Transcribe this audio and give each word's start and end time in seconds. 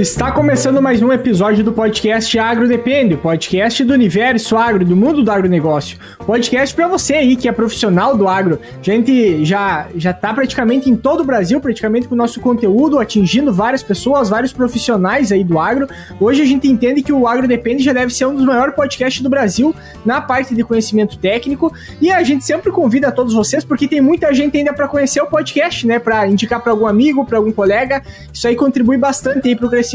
Está 0.00 0.30
começando 0.30 0.80
mais 0.80 1.02
um 1.02 1.12
episódio 1.12 1.64
do 1.64 1.72
podcast 1.72 2.38
Agro 2.38 2.68
Depende, 2.68 3.16
podcast 3.16 3.82
do 3.82 3.92
universo 3.92 4.56
agro, 4.56 4.84
do 4.84 4.94
mundo 4.94 5.24
do 5.24 5.30
agronegócio. 5.32 5.98
Podcast 6.24 6.72
para 6.72 6.86
você 6.86 7.14
aí 7.14 7.34
que 7.34 7.48
é 7.48 7.52
profissional 7.52 8.16
do 8.16 8.28
agro. 8.28 8.60
Gente 8.80 9.44
já 9.44 9.88
já 9.96 10.12
tá 10.12 10.32
praticamente 10.32 10.88
em 10.88 10.94
todo 10.94 11.22
o 11.22 11.24
Brasil, 11.24 11.60
praticamente 11.60 12.06
com 12.06 12.14
o 12.14 12.18
nosso 12.18 12.40
conteúdo 12.40 13.00
atingindo 13.00 13.52
várias 13.52 13.82
pessoas, 13.82 14.30
vários 14.30 14.52
profissionais 14.52 15.32
aí 15.32 15.42
do 15.42 15.58
agro. 15.58 15.88
Hoje 16.20 16.42
a 16.42 16.46
gente 16.46 16.68
entende 16.68 17.02
que 17.02 17.12
o 17.12 17.26
Agro 17.26 17.48
Depende 17.48 17.82
já 17.82 17.92
deve 17.92 18.14
ser 18.14 18.26
um 18.26 18.36
dos 18.36 18.44
maiores 18.44 18.76
podcasts 18.76 19.20
do 19.20 19.28
Brasil 19.28 19.74
na 20.06 20.20
parte 20.20 20.54
de 20.54 20.62
conhecimento 20.62 21.18
técnico, 21.18 21.74
e 22.00 22.12
a 22.12 22.22
gente 22.22 22.44
sempre 22.44 22.70
convida 22.70 23.10
todos 23.10 23.34
vocês 23.34 23.64
porque 23.64 23.88
tem 23.88 24.00
muita 24.00 24.32
gente 24.32 24.56
ainda 24.56 24.72
para 24.72 24.86
conhecer 24.86 25.20
o 25.20 25.26
podcast, 25.26 25.84
né, 25.88 25.98
para 25.98 26.24
indicar 26.28 26.62
para 26.62 26.70
algum 26.70 26.86
amigo, 26.86 27.26
para 27.26 27.36
algum 27.36 27.50
colega. 27.50 28.00
Isso 28.32 28.46
aí 28.46 28.54
contribui 28.54 28.96
bastante 28.96 29.48
aí 29.48 29.56
pro 29.56 29.68
crescimento 29.68 29.87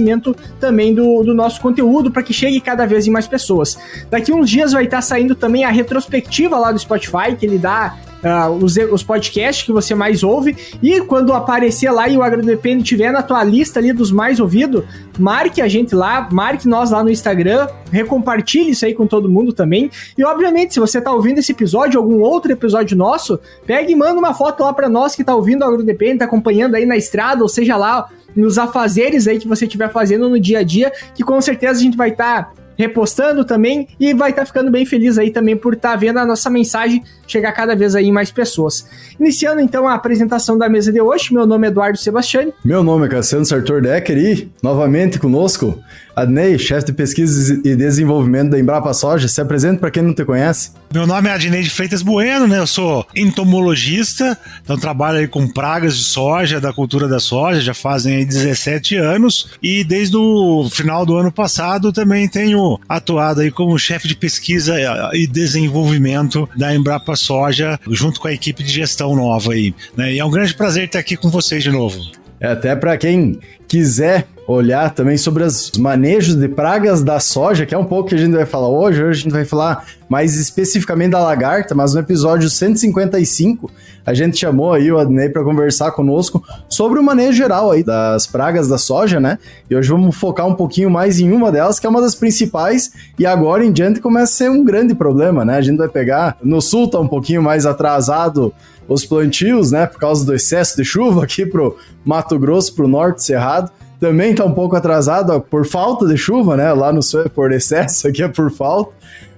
também 0.60 0.94
do, 0.94 1.24
do 1.24 1.34
nosso 1.34 1.62
conteúdo 1.62 2.12
para 2.12 2.24
que 2.24 2.34
chegue 2.34 2.60
cada 2.60 2.86
vez 2.86 3.08
em 3.08 3.12
mais 3.12 3.28
pessoas. 3.28 3.78
Daqui 4.10 4.32
uns 4.32 4.50
dias 4.50 4.72
vai 4.72 4.86
estar 4.86 5.02
saindo 5.02 5.36
também 5.36 5.66
a 5.66 5.70
retrospectiva 5.70 6.58
lá 6.58 6.72
do 6.72 6.80
Spotify, 6.80 7.36
que 7.38 7.46
ele 7.46 7.58
dá 7.58 7.96
Uh, 8.24 8.50
os, 8.64 8.78
os 8.78 9.04
podcasts 9.04 9.66
que 9.66 9.72
você 9.74 9.94
mais 9.94 10.24
ouve. 10.24 10.56
E 10.82 11.02
quando 11.02 11.34
aparecer 11.34 11.92
lá 11.92 12.08
e 12.08 12.16
o 12.16 12.24
AgroDepende 12.24 12.82
tiver 12.82 13.12
na 13.12 13.22
tua 13.22 13.44
lista 13.44 13.82
ali 13.82 13.92
dos 13.92 14.14
mais 14.14 14.40
ouvidos, 14.40 14.86
marque 15.20 15.62
a 15.62 15.68
gente 15.68 15.94
lá, 15.94 16.30
marque 16.32 16.66
nós 16.66 16.90
lá 16.90 17.04
no 17.04 17.10
Instagram, 17.10 17.68
recompartilhe 17.92 18.72
isso 18.72 18.86
aí 18.86 18.94
com 18.94 19.06
todo 19.06 19.28
mundo 19.28 19.52
também. 19.52 19.92
E 20.18 20.24
obviamente, 20.24 20.74
se 20.74 20.80
você 20.80 21.02
tá 21.02 21.12
ouvindo 21.12 21.40
esse 21.40 21.52
episódio, 21.52 22.00
algum 22.00 22.22
outro 22.22 22.50
episódio 22.50 22.96
nosso, 22.96 23.38
pega 23.66 23.92
e 23.92 23.96
manda 23.96 24.18
uma 24.18 24.34
foto 24.34 24.64
lá 24.64 24.72
para 24.72 24.88
nós 24.88 25.18
que 25.18 25.24
tá 25.26 25.36
ouvindo 25.36 25.64
o 25.64 25.66
AgroDepende, 25.66 26.20
tá 26.20 26.26
acompanhando 26.26 26.76
aí 26.76 26.86
na 26.86 26.96
estrada, 26.96 27.44
ou 27.44 27.50
seja 27.50 27.76
lá 27.76 28.08
nos 28.36 28.58
afazeres 28.58 29.28
aí 29.28 29.40
que 29.40 29.48
você 29.48 29.66
estiver 29.66 29.92
fazendo 29.92 30.30
no 30.30 30.40
dia 30.40 30.60
a 30.60 30.64
dia, 30.64 30.92
que 31.14 31.24
com 31.24 31.40
certeza 31.42 31.80
a 31.80 31.84
gente 31.84 31.98
vai 31.98 32.10
estar 32.10 32.44
tá 32.44 32.64
repostando 32.78 33.46
também 33.46 33.88
e 34.00 34.14
vai 34.14 34.32
estar 34.32 34.44
tá 34.44 34.46
ficando 34.46 34.72
bem 34.72 34.86
feliz 34.86 35.18
aí 35.18 35.32
também 35.32 35.56
por 35.56 35.74
estar 35.74 35.92
tá 35.92 35.96
vendo 35.96 36.18
a 36.18 36.26
nossa 36.26 36.50
mensagem 36.50 37.04
chegar 37.28 37.52
cada 37.52 37.76
vez 37.76 37.96
aí 37.96 38.12
mais 38.12 38.32
pessoas. 38.32 38.88
Iniciando 39.20 39.62
então 39.62 39.88
a 39.88 39.94
apresentação 39.94 40.58
da 40.58 40.68
mesa 40.68 40.92
de 40.92 41.02
hoje, 41.02 41.34
meu 41.34 41.46
nome 41.46 41.68
é 41.68 41.70
Eduardo 41.70 41.98
Sebastiani. 41.98 42.54
Meu 42.64 42.84
nome 42.84 43.06
é 43.06 43.10
Cassiano 43.10 43.46
Sartor 43.46 43.82
Decker 43.82 44.18
e 44.18 44.52
novamente 44.62 45.20
conosco 45.20 45.80
Adnei, 46.16 46.58
chefe 46.58 46.88
de 46.88 46.94
pesquisa 46.94 47.60
e 47.64 47.76
desenvolvimento 47.76 48.52
da 48.52 48.60
Embrapa 48.60 48.94
Soja, 48.94 49.28
se 49.28 49.42
apresenta 49.42 49.80
para 49.80 49.92
quem 49.92 50.04
não 50.04 50.14
te 50.14 50.24
conhece. 50.24 50.72
Meu 50.94 51.08
nome 51.08 51.28
é 51.28 51.34
Adnei 51.34 51.64
de 51.64 51.70
Freitas 51.70 52.02
Bueno, 52.02 52.48
né? 52.48 52.60
Eu 52.60 52.68
sou 52.68 53.06
entomologista, 53.16 54.38
então 54.64 54.78
trabalho 54.78 55.20
aí 55.20 55.28
com 55.28 55.48
pragas 55.48 55.98
de 55.98 56.04
soja, 56.04 56.62
da 56.62 56.72
cultura 56.72 57.08
da 57.08 57.20
soja, 57.20 57.62
já 57.62 57.74
fazem 57.74 58.18
aí 58.18 58.26
17 58.26 58.96
anos 58.96 59.50
e 59.62 59.84
desde 59.84 60.16
o 60.16 60.70
final 60.70 61.06
do 61.06 61.16
ano 61.18 61.32
passado 61.32 61.92
também 61.92 62.28
tenho 62.28 62.80
atuado 62.88 63.42
aí 63.42 63.50
como 63.50 63.78
chefe 63.80 64.08
de 64.08 64.16
pesquisa 64.16 64.76
e 65.14 65.26
desenvolvimento 65.26 66.48
da 66.56 66.76
Embrapa 66.76 67.16
Soja, 67.16 67.80
junto 67.90 68.20
com 68.20 68.28
a 68.28 68.34
equipe 68.34 68.64
de 68.64 68.72
gestão 68.72 69.16
nova 69.16 69.54
aí, 69.54 69.74
né? 69.98 70.14
E 70.14 70.20
é 70.20 70.26
um 70.26 70.32
grande 70.32 70.54
prazer 70.54 70.86
estar 70.86 71.00
aqui 71.00 71.18
com 71.18 71.30
vocês 71.30 71.64
de 71.64 71.72
novo. 71.72 72.23
É 72.44 72.48
até 72.50 72.76
para 72.76 72.98
quem 72.98 73.40
quiser 73.70 74.28
olhar 74.46 74.94
também 74.94 75.16
sobre 75.16 75.44
os 75.44 75.72
manejos 75.78 76.36
de 76.36 76.50
pragas 76.50 77.02
da 77.02 77.18
soja, 77.18 77.66
que 77.66 77.74
é 77.74 77.78
um 77.78 77.86
pouco 77.86 78.10
que 78.10 78.16
a 78.16 78.18
gente 78.18 78.34
vai 78.34 78.46
falar 78.46 78.68
hoje. 78.68 79.02
Hoje 79.02 79.22
a 79.22 79.24
gente 79.24 79.32
vai 79.32 79.46
falar 79.46 79.86
mais 80.10 80.36
especificamente 80.36 81.12
da 81.12 81.24
lagarta, 81.24 81.74
mas 81.74 81.94
no 81.94 82.02
episódio 82.02 82.50
155 82.50 83.72
a 84.06 84.14
gente 84.14 84.38
chamou 84.38 84.74
aí 84.74 84.92
o 84.92 85.00
Adnei 85.00 85.30
para 85.30 85.42
conversar 85.42 85.92
conosco 85.92 86.44
sobre 86.68 87.00
o 87.00 87.04
manejo 87.04 87.38
geral 87.38 87.72
aí 87.72 87.82
das 87.82 88.28
pragas 88.28 88.68
da 88.68 88.78
soja, 88.78 89.22
né? 89.22 89.40
E 89.70 89.76
hoje 89.78 89.90
vamos 89.90 90.14
focar 90.14 90.46
um 90.46 90.56
pouquinho 90.56 90.90
mais 90.90 91.22
em 91.22 91.32
uma 91.32 91.50
delas, 91.50 91.80
que 91.80 91.88
é 91.88 91.90
uma 91.90 92.02
das 92.02 92.14
principais, 92.14 92.92
e 93.18 93.26
agora 93.26 93.64
em 93.64 93.72
diante 93.72 94.02
começa 94.02 94.34
a 94.34 94.36
ser 94.36 94.52
um 94.52 94.66
grande 94.66 94.94
problema, 94.94 95.46
né? 95.46 95.56
A 95.56 95.62
gente 95.62 95.78
vai 95.78 95.88
pegar, 95.88 96.36
no 96.44 96.62
sul 96.62 96.90
tá 96.90 97.00
um 97.00 97.08
pouquinho 97.08 97.42
mais 97.42 97.66
atrasado 97.66 98.54
os 98.88 99.06
plantios, 99.06 99.72
né, 99.72 99.86
por 99.86 100.00
causa 100.00 100.26
do 100.26 100.34
excesso 100.34 100.76
de 100.76 100.84
chuva 100.84 101.24
aqui 101.24 101.46
pro 101.46 101.78
Mato 102.04 102.38
Grosso, 102.38 102.74
pro 102.74 102.88
norte 102.88 103.24
cerrado, 103.24 103.72
também 104.00 104.32
está 104.32 104.44
um 104.44 104.54
pouco 104.54 104.76
atrasado 104.76 105.32
ó, 105.32 105.40
por 105.40 105.66
falta 105.66 106.06
de 106.06 106.18
chuva, 106.18 106.58
né? 106.58 106.74
Lá 106.74 106.92
no 106.92 107.02
sul 107.02 107.22
é 107.22 107.30
por 107.30 107.54
excesso, 107.54 108.06
aqui 108.10 108.22
é 108.22 108.28
por 108.28 108.52
falta. 108.52 108.92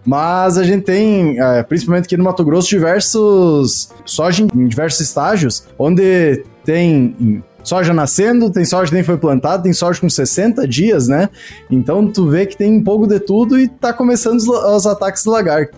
Mas 0.04 0.58
a 0.58 0.64
gente 0.64 0.84
tem, 0.84 1.40
é, 1.40 1.64
principalmente 1.64 2.06
aqui 2.06 2.18
no 2.18 2.24
Mato 2.24 2.44
Grosso, 2.44 2.70
diversos 2.70 3.90
soja 4.06 4.44
em 4.44 4.68
diversos 4.68 5.02
estágios, 5.02 5.68
onde 5.78 6.44
tem 6.64 7.44
soja 7.64 7.94
nascendo, 7.94 8.52
tem 8.52 8.64
soja 8.64 8.90
que 8.90 8.94
nem 8.94 9.04
foi 9.04 9.18
plantada, 9.18 9.64
tem 9.64 9.74
soja 9.74 10.00
com 10.00 10.10
60 10.10 10.68
dias, 10.68 11.08
né? 11.08 11.30
Então 11.70 12.08
tu 12.08 12.28
vê 12.28 12.46
que 12.46 12.56
tem 12.56 12.72
um 12.72 12.84
pouco 12.84 13.08
de 13.08 13.20
tudo 13.20 13.60
e 13.60 13.68
tá 13.68 13.92
começando 13.92 14.38
os, 14.38 14.48
os 14.48 14.88
ataques 14.88 15.24
de 15.24 15.30
lagarto. 15.30 15.78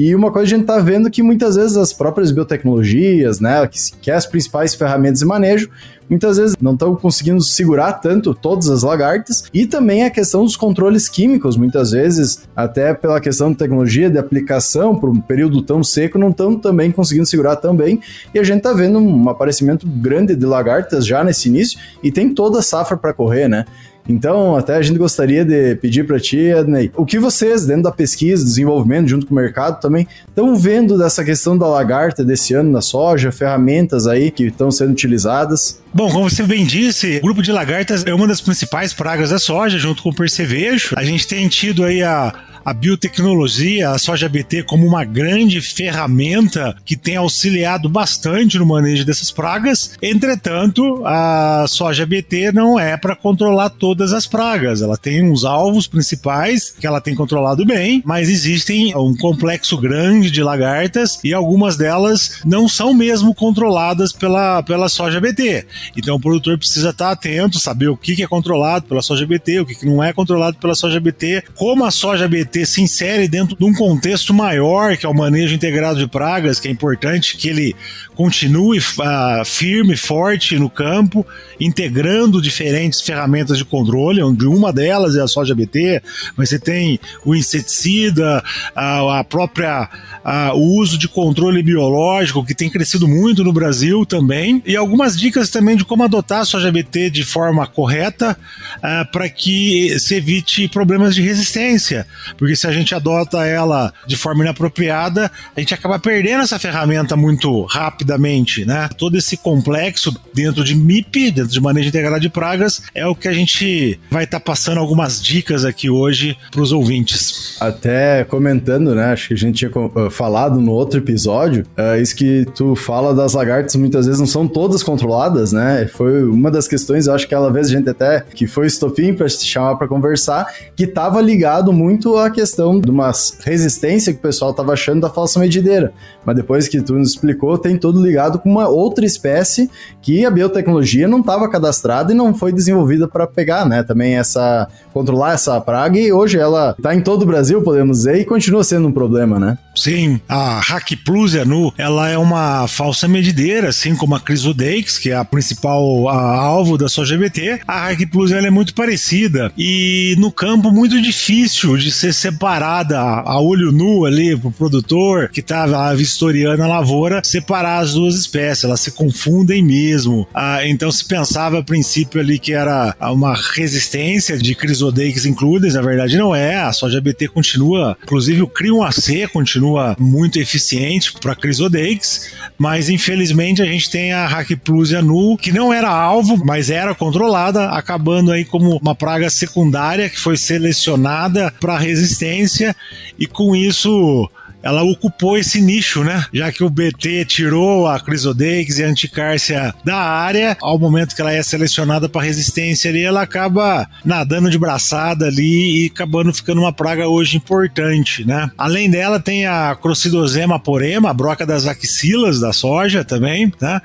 E 0.00 0.14
uma 0.14 0.30
coisa 0.30 0.46
a 0.46 0.48
gente 0.50 0.60
está 0.60 0.78
vendo 0.78 1.10
que 1.10 1.24
muitas 1.24 1.56
vezes 1.56 1.76
as 1.76 1.92
próprias 1.92 2.30
biotecnologias, 2.30 3.40
né, 3.40 3.66
que, 3.66 3.78
que 4.00 4.12
as 4.12 4.24
principais 4.24 4.72
ferramentas 4.72 5.18
de 5.18 5.24
manejo, 5.26 5.68
muitas 6.08 6.36
vezes 6.36 6.54
não 6.62 6.74
estão 6.74 6.94
conseguindo 6.94 7.42
segurar 7.42 7.94
tanto 7.94 8.32
todas 8.32 8.70
as 8.70 8.84
lagartas, 8.84 9.46
e 9.52 9.66
também 9.66 10.04
a 10.04 10.10
questão 10.10 10.44
dos 10.44 10.54
controles 10.54 11.08
químicos, 11.08 11.56
muitas 11.56 11.90
vezes, 11.90 12.48
até 12.54 12.94
pela 12.94 13.20
questão 13.20 13.50
de 13.50 13.58
tecnologia 13.58 14.08
de 14.08 14.18
aplicação 14.18 14.94
por 14.94 15.10
um 15.10 15.20
período 15.20 15.62
tão 15.62 15.82
seco, 15.82 16.16
não 16.16 16.28
estão 16.28 16.54
também 16.54 16.92
conseguindo 16.92 17.26
segurar 17.26 17.56
tão 17.56 17.74
bem, 17.74 18.00
e 18.32 18.38
a 18.38 18.44
gente 18.44 18.58
está 18.58 18.72
vendo 18.72 19.00
um 19.00 19.28
aparecimento 19.28 19.84
grande 19.84 20.36
de 20.36 20.46
lagartas 20.46 21.04
já 21.04 21.24
nesse 21.24 21.48
início, 21.48 21.76
e 22.04 22.12
tem 22.12 22.32
toda 22.32 22.60
a 22.60 22.62
safra 22.62 22.96
para 22.96 23.12
correr, 23.12 23.48
né? 23.48 23.64
Então, 24.08 24.56
até 24.56 24.76
a 24.76 24.82
gente 24.82 24.98
gostaria 24.98 25.44
de 25.44 25.74
pedir 25.76 26.06
para 26.06 26.18
ti, 26.18 26.38
Ednei, 26.38 26.90
o 26.96 27.04
que 27.04 27.18
vocês, 27.18 27.66
dentro 27.66 27.82
da 27.82 27.92
pesquisa, 27.92 28.42
desenvolvimento, 28.42 29.08
junto 29.08 29.26
com 29.26 29.34
o 29.34 29.36
mercado 29.36 29.80
também, 29.80 30.06
estão 30.26 30.56
vendo 30.56 30.96
dessa 30.96 31.22
questão 31.22 31.58
da 31.58 31.66
lagarta 31.66 32.24
desse 32.24 32.54
ano 32.54 32.70
na 32.70 32.80
soja, 32.80 33.30
ferramentas 33.30 34.06
aí 34.06 34.30
que 34.30 34.44
estão 34.44 34.70
sendo 34.70 34.92
utilizadas? 34.92 35.80
Bom, 35.92 36.10
como 36.10 36.28
você 36.28 36.42
bem 36.42 36.64
disse, 36.64 37.18
o 37.18 37.22
grupo 37.22 37.42
de 37.42 37.52
lagartas 37.52 38.04
é 38.06 38.14
uma 38.14 38.26
das 38.26 38.40
principais 38.40 38.92
pragas 38.94 39.30
da 39.30 39.38
soja, 39.38 39.78
junto 39.78 40.02
com 40.02 40.10
o 40.10 40.14
percevejo. 40.14 40.94
A 40.96 41.04
gente 41.04 41.26
tem 41.26 41.46
tido 41.48 41.84
aí 41.84 42.02
a, 42.02 42.32
a 42.68 42.74
biotecnologia, 42.74 43.92
a 43.92 43.98
soja 43.98 44.28
BT, 44.28 44.64
como 44.64 44.86
uma 44.86 45.02
grande 45.02 45.58
ferramenta 45.58 46.76
que 46.84 46.98
tem 46.98 47.16
auxiliado 47.16 47.88
bastante 47.88 48.58
no 48.58 48.66
manejo 48.66 49.06
dessas 49.06 49.30
pragas. 49.30 49.96
Entretanto, 50.02 51.02
a 51.06 51.64
soja 51.66 52.04
BT 52.04 52.52
não 52.52 52.78
é 52.78 52.94
para 52.98 53.16
controlar 53.16 53.70
todas 53.70 54.12
as 54.12 54.26
pragas. 54.26 54.82
Ela 54.82 54.98
tem 54.98 55.22
uns 55.22 55.44
alvos 55.44 55.86
principais 55.86 56.70
que 56.78 56.86
ela 56.86 57.00
tem 57.00 57.14
controlado 57.14 57.64
bem, 57.64 58.02
mas 58.04 58.28
existem 58.28 58.94
um 58.94 59.16
complexo 59.16 59.78
grande 59.78 60.30
de 60.30 60.42
lagartas 60.42 61.18
e 61.24 61.32
algumas 61.32 61.74
delas 61.74 62.42
não 62.44 62.68
são 62.68 62.92
mesmo 62.92 63.34
controladas 63.34 64.12
pela, 64.12 64.62
pela 64.62 64.90
soja 64.90 65.18
BT. 65.18 65.64
Então 65.96 66.16
o 66.16 66.20
produtor 66.20 66.58
precisa 66.58 66.90
estar 66.90 67.12
atento, 67.12 67.58
saber 67.58 67.88
o 67.88 67.96
que 67.96 68.22
é 68.22 68.26
controlado 68.26 68.84
pela 68.84 69.00
soja 69.00 69.26
BT, 69.26 69.60
o 69.60 69.66
que 69.66 69.86
não 69.86 70.04
é 70.04 70.12
controlado 70.12 70.58
pela 70.58 70.74
soja 70.74 71.00
BT, 71.00 71.44
como 71.54 71.86
a 71.86 71.90
soja 71.90 72.28
BT 72.28 72.57
se 72.66 72.80
insere 72.80 73.28
dentro 73.28 73.56
de 73.56 73.64
um 73.64 73.72
contexto 73.72 74.32
maior, 74.32 74.96
que 74.96 75.06
é 75.06 75.08
o 75.08 75.14
manejo 75.14 75.54
integrado 75.54 75.98
de 75.98 76.06
pragas, 76.06 76.60
que 76.60 76.68
é 76.68 76.70
importante 76.70 77.36
que 77.36 77.48
ele 77.48 77.76
continue 78.18 78.80
uh, 78.80 79.44
firme, 79.44 79.96
forte 79.96 80.58
no 80.58 80.68
campo, 80.68 81.24
integrando 81.60 82.42
diferentes 82.42 83.00
ferramentas 83.00 83.56
de 83.56 83.64
controle, 83.64 84.20
onde 84.20 84.44
uma 84.44 84.72
delas 84.72 85.14
é 85.14 85.22
a 85.22 85.28
soja 85.28 85.54
BT, 85.54 86.02
mas 86.36 86.48
você 86.48 86.58
tem 86.58 86.98
o 87.24 87.32
inseticida, 87.32 88.42
a, 88.74 89.20
a 89.20 89.22
própria 89.22 89.88
a, 90.24 90.52
o 90.52 90.80
uso 90.80 90.98
de 90.98 91.06
controle 91.06 91.62
biológico, 91.62 92.44
que 92.44 92.56
tem 92.56 92.68
crescido 92.68 93.06
muito 93.06 93.44
no 93.44 93.52
Brasil 93.52 94.04
também, 94.04 94.60
e 94.66 94.74
algumas 94.74 95.16
dicas 95.16 95.48
também 95.48 95.76
de 95.76 95.84
como 95.84 96.02
adotar 96.02 96.40
a 96.40 96.44
soja 96.44 96.72
BT 96.72 97.10
de 97.10 97.22
forma 97.22 97.68
correta 97.68 98.36
uh, 98.78 99.12
para 99.12 99.28
que 99.28 99.96
se 100.00 100.16
evite 100.16 100.66
problemas 100.66 101.14
de 101.14 101.22
resistência, 101.22 102.04
porque 102.36 102.56
se 102.56 102.66
a 102.66 102.72
gente 102.72 102.96
adota 102.96 103.46
ela 103.46 103.94
de 104.08 104.16
forma 104.16 104.42
inapropriada, 104.42 105.30
a 105.56 105.60
gente 105.60 105.72
acaba 105.72 106.00
perdendo 106.00 106.42
essa 106.42 106.58
ferramenta 106.58 107.14
muito 107.14 107.62
rapidamente, 108.08 108.64
né? 108.64 108.88
Todo 108.96 109.16
esse 109.16 109.36
complexo 109.36 110.14
dentro 110.32 110.64
de 110.64 110.74
MIP, 110.74 111.30
dentro 111.30 111.52
de 111.52 111.60
manejo 111.60 111.88
integrado 111.88 112.20
de 112.20 112.30
pragas, 112.30 112.82
é 112.94 113.06
o 113.06 113.14
que 113.14 113.28
a 113.28 113.32
gente 113.32 114.00
vai 114.10 114.24
estar 114.24 114.40
tá 114.40 114.44
passando 114.44 114.78
algumas 114.78 115.22
dicas 115.22 115.64
aqui 115.64 115.90
hoje 115.90 116.36
para 116.50 116.62
os 116.62 116.72
ouvintes. 116.72 117.56
Até 117.60 118.24
comentando, 118.24 118.94
né? 118.94 119.12
Acho 119.12 119.28
que 119.28 119.34
a 119.34 119.36
gente 119.36 119.58
tinha 119.58 119.70
uh, 119.70 120.10
falado 120.10 120.60
no 120.60 120.72
outro 120.72 120.98
episódio, 120.98 121.66
uh, 121.76 122.00
isso 122.00 122.16
que 122.16 122.46
tu 122.54 122.74
fala 122.74 123.14
das 123.14 123.34
lagartas 123.34 123.76
muitas 123.76 124.06
vezes 124.06 124.20
não 124.20 124.26
são 124.26 124.48
todas 124.48 124.82
controladas, 124.82 125.52
né? 125.52 125.88
Foi 125.92 126.24
uma 126.24 126.50
das 126.50 126.66
questões, 126.66 127.06
eu 127.06 127.14
acho 127.14 127.28
que 127.28 127.34
aquela 127.34 127.52
vez 127.52 127.68
a 127.68 127.70
gente 127.70 127.88
até 127.88 128.24
que 128.34 128.46
foi 128.46 128.66
estopim 128.66 129.12
para 129.12 129.26
te 129.26 129.44
chamar 129.44 129.76
para 129.76 129.86
conversar, 129.86 130.52
que 130.74 130.84
estava 130.84 131.20
ligado 131.20 131.72
muito 131.72 132.16
à 132.16 132.30
questão 132.30 132.80
de 132.80 132.90
uma 132.90 133.12
resistência 133.44 134.12
que 134.12 134.18
o 134.18 134.22
pessoal 134.22 134.52
estava 134.52 134.72
achando 134.72 135.02
da 135.02 135.10
falsa 135.10 135.38
medideira. 135.38 135.92
Mas 136.24 136.36
depois 136.36 136.68
que 136.68 136.80
tu 136.80 136.94
nos 136.94 137.10
explicou, 137.10 137.58
tem 137.58 137.76
todo 137.76 137.97
tudo 137.98 138.06
ligado 138.06 138.38
com 138.38 138.48
uma 138.48 138.68
outra 138.68 139.04
espécie 139.04 139.68
que 140.00 140.24
a 140.24 140.30
biotecnologia 140.30 141.08
não 141.08 141.20
estava 141.20 141.48
cadastrada 141.48 142.12
e 142.12 142.16
não 142.16 142.32
foi 142.32 142.52
desenvolvida 142.52 143.08
para 143.08 143.26
pegar, 143.26 143.66
né? 143.66 143.82
Também 143.82 144.16
essa 144.16 144.68
controlar 144.92 145.34
essa 145.34 145.60
praga 145.60 145.98
e 145.98 146.12
hoje 146.12 146.38
ela 146.38 146.74
está 146.78 146.94
em 146.94 147.00
todo 147.00 147.22
o 147.22 147.26
Brasil, 147.26 147.60
podemos 147.62 147.98
dizer, 147.98 148.16
e 148.20 148.24
continua 148.24 148.62
sendo 148.62 148.88
um 148.88 148.92
problema, 148.92 149.38
né? 149.38 149.58
Sim, 149.78 150.20
a 150.28 150.58
Hackplusia 150.60 151.44
nu, 151.44 151.72
ela 151.78 152.08
é 152.08 152.18
uma 152.18 152.66
falsa 152.66 153.06
medideira, 153.06 153.68
assim 153.68 153.94
como 153.94 154.16
a 154.16 154.20
Crisodex, 154.20 154.98
que 154.98 155.10
é 155.10 155.16
a 155.16 155.24
principal 155.24 156.08
a, 156.08 156.36
alvo 156.36 156.76
da 156.76 156.88
sua 156.88 157.04
GBT. 157.04 157.60
A 157.66 157.86
Hackplusia 157.86 158.38
é 158.38 158.50
muito 158.50 158.74
parecida. 158.74 159.52
E 159.56 160.16
no 160.18 160.32
campo 160.32 160.72
muito 160.72 161.00
difícil 161.00 161.76
de 161.76 161.92
ser 161.92 162.12
separada 162.12 162.98
a 162.98 163.40
olho 163.40 163.70
nu 163.70 164.04
ali 164.04 164.36
pro 164.36 164.50
produtor 164.50 165.28
que 165.28 165.40
tá 165.40 165.94
vistoriando 165.94 166.62
a 166.62 166.66
lavoura, 166.66 167.22
separar 167.24 167.78
as 167.78 167.94
duas 167.94 168.16
espécies, 168.16 168.64
elas 168.64 168.80
se 168.80 168.90
confundem 168.90 169.62
mesmo. 169.62 170.26
Ah, 170.34 170.66
então 170.66 170.90
se 170.90 171.04
pensava 171.04 171.60
a 171.60 171.62
princípio 171.62 172.20
ali 172.20 172.38
que 172.38 172.52
era 172.52 172.96
uma 173.00 173.34
resistência 173.54 174.36
de 174.36 174.54
Crisodex 174.54 175.24
includes, 175.24 175.74
na 175.74 175.82
verdade 175.82 176.16
não 176.16 176.34
é, 176.34 176.56
a 176.56 176.72
soja 176.72 177.00
BT 177.00 177.28
continua, 177.28 177.96
inclusive 178.02 178.42
o 178.42 178.48
Crium 178.48 178.82
AC 178.82 179.28
continua 179.32 179.67
muito 179.98 180.38
eficiente 180.38 181.12
para 181.20 181.34
Crisodex, 181.34 182.30
mas 182.56 182.88
infelizmente 182.88 183.62
a 183.62 183.64
gente 183.64 183.90
tem 183.90 184.12
a 184.12 184.26
Hackplusia 184.26 185.02
nu, 185.02 185.36
que 185.36 185.52
não 185.52 185.72
era 185.72 185.88
alvo, 185.88 186.44
mas 186.44 186.70
era 186.70 186.94
controlada, 186.94 187.70
acabando 187.70 188.32
aí 188.32 188.44
como 188.44 188.76
uma 188.76 188.94
praga 188.94 189.28
secundária 189.30 190.08
que 190.08 190.18
foi 190.18 190.36
selecionada 190.36 191.52
para 191.60 191.78
resistência 191.78 192.74
e 193.18 193.26
com 193.26 193.54
isso 193.54 194.30
ela 194.62 194.82
ocupou 194.82 195.38
esse 195.38 195.60
nicho, 195.60 196.02
né? 196.02 196.24
Já 196.32 196.50
que 196.50 196.64
o 196.64 196.70
BT 196.70 197.24
tirou 197.24 197.86
a 197.86 198.00
Crisodex 198.00 198.78
e 198.78 198.84
a 198.84 198.88
Anticárcia 198.88 199.74
da 199.84 199.96
área, 199.96 200.56
ao 200.60 200.78
momento 200.78 201.14
que 201.14 201.20
ela 201.20 201.32
é 201.32 201.42
selecionada 201.42 202.08
para 202.08 202.22
resistência 202.22 202.90
ali, 202.90 203.02
ela 203.02 203.22
acaba 203.22 203.88
nadando 204.04 204.50
de 204.50 204.58
braçada 204.58 205.26
ali 205.26 205.84
e 205.84 205.86
acabando 205.86 206.32
ficando 206.32 206.60
uma 206.60 206.72
praga 206.72 207.08
hoje 207.08 207.36
importante, 207.36 208.24
né? 208.24 208.50
Além 208.58 208.90
dela 208.90 209.20
tem 209.20 209.46
a 209.46 209.76
Croccidosema 209.80 210.58
porema, 210.58 211.10
a 211.10 211.14
broca 211.14 211.46
das 211.46 211.66
axilas 211.66 212.40
da 212.40 212.52
soja 212.52 213.04
também, 213.04 213.52
né? 213.60 213.80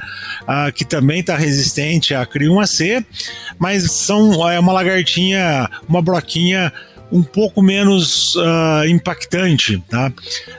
Ah, 0.47 0.71
que 0.71 0.85
também 0.85 1.19
está 1.19 1.35
resistente 1.35 2.13
à 2.13 2.25
CRI1AC, 2.25 3.05
mas 3.59 3.91
são 3.91 4.49
é 4.49 4.59
uma 4.59 4.73
lagartinha, 4.73 5.69
uma 5.87 6.01
broquinha 6.01 6.71
um 7.13 7.21
pouco 7.21 7.62
menos 7.62 8.36
uh, 8.36 8.88
impactante, 8.89 9.81
tá? 9.88 10.12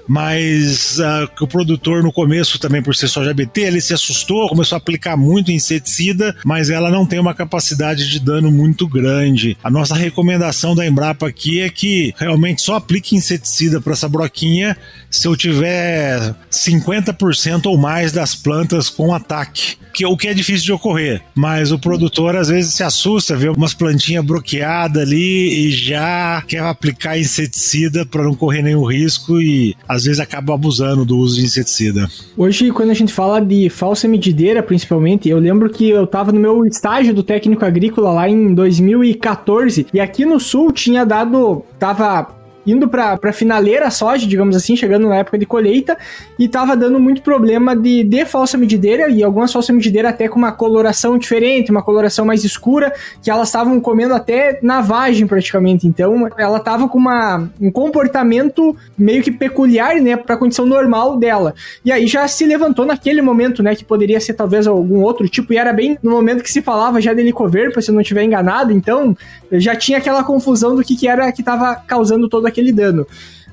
Mas 0.06 0.98
uh, 1.00 1.28
o 1.40 1.48
produtor 1.48 2.02
no 2.02 2.12
começo 2.12 2.60
também 2.60 2.80
por 2.80 2.94
ser 2.94 3.08
soja 3.08 3.34
BT, 3.34 3.62
ele 3.62 3.80
se 3.80 3.92
assustou, 3.92 4.48
começou 4.48 4.76
a 4.76 4.78
aplicar 4.78 5.16
muito 5.16 5.50
inseticida, 5.50 6.34
mas 6.44 6.70
ela 6.70 6.90
não 6.90 7.04
tem 7.04 7.18
uma 7.18 7.34
capacidade 7.34 8.08
de 8.08 8.20
dano 8.20 8.52
muito 8.52 8.86
grande. 8.86 9.58
A 9.64 9.70
nossa 9.70 9.96
recomendação 9.96 10.76
da 10.76 10.86
Embrapa 10.86 11.26
aqui 11.26 11.60
é 11.60 11.68
que 11.68 12.14
realmente 12.16 12.62
só 12.62 12.76
aplique 12.76 13.16
inseticida 13.16 13.80
para 13.80 13.92
essa 13.92 14.08
broquinha 14.08 14.76
se 15.10 15.26
eu 15.26 15.36
tiver 15.36 16.34
50% 16.50 17.66
ou 17.66 17.76
mais 17.76 18.12
das 18.12 18.34
plantas 18.34 18.88
com 18.88 19.12
ataque, 19.14 19.76
que 19.92 20.04
o 20.04 20.16
que 20.16 20.28
é 20.28 20.34
difícil 20.34 20.64
de 20.64 20.72
ocorrer, 20.72 21.22
mas 21.34 21.70
o 21.70 21.78
produtor 21.78 22.36
às 22.36 22.48
vezes 22.48 22.74
se 22.74 22.82
assusta, 22.82 23.36
vê 23.36 23.48
umas 23.48 23.72
plantinhas 23.72 24.24
bloqueadas 24.24 25.02
ali 25.02 25.66
e 25.66 25.70
já 25.70 26.43
quer 26.44 26.60
aplicar 26.60 27.18
inseticida 27.18 28.04
para 28.06 28.22
não 28.22 28.34
correr 28.34 28.62
nenhum 28.62 28.84
risco 28.84 29.40
e 29.40 29.74
às 29.88 30.04
vezes 30.04 30.20
acaba 30.20 30.54
abusando 30.54 31.04
do 31.04 31.16
uso 31.16 31.36
de 31.36 31.46
inseticida. 31.46 32.08
Hoje, 32.36 32.70
quando 32.70 32.90
a 32.90 32.94
gente 32.94 33.12
fala 33.12 33.40
de 33.40 33.68
falsa 33.68 34.06
medideira, 34.06 34.62
principalmente, 34.62 35.28
eu 35.28 35.38
lembro 35.38 35.70
que 35.70 35.88
eu 35.88 36.04
estava 36.04 36.32
no 36.32 36.40
meu 36.40 36.64
estágio 36.66 37.14
do 37.14 37.22
técnico 37.22 37.64
agrícola 37.64 38.12
lá 38.12 38.28
em 38.28 38.54
2014 38.54 39.86
e 39.92 40.00
aqui 40.00 40.24
no 40.24 40.38
sul 40.38 40.70
tinha 40.70 41.04
dado, 41.04 41.64
tava 41.78 42.43
indo 42.66 42.88
para 42.88 43.32
finaleira 43.32 43.90
soja, 43.90 44.26
digamos 44.26 44.56
assim, 44.56 44.76
chegando 44.76 45.08
na 45.08 45.16
época 45.16 45.38
de 45.38 45.46
colheita, 45.46 45.96
e 46.38 46.48
tava 46.48 46.76
dando 46.76 46.98
muito 46.98 47.22
problema 47.22 47.76
de, 47.76 48.04
de 48.04 48.24
falsa 48.24 48.56
medideira, 48.56 49.08
e 49.08 49.22
algumas 49.22 49.52
falsa 49.52 49.72
medideira 49.72 50.08
até 50.08 50.28
com 50.28 50.38
uma 50.38 50.52
coloração 50.52 51.18
diferente, 51.18 51.70
uma 51.70 51.82
coloração 51.82 52.24
mais 52.24 52.44
escura, 52.44 52.92
que 53.22 53.30
elas 53.30 53.48
estavam 53.48 53.80
comendo 53.80 54.14
até 54.14 54.58
na 54.62 54.80
vagem 54.80 55.26
praticamente. 55.26 55.86
Então, 55.86 56.28
ela 56.38 56.60
tava 56.60 56.88
com 56.88 56.98
uma, 56.98 57.48
um 57.60 57.70
comportamento 57.70 58.76
meio 58.96 59.22
que 59.22 59.30
peculiar, 59.30 59.96
né, 60.00 60.16
para 60.16 60.34
a 60.34 60.38
condição 60.38 60.66
normal 60.66 61.16
dela. 61.16 61.54
E 61.84 61.92
aí 61.92 62.06
já 62.06 62.26
se 62.28 62.44
levantou 62.44 62.84
naquele 62.84 63.20
momento, 63.20 63.62
né, 63.62 63.74
que 63.74 63.84
poderia 63.84 64.20
ser 64.20 64.34
talvez 64.34 64.66
algum 64.66 65.00
outro 65.02 65.28
tipo, 65.28 65.52
e 65.52 65.58
era 65.58 65.72
bem 65.72 65.98
no 66.02 66.10
momento 66.10 66.42
que 66.42 66.50
se 66.50 66.62
falava 66.62 67.00
já 67.00 67.12
de 67.12 67.20
helicoverpa, 67.20 67.80
se 67.80 67.90
eu 67.90 67.94
não 67.94 68.00
estiver 68.02 68.22
enganado, 68.22 68.72
então 68.72 69.16
já 69.52 69.76
tinha 69.76 69.98
aquela 69.98 70.24
confusão 70.24 70.74
do 70.74 70.82
que, 70.82 70.96
que 70.96 71.06
era 71.06 71.30
que 71.32 71.42
estava 71.42 71.74
causando 71.76 72.28
todo 72.28 72.46
dano. 72.72 73.06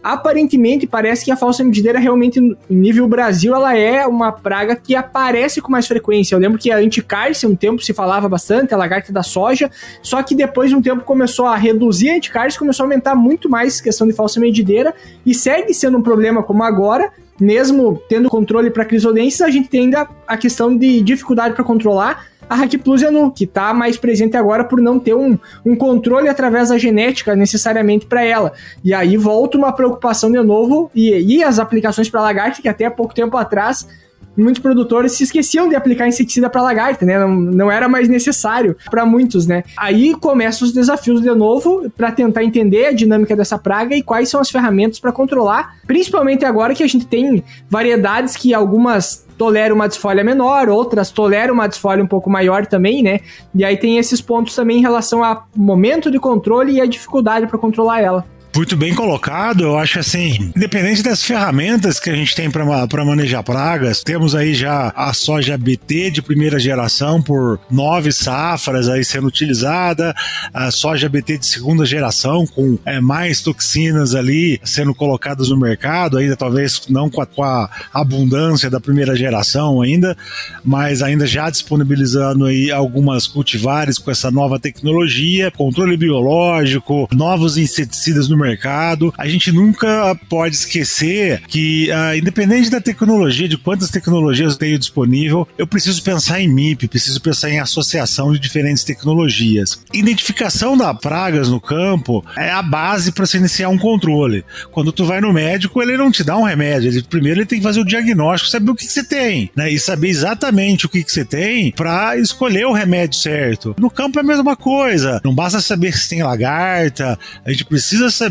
Aparentemente, 0.03 0.87
parece 0.87 1.23
que 1.23 1.31
a 1.31 1.35
falsa 1.35 1.63
medideira 1.63 1.99
realmente, 1.99 2.39
em 2.39 2.57
nível 2.69 3.07
Brasil, 3.07 3.53
ela 3.53 3.77
é 3.77 4.07
uma 4.07 4.31
praga 4.31 4.75
que 4.75 4.95
aparece 4.95 5.61
com 5.61 5.71
mais 5.71 5.87
frequência. 5.87 6.33
Eu 6.33 6.39
lembro 6.39 6.57
que 6.57 6.71
a 6.71 6.77
anticárcia, 6.77 7.47
um 7.47 7.55
tempo 7.55 7.83
se 7.83 7.93
falava 7.93 8.27
bastante, 8.27 8.73
a 8.73 8.77
lagarta 8.77 9.13
da 9.13 9.21
soja, 9.21 9.69
só 10.01 10.23
que 10.23 10.33
depois 10.33 10.71
de 10.71 10.75
um 10.75 10.81
tempo 10.81 11.03
começou 11.03 11.45
a 11.45 11.55
reduzir 11.55 12.09
a 12.09 12.15
anticárcia, 12.15 12.57
começou 12.57 12.83
a 12.83 12.87
aumentar 12.87 13.13
muito 13.13 13.47
mais 13.47 13.79
a 13.79 13.83
questão 13.83 14.07
de 14.07 14.13
falsa 14.13 14.39
medideira, 14.39 14.91
e 15.23 15.35
segue 15.35 15.71
sendo 15.71 15.99
um 15.99 16.01
problema 16.01 16.41
como 16.41 16.63
agora, 16.63 17.11
mesmo 17.39 18.01
tendo 18.09 18.27
controle 18.27 18.71
para 18.71 18.85
crisodenses, 18.85 19.41
a 19.41 19.51
gente 19.51 19.69
tem 19.69 19.81
ainda 19.81 20.07
a 20.27 20.35
questão 20.35 20.75
de 20.75 20.99
dificuldade 21.01 21.53
para 21.53 21.63
controlar, 21.63 22.25
a 22.51 22.55
Hack 22.55 22.79
Plus 22.79 23.01
é 23.01 23.09
no, 23.09 23.31
que 23.31 23.45
está 23.45 23.73
mais 23.73 23.95
presente 23.95 24.35
agora 24.35 24.65
por 24.65 24.81
não 24.81 24.99
ter 24.99 25.13
um, 25.13 25.39
um 25.65 25.73
controle 25.73 26.27
através 26.27 26.67
da 26.67 26.77
genética 26.77 27.33
necessariamente 27.33 28.05
para 28.05 28.25
ela. 28.25 28.51
E 28.83 28.93
aí 28.93 29.15
volta 29.15 29.57
uma 29.57 29.71
preocupação 29.71 30.29
de 30.29 30.43
novo 30.43 30.91
e, 30.93 31.37
e 31.37 31.41
as 31.41 31.59
aplicações 31.59 32.09
para 32.09 32.19
lagarta, 32.19 32.61
que 32.61 32.67
até 32.67 32.89
pouco 32.89 33.15
tempo 33.15 33.37
atrás 33.37 33.87
muitos 34.35 34.61
produtores 34.61 35.13
se 35.13 35.23
esqueciam 35.23 35.67
de 35.67 35.75
aplicar 35.75 36.07
inseticida 36.07 36.49
para 36.49 36.61
lagarta, 36.61 37.05
né? 37.05 37.19
Não, 37.19 37.29
não 37.29 37.71
era 37.71 37.87
mais 37.87 38.07
necessário 38.07 38.75
para 38.89 39.05
muitos, 39.05 39.45
né? 39.45 39.63
Aí 39.77 40.13
começam 40.15 40.67
os 40.67 40.73
desafios 40.73 41.21
de 41.21 41.31
novo 41.31 41.89
para 41.95 42.11
tentar 42.11 42.43
entender 42.43 42.87
a 42.87 42.91
dinâmica 42.91 43.35
dessa 43.35 43.57
praga 43.57 43.95
e 43.95 44.01
quais 44.01 44.29
são 44.29 44.39
as 44.39 44.49
ferramentas 44.49 44.99
para 44.99 45.11
controlar, 45.11 45.75
principalmente 45.85 46.45
agora 46.45 46.73
que 46.73 46.83
a 46.83 46.87
gente 46.87 47.05
tem 47.05 47.43
variedades 47.69 48.35
que 48.35 48.53
algumas 48.53 49.25
toleram 49.37 49.75
uma 49.75 49.87
desfolha 49.87 50.23
menor, 50.23 50.69
outras 50.69 51.09
toleram 51.09 51.55
uma 51.55 51.67
desfolha 51.67 52.03
um 52.03 52.07
pouco 52.07 52.29
maior 52.29 52.65
também, 52.67 53.01
né? 53.01 53.21
E 53.55 53.65
aí 53.65 53.75
tem 53.75 53.97
esses 53.97 54.21
pontos 54.21 54.53
também 54.55 54.77
em 54.77 54.81
relação 54.81 55.23
ao 55.23 55.47
momento 55.55 56.11
de 56.11 56.19
controle 56.19 56.73
e 56.73 56.81
a 56.81 56.85
dificuldade 56.85 57.47
para 57.47 57.57
controlar 57.57 58.01
ela. 58.01 58.25
Muito 58.53 58.75
bem 58.75 58.93
colocado, 58.93 59.63
eu 59.63 59.77
acho 59.77 59.99
assim, 59.99 60.51
independente 60.55 61.01
das 61.01 61.23
ferramentas 61.23 61.99
que 62.01 62.09
a 62.09 62.15
gente 62.15 62.35
tem 62.35 62.51
para 62.51 63.05
manejar 63.05 63.41
pragas, 63.43 64.03
temos 64.03 64.35
aí 64.35 64.53
já 64.53 64.91
a 64.93 65.13
soja 65.13 65.57
BT 65.57 66.11
de 66.11 66.21
primeira 66.21 66.59
geração 66.59 67.21
por 67.21 67.61
nove 67.71 68.11
safras 68.11 68.89
aí 68.89 69.05
sendo 69.05 69.27
utilizada, 69.27 70.13
a 70.53 70.69
soja 70.69 71.07
BT 71.07 71.37
de 71.37 71.45
segunda 71.45 71.85
geração 71.85 72.45
com 72.45 72.77
é, 72.85 72.99
mais 72.99 73.41
toxinas 73.41 74.13
ali 74.13 74.59
sendo 74.65 74.93
colocadas 74.93 75.47
no 75.47 75.57
mercado, 75.57 76.17
ainda 76.17 76.35
talvez 76.35 76.81
não 76.89 77.09
com 77.09 77.21
a, 77.21 77.25
com 77.25 77.43
a 77.43 77.69
abundância 77.93 78.69
da 78.69 78.81
primeira 78.81 79.15
geração 79.15 79.81
ainda, 79.81 80.15
mas 80.63 81.01
ainda 81.01 81.25
já 81.25 81.49
disponibilizando 81.49 82.45
aí 82.45 82.69
algumas 82.69 83.27
cultivares 83.27 83.97
com 83.97 84.11
essa 84.11 84.29
nova 84.29 84.59
tecnologia, 84.59 85.49
controle 85.51 85.95
biológico, 85.95 87.07
novos 87.13 87.57
inseticidas 87.57 88.27
no 88.27 88.40
mercado. 88.41 89.13
A 89.17 89.27
gente 89.27 89.51
nunca 89.51 90.15
pode 90.29 90.55
esquecer 90.55 91.41
que, 91.47 91.89
uh, 91.91 92.17
independente 92.17 92.69
da 92.69 92.81
tecnologia, 92.81 93.47
de 93.47 93.57
quantas 93.57 93.89
tecnologias 93.89 94.53
eu 94.53 94.59
tenho 94.59 94.79
disponível, 94.79 95.47
eu 95.57 95.67
preciso 95.67 96.01
pensar 96.03 96.41
em 96.41 96.47
MIP, 96.47 96.87
preciso 96.87 97.21
pensar 97.21 97.49
em 97.49 97.59
associação 97.59 98.33
de 98.33 98.39
diferentes 98.39 98.83
tecnologias. 98.83 99.83
Identificação 99.93 100.77
da 100.77 100.93
pragas 100.93 101.49
no 101.49 101.59
campo 101.59 102.23
é 102.37 102.49
a 102.49 102.61
base 102.61 103.11
para 103.11 103.25
se 103.25 103.37
iniciar 103.37 103.69
um 103.69 103.77
controle. 103.77 104.43
Quando 104.71 104.91
tu 104.91 105.05
vai 105.05 105.21
no 105.21 105.33
médico, 105.33 105.81
ele 105.81 105.97
não 105.97 106.11
te 106.11 106.23
dá 106.23 106.37
um 106.37 106.43
remédio. 106.43 106.89
Ele, 106.89 107.03
primeiro 107.03 107.39
ele 107.39 107.45
tem 107.45 107.59
que 107.59 107.63
fazer 107.63 107.79
o 107.79 107.85
diagnóstico, 107.85 108.49
saber 108.49 108.71
o 108.71 108.75
que, 108.75 108.85
que 108.85 108.93
você 108.93 109.03
tem, 109.03 109.51
né? 109.55 109.71
E 109.71 109.79
saber 109.79 110.09
exatamente 110.09 110.85
o 110.85 110.89
que, 110.89 111.03
que 111.03 111.11
você 111.11 111.25
tem 111.25 111.71
para 111.71 112.17
escolher 112.17 112.65
o 112.65 112.73
remédio 112.73 113.19
certo. 113.19 113.75
No 113.77 113.89
campo 113.89 114.19
é 114.19 114.21
a 114.21 114.25
mesma 114.25 114.55
coisa. 114.55 115.21
Não 115.23 115.33
basta 115.33 115.59
saber 115.61 115.93
se 115.93 116.09
tem 116.09 116.23
lagarta, 116.23 117.17
a 117.45 117.51
gente 117.51 117.65
precisa 117.65 118.09
saber 118.09 118.30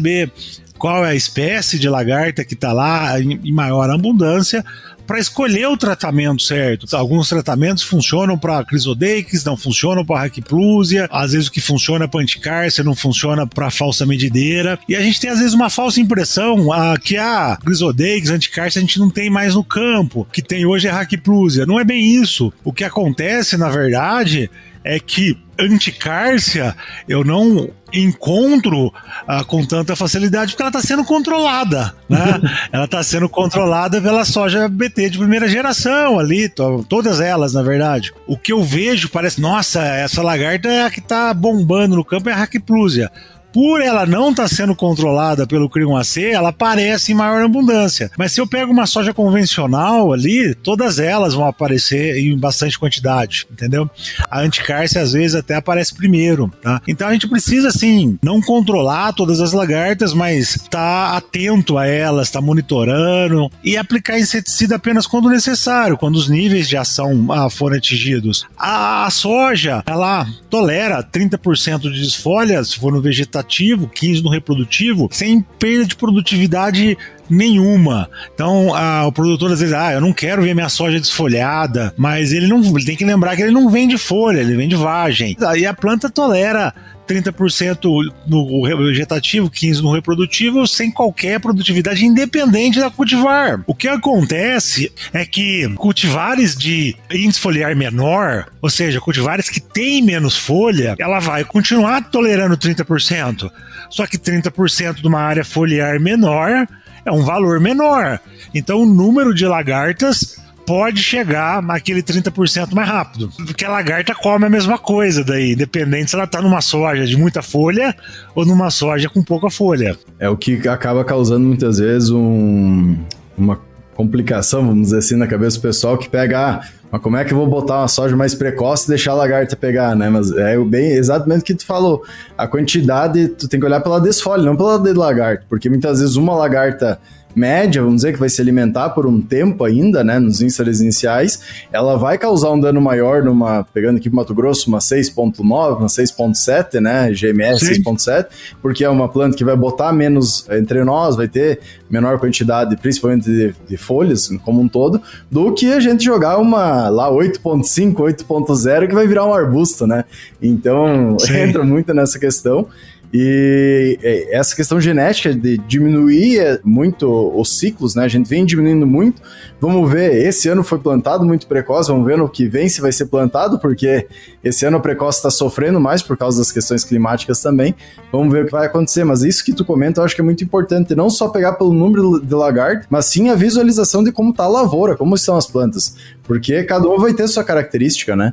qual 0.79 1.05
é 1.05 1.11
a 1.11 1.15
espécie 1.15 1.79
de 1.79 1.89
lagarta 1.89 2.45
que 2.45 2.55
está 2.55 2.73
lá 2.73 3.21
em 3.21 3.53
maior 3.53 3.91
abundância 3.91 4.65
para 5.11 5.19
escolher 5.19 5.67
o 5.67 5.77
tratamento 5.77 6.41
certo. 6.41 6.87
Alguns 6.95 7.29
tratamentos 7.29 7.83
funcionam 7.83 8.39
para 8.39 8.65
crisodeix, 8.65 9.43
não 9.43 9.57
funcionam 9.57 10.05
para 10.05 10.21
raquiplusia, 10.21 11.09
às 11.11 11.33
vezes 11.33 11.49
o 11.49 11.51
que 11.51 11.61
funciona 11.61 12.07
para 12.07 12.21
anticárcia 12.21 12.85
não 12.85 12.95
funciona 12.95 13.45
para 13.45 13.73
falsa 13.73 14.07
medideira. 14.07 14.79
E 14.89 14.95
a 14.95 15.03
gente 15.03 15.21
tem 15.21 15.29
às 15.29 15.41
vezes 15.41 15.53
uma 15.53 15.69
falsa 15.69 16.01
impressão 16.01 16.73
ah, 16.73 16.97
que 16.97 17.17
a 17.17 17.59
crisodeix, 17.61 18.31
anticárcia 18.31 18.79
a 18.79 18.83
gente 18.83 19.01
não 19.01 19.11
tem 19.11 19.29
mais 19.29 19.57
no 19.57 19.65
campo, 19.65 20.29
que 20.33 20.41
tem 20.41 20.65
hoje 20.65 20.87
é 20.87 20.93
raquiplusia. 20.93 21.67
Não 21.67 21.81
é 21.81 21.83
bem 21.83 22.01
isso. 22.07 22.53
O 22.63 22.73
que 22.73 22.85
acontece, 22.85 23.57
na 23.57 23.69
verdade, 23.69 24.49
é 24.85 24.99
que 24.99 25.39
anticárcia 25.59 26.75
eu 27.07 27.23
não 27.23 27.71
encontro 27.93 28.93
ah, 29.27 29.45
com 29.45 29.65
tanta 29.65 29.95
facilidade 29.95 30.53
porque 30.53 30.63
ela 30.63 30.71
está 30.71 30.81
sendo 30.81 31.05
controlada, 31.05 31.95
né? 32.09 32.41
ela 32.73 32.85
está 32.85 33.03
sendo 33.03 33.29
controlada 33.29 34.01
pela 34.01 34.25
soja 34.25 34.69
BT 34.69 35.11
de 35.11 35.19
primeira 35.19 35.49
geração 35.49 36.19
ali, 36.19 36.49
todas 36.89 37.21
elas, 37.21 37.53
na 37.53 37.63
verdade. 37.63 38.13
O 38.27 38.39
que 38.39 38.53
eu 38.53 38.63
vejo 38.63 39.11
parece, 39.11 39.41
nossa, 39.41 39.83
essa 39.83 40.23
lagarta 40.23 40.69
é 40.69 40.85
a 40.85 40.91
que 40.91 41.01
está 41.01 41.35
bombando 41.35 41.97
no 41.97 42.05
campo 42.05 42.29
é 42.29 42.33
a 42.33 42.37
Raquiplusia 42.37 43.11
por 43.53 43.81
ela 43.81 44.07
não 44.07 44.31
estar 44.31 44.45
tá 44.45 44.49
sendo 44.49 44.75
controlada 44.75 45.47
pelo 45.47 45.69
Crium 45.69 45.97
AC, 45.97 46.19
ela 46.23 46.51
aparece 46.51 47.13
em 47.13 47.15
maior 47.15 47.43
abundância. 47.43 48.11
Mas 48.17 48.33
se 48.33 48.41
eu 48.41 48.47
pego 48.47 48.73
uma 48.73 48.87
soja 48.87 49.13
convencional 49.13 50.13
ali, 50.13 50.55
todas 50.55 50.99
elas 50.99 51.35
vão 51.35 51.47
aparecer 51.47 52.17
em 52.19 52.39
bastante 52.39 52.79
quantidade, 52.79 53.47
entendeu? 53.51 53.91
A 54.31 54.41
anticárcia 54.41 55.01
às 55.01 55.13
vezes 55.13 55.35
até 55.35 55.55
aparece 55.55 55.95
primeiro, 55.95 56.53
tá? 56.63 56.81
Então 56.87 57.09
a 57.09 57.13
gente 57.13 57.29
precisa, 57.29 57.69
assim, 57.69 58.19
não 58.23 58.41
controlar 58.41 59.13
todas 59.13 59.41
as 59.41 59.53
lagartas, 59.53 60.13
mas 60.15 60.57
estar 60.57 60.71
tá 60.71 61.17
atento 61.17 61.79
a 61.79 61.87
elas, 61.87 62.29
estar 62.29 62.41
tá 62.41 62.47
monitorando 62.47 63.51
e 63.65 63.77
aplicar 63.77 64.19
inseticida 64.19 64.77
apenas 64.77 65.07
quando 65.07 65.29
necessário, 65.29 65.99
quando 65.99 66.17
os 66.17 66.29
níveis 66.29 66.69
de 66.69 66.77
ação 66.77 67.27
ah, 67.31 67.51
forem 67.51 67.79
atingidos. 67.79 68.47
A, 68.57 69.07
a 69.07 69.11
soja, 69.11 69.83
ela 69.87 70.27
tolera 70.49 71.03
30% 71.03 71.91
de 71.91 72.01
desfolha 72.01 72.63
se 72.63 72.79
for 72.79 72.93
no 72.93 73.01
vegetal 73.01 73.40
vegetativo, 73.41 73.89
15 73.89 74.23
no 74.23 74.31
reprodutivo, 74.31 75.09
sem 75.11 75.41
perda 75.59 75.87
de 75.87 75.97
produtividade 75.97 76.97
nenhuma. 77.29 78.09
Então, 78.35 78.75
a, 78.75 79.07
o 79.07 79.13
produtor 79.13 79.53
às 79.53 79.61
vezes, 79.61 79.75
ah, 79.75 79.93
eu 79.93 80.01
não 80.01 80.13
quero 80.13 80.43
ver 80.43 80.55
minha 80.55 80.69
soja 80.69 80.99
desfolhada, 80.99 81.95
mas 81.97 82.33
ele 82.33 82.47
não 82.47 82.61
ele 82.61 82.85
tem 82.85 82.97
que 82.97 83.05
lembrar 83.05 83.37
que 83.37 83.43
ele 83.43 83.53
não 83.53 83.71
vende 83.71 83.97
folha, 83.97 84.41
ele 84.41 84.57
vende 84.57 84.77
vagem. 84.77 85.37
Aí 85.47 85.65
a 85.67 85.75
planta 85.75 86.11
tolera 86.11 86.75
30% 87.11 88.13
no 88.27 88.63
vegetativo, 88.87 89.51
15% 89.51 89.81
no 89.81 89.93
reprodutivo, 89.93 90.67
sem 90.67 90.91
qualquer 90.91 91.41
produtividade 91.41 92.07
independente 92.07 92.79
da 92.79 92.91
cultivar. 92.91 93.63
O 93.67 93.75
que 93.75 93.89
acontece 93.89 94.93
é 95.13 95.25
que 95.27 95.69
cultivares 95.75 96.57
de 96.57 96.97
índice 97.11 97.41
foliar 97.41 97.75
menor, 97.75 98.47
ou 98.63 98.71
seja, 98.71 99.01
cultivares 99.01 99.49
que 99.49 99.61
têm 99.61 100.03
menos 100.03 100.37
folha, 100.37 100.95
ela 100.99 101.19
vai 101.19 101.45
continuar 101.45 102.11
tolerando 102.11 102.57
30%. 102.57 103.51
Só 103.89 104.07
que 104.07 104.17
30% 104.17 105.01
de 105.01 105.09
uma 105.09 105.21
área 105.21 105.45
foliar 105.45 105.99
menor 105.99 106.67
é 107.05 107.11
um 107.11 107.25
valor 107.25 107.59
menor. 107.61 108.21
Então 108.55 108.83
o 108.83 108.87
número 108.87 109.35
de 109.35 109.47
lagartas 109.47 110.41
pode 110.71 111.03
chegar 111.03 111.61
naquele 111.61 112.01
30% 112.01 112.73
mais 112.73 112.89
rápido. 112.89 113.29
Porque 113.45 113.65
a 113.65 113.69
lagarta 113.69 114.15
come 114.15 114.47
a 114.47 114.49
mesma 114.49 114.79
coisa 114.79 115.25
daí, 115.25 115.55
independente 115.55 116.11
se 116.11 116.17
ela 116.17 116.29
tá 116.29 116.41
numa 116.41 116.61
soja 116.61 117.05
de 117.05 117.17
muita 117.17 117.43
folha 117.43 117.93
ou 118.37 118.47
numa 118.47 118.71
soja 118.71 119.09
com 119.09 119.21
pouca 119.21 119.51
folha. 119.51 119.99
É 120.17 120.29
o 120.29 120.37
que 120.37 120.69
acaba 120.69 121.05
causando 121.05 121.45
muitas 121.45 121.79
vezes 121.79 122.11
um, 122.11 122.97
uma 123.37 123.59
complicação, 123.97 124.65
vamos 124.65 124.83
dizer 124.83 124.99
assim, 124.99 125.17
na 125.17 125.27
cabeça 125.27 125.59
do 125.59 125.63
pessoal 125.63 125.99
que 125.99 126.09
pega, 126.09 126.39
ah, 126.39 126.61
mas 126.89 127.03
como 127.03 127.17
é 127.17 127.25
que 127.25 127.33
eu 127.33 127.39
vou 127.39 127.49
botar 127.49 127.81
uma 127.81 127.89
soja 127.89 128.17
mais 128.17 128.33
precoce 128.33 128.85
e 128.85 128.89
deixar 128.91 129.11
a 129.11 129.17
lagarta 129.17 129.57
pegar, 129.57 129.97
né? 129.97 130.09
Mas 130.09 130.31
é 130.31 130.57
bem 130.57 130.93
exatamente 130.93 131.41
o 131.41 131.45
que 131.45 131.55
tu 131.57 131.67
falou. 131.67 132.05
A 132.39 132.47
quantidade, 132.47 133.27
tu 133.31 133.49
tem 133.49 133.59
que 133.59 133.67
olhar 133.67 133.81
pela 133.81 134.01
desfolha, 134.01 134.45
não 134.45 134.57
pela 134.57 134.79
de 134.79 134.93
lagarta, 134.93 135.45
porque 135.49 135.69
muitas 135.69 135.99
vezes 135.99 136.15
uma 136.15 136.37
lagarta 136.37 137.01
média, 137.35 137.81
vamos 137.83 137.97
dizer, 137.97 138.13
que 138.13 138.19
vai 138.19 138.29
se 138.29 138.41
alimentar 138.41 138.91
por 138.91 139.07
um 139.07 139.21
tempo 139.21 139.65
ainda, 139.65 140.03
né, 140.03 140.19
nos 140.19 140.41
ínsares 140.41 140.81
iniciais, 140.81 141.41
ela 141.73 141.97
vai 141.97 142.19
causar 142.19 142.51
um 142.51 142.61
dano 142.61 142.81
maior 142.81 143.23
numa, 143.23 143.65
pegando 143.73 143.99
aqui 143.99 144.09
pro 144.09 144.17
Mato 144.17 144.35
Grosso, 144.35 144.69
uma 144.69 144.79
6.9, 144.79 145.41
uma 145.43 145.87
6.7, 145.87 146.81
né, 146.81 147.13
GMS 147.13 147.65
6.7, 147.65 148.27
porque 148.61 148.85
é 148.85 148.89
uma 148.89 149.09
planta 149.09 149.37
que 149.37 149.45
vai 149.45 149.57
botar 149.57 149.93
menos 149.93 150.47
entre 150.51 150.83
nós, 150.85 151.17
vai 151.17 151.29
ter 151.29 151.61
menor 151.89 152.19
quantidade, 152.19 152.77
principalmente 152.77 153.25
de, 153.25 153.55
de 153.69 153.77
folhas, 153.77 154.29
como 154.45 154.61
um 154.61 154.69
todo, 154.69 155.01
do 155.31 155.53
que 155.53 155.73
a 155.73 155.81
gente 155.81 156.05
jogar 156.05 156.39
uma 156.39 156.89
lá 156.89 157.11
8.5, 157.11 157.95
8.0, 157.95 158.89
que 158.89 158.95
vai 158.95 159.07
virar 159.07 159.27
um 159.27 159.35
arbusto, 159.35 159.87
né, 159.87 160.05
então 160.41 161.17
Sim. 161.19 161.37
entra 161.49 161.65
muito 161.65 161.93
nessa 161.95 162.19
questão, 162.19 162.67
e 163.13 163.99
é, 164.03 164.37
essa 164.37 164.55
questão 164.55 164.81
genética 164.81 165.35
de 165.35 165.59
diminuir 165.59 166.39
é, 166.39 166.61
muito 166.63 167.09
os 167.37 167.59
ciclos, 167.59 167.97
né? 167.97 168.05
A 168.05 168.09
gente 168.09 168.29
vem 168.29 168.45
diminuindo 168.45 168.87
muito. 168.87 169.21
Vamos 169.61 169.91
ver, 169.91 170.15
esse 170.27 170.49
ano 170.49 170.63
foi 170.63 170.79
plantado 170.79 171.25
muito 171.25 171.47
precoce, 171.49 171.91
vamos 171.91 172.07
ver 172.07 172.17
no 172.17 172.29
que 172.29 172.47
vem 172.47 172.69
se 172.69 172.81
vai 172.81 172.93
ser 172.93 173.07
plantado, 173.07 173.59
porque 173.59 174.07
esse 174.45 174.65
ano 174.65 174.79
o 174.79 174.81
precoce 174.81 175.19
está 175.19 175.31
sofrendo 175.31 175.81
mais 175.81 176.03
por 176.03 176.17
causa 176.17 176.39
das 176.39 176.53
questões 176.53 176.85
climáticas 176.85 177.41
também. 177.41 177.75
Vamos 178.13 178.33
ver 178.33 178.45
o 178.45 178.47
que 178.47 178.53
vai 178.53 178.67
acontecer. 178.67 179.03
Mas 179.03 179.23
isso 179.23 179.45
que 179.45 179.53
tu 179.53 179.65
comenta 179.65 180.01
eu 180.01 180.05
acho 180.05 180.15
que 180.15 180.21
é 180.21 180.25
muito 180.25 180.45
importante, 180.45 180.95
não 180.95 181.11
só 181.11 181.29
pegar 181.29 181.55
pelo 181.55 181.73
número 181.73 182.21
de 182.21 182.35
lagarto, 182.35 182.87
mas 182.89 183.07
sim 183.07 183.29
a 183.29 183.35
visualização 183.35 184.05
de 184.05 184.13
como 184.13 184.31
está 184.31 184.45
a 184.45 184.49
lavoura, 184.49 184.97
como 184.97 185.17
estão 185.17 185.37
as 185.37 185.47
plantas. 185.47 185.97
Porque 186.23 186.63
cada 186.63 186.89
um 186.89 186.97
vai 186.97 187.13
ter 187.13 187.27
sua 187.27 187.43
característica, 187.43 188.15
né? 188.15 188.33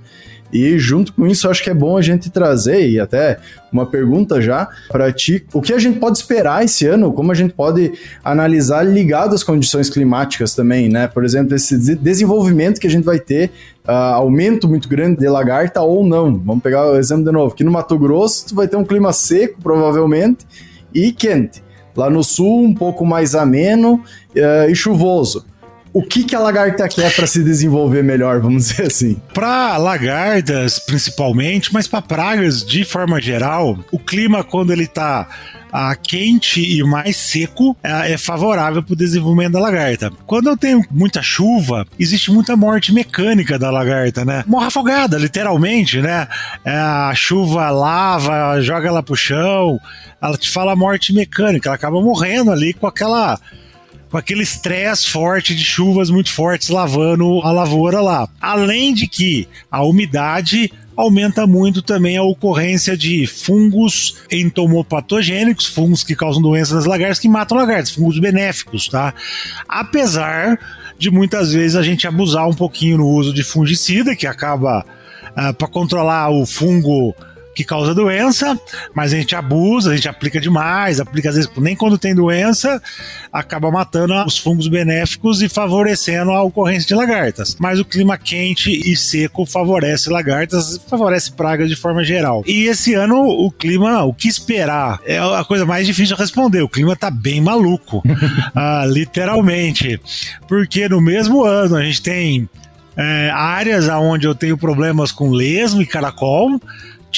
E 0.51 0.77
junto 0.79 1.13
com 1.13 1.27
isso, 1.27 1.49
acho 1.49 1.63
que 1.63 1.69
é 1.69 1.73
bom 1.73 1.97
a 1.97 2.01
gente 2.01 2.29
trazer, 2.29 2.89
e 2.89 2.99
até 2.99 3.37
uma 3.71 3.85
pergunta 3.85 4.41
já 4.41 4.67
para 4.89 5.11
ti, 5.11 5.45
o 5.53 5.61
que 5.61 5.73
a 5.73 5.79
gente 5.79 5.99
pode 5.99 6.17
esperar 6.17 6.63
esse 6.63 6.85
ano, 6.85 7.11
como 7.11 7.31
a 7.31 7.35
gente 7.35 7.53
pode 7.53 7.91
analisar 8.23 8.83
ligado 8.83 9.35
às 9.35 9.43
condições 9.43 9.89
climáticas 9.89 10.55
também, 10.55 10.87
né? 10.87 11.07
Por 11.07 11.25
exemplo, 11.25 11.53
esse 11.53 11.77
desenvolvimento 11.97 12.79
que 12.79 12.87
a 12.87 12.89
gente 12.89 13.03
vai 13.03 13.19
ter, 13.19 13.51
uh, 13.87 13.91
aumento 13.91 14.69
muito 14.69 14.87
grande 14.87 15.19
de 15.19 15.27
lagarta 15.27 15.81
ou 15.81 16.05
não. 16.05 16.37
Vamos 16.37 16.63
pegar 16.63 16.91
o 16.91 16.97
exemplo 16.97 17.25
de 17.25 17.31
novo. 17.31 17.53
Aqui 17.53 17.63
no 17.63 17.71
Mato 17.71 17.97
Grosso, 17.97 18.47
tu 18.47 18.55
vai 18.55 18.67
ter 18.67 18.77
um 18.77 18.85
clima 18.85 19.11
seco, 19.11 19.61
provavelmente, 19.61 20.45
e 20.93 21.11
quente. 21.11 21.61
Lá 21.95 22.09
no 22.09 22.23
sul, 22.23 22.63
um 22.63 22.73
pouco 22.73 23.05
mais 23.05 23.35
ameno 23.35 23.95
uh, 23.95 24.69
e 24.69 24.75
chuvoso 24.75 25.45
o 25.93 26.01
que, 26.03 26.23
que 26.23 26.35
a 26.35 26.39
lagarta 26.39 26.87
quer 26.87 27.13
para 27.15 27.27
se 27.27 27.43
desenvolver 27.43 28.03
melhor, 28.03 28.39
vamos 28.39 28.67
dizer 28.67 28.87
assim? 28.87 29.19
Para 29.33 29.77
lagartas, 29.77 30.79
principalmente, 30.79 31.73
mas 31.73 31.87
para 31.87 32.01
pragas 32.01 32.65
de 32.65 32.83
forma 32.83 33.21
geral, 33.21 33.77
o 33.91 33.99
clima, 33.99 34.43
quando 34.43 34.71
ele 34.71 34.83
está 34.83 35.27
ah, 35.71 35.95
quente 35.95 36.61
e 36.61 36.83
mais 36.83 37.15
seco 37.17 37.75
é, 37.83 38.13
é 38.13 38.17
favorável 38.17 38.81
para 38.81 38.93
o 38.93 38.95
desenvolvimento 38.95 39.53
da 39.53 39.59
lagarta. 39.59 40.11
Quando 40.25 40.49
eu 40.49 40.57
tenho 40.57 40.81
muita 40.89 41.21
chuva, 41.21 41.85
existe 41.99 42.31
muita 42.31 42.55
morte 42.55 42.93
mecânica 42.93 43.59
da 43.59 43.69
lagarta, 43.69 44.23
né? 44.23 44.43
Morra 44.47 44.67
afogada, 44.67 45.17
literalmente, 45.17 46.01
né? 46.01 46.27
É, 46.63 46.75
a 46.75 47.13
chuva 47.15 47.69
lava, 47.69 48.61
joga 48.61 48.87
ela 48.87 49.03
pro 49.03 49.15
chão, 49.15 49.79
ela 50.21 50.37
te 50.37 50.49
fala 50.49 50.75
morte 50.75 51.13
mecânica, 51.13 51.69
ela 51.69 51.75
acaba 51.75 52.01
morrendo 52.01 52.51
ali 52.51 52.73
com 52.73 52.87
aquela 52.87 53.39
com 54.09 54.17
aquele 54.17 54.43
estresse 54.43 55.09
forte 55.09 55.55
de 55.55 55.63
chuvas 55.63 56.09
muito 56.09 56.31
fortes 56.31 56.69
lavando 56.69 57.41
a 57.43 57.51
lavoura 57.51 58.01
lá. 58.01 58.27
Além 58.39 58.93
de 58.93 59.07
que 59.07 59.47
a 59.71 59.83
umidade 59.83 60.71
aumenta 60.95 61.45
muito 61.45 61.81
também 61.81 62.17
a 62.17 62.23
ocorrência 62.23 62.97
de 62.97 63.27
fungos 63.27 64.23
entomopatogênicos, 64.31 65.67
fungos 65.67 66.03
que 66.03 66.15
causam 66.15 66.41
doenças 66.41 66.73
nas 66.73 66.85
lagartas, 66.85 67.19
que 67.19 67.29
matam 67.29 67.57
lagartas, 67.57 67.91
fungos 67.91 68.17
benéficos, 68.17 68.87
tá? 68.87 69.13
Apesar 69.69 70.57
de 70.97 71.11
muitas 71.11 71.53
vezes 71.53 71.75
a 71.75 71.83
gente 71.83 72.07
abusar 72.07 72.49
um 72.49 72.53
pouquinho 72.53 72.97
no 72.97 73.07
uso 73.07 73.31
de 73.31 73.43
fungicida, 73.43 74.15
que 74.15 74.25
acaba 74.25 74.83
uh, 75.37 75.53
para 75.53 75.67
controlar 75.67 76.31
o 76.31 76.45
fungo 76.47 77.15
que 77.57 77.63
causa 77.63 77.91
doença, 77.91 78.55
mas 78.93 79.11
a 79.11 79.17
gente 79.17 79.35
abusa, 79.35 79.89
a 79.89 79.95
gente 79.95 80.07
aplica 80.07 80.39
demais, 80.39 80.99
aplica 80.99 81.29
às 81.29 81.35
vezes 81.35 81.49
nem 81.57 81.75
quando 81.75 81.97
tem 81.97 82.13
doença, 82.13 82.79
acaba 83.33 83.71
matando 83.71 84.13
os 84.27 84.37
fungos 84.37 84.67
benéficos 84.67 85.41
e 85.41 85.49
favorecendo 85.49 86.29
a 86.29 86.43
ocorrência 86.43 86.87
de 86.87 86.93
lagartas. 86.93 87.57
Mas 87.59 87.79
o 87.79 87.85
clima 87.85 88.15
quente 88.15 88.69
e 88.69 88.95
seco 88.95 89.43
favorece 89.43 90.07
lagartas, 90.07 90.79
favorece 90.87 91.31
pragas 91.31 91.67
de 91.67 91.75
forma 91.75 92.03
geral. 92.03 92.43
E 92.45 92.67
esse 92.67 92.93
ano 92.93 93.23
o 93.23 93.49
clima, 93.49 94.03
o 94.03 94.13
que 94.13 94.27
esperar? 94.27 94.99
É 95.03 95.17
a 95.17 95.43
coisa 95.43 95.65
mais 95.65 95.87
difícil 95.87 96.15
de 96.15 96.21
responder. 96.21 96.61
O 96.61 96.69
clima 96.69 96.95
tá 96.95 97.09
bem 97.09 97.41
maluco, 97.41 98.03
ah, 98.53 98.85
literalmente, 98.85 99.99
porque 100.47 100.87
no 100.87 101.01
mesmo 101.01 101.43
ano 101.43 101.75
a 101.75 101.83
gente 101.83 102.03
tem 102.03 102.47
é, 102.95 103.31
áreas 103.31 103.87
onde 103.87 104.27
eu 104.27 104.33
tenho 104.33 104.57
problemas 104.57 105.11
com 105.11 105.31
lesmo 105.31 105.81
e 105.81 105.85
caracol, 105.85 106.59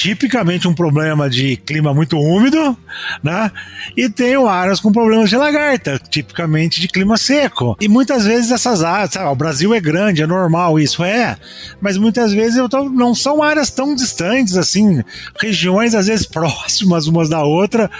tipicamente 0.00 0.66
um 0.66 0.72
problema 0.72 1.28
de 1.28 1.58
clima 1.58 1.92
muito 1.92 2.18
úmido, 2.18 2.74
né? 3.22 3.52
E 3.94 4.08
tenho 4.08 4.48
áreas 4.48 4.80
com 4.80 4.90
problemas 4.90 5.28
de 5.28 5.36
lagarta, 5.36 5.98
tipicamente 5.98 6.80
de 6.80 6.88
clima 6.88 7.18
seco. 7.18 7.76
E 7.78 7.86
muitas 7.86 8.24
vezes 8.24 8.50
essas 8.50 8.82
áreas, 8.82 9.10
sabe, 9.10 9.28
o 9.28 9.34
Brasil 9.34 9.74
é 9.74 9.80
grande, 9.80 10.22
é 10.22 10.26
normal, 10.26 10.78
isso 10.78 11.04
é, 11.04 11.36
mas 11.82 11.98
muitas 11.98 12.32
vezes 12.32 12.56
eu 12.56 12.66
tô, 12.66 12.84
não 12.88 13.14
são 13.14 13.42
áreas 13.42 13.70
tão 13.70 13.94
distantes 13.94 14.56
assim, 14.56 15.04
regiões 15.38 15.94
às 15.94 16.06
vezes 16.06 16.24
próximas 16.26 17.06
umas 17.06 17.28
da 17.28 17.42
outra, 17.42 17.90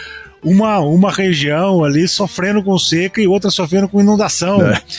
uma, 0.42 0.78
uma 0.78 1.10
região 1.10 1.84
ali 1.84 2.06
sofrendo 2.08 2.62
com 2.62 2.78
seca 2.78 3.20
e 3.20 3.26
outra 3.26 3.50
sofrendo 3.50 3.88
com 3.88 4.00
inundação. 4.00 4.62
É. 4.62 4.80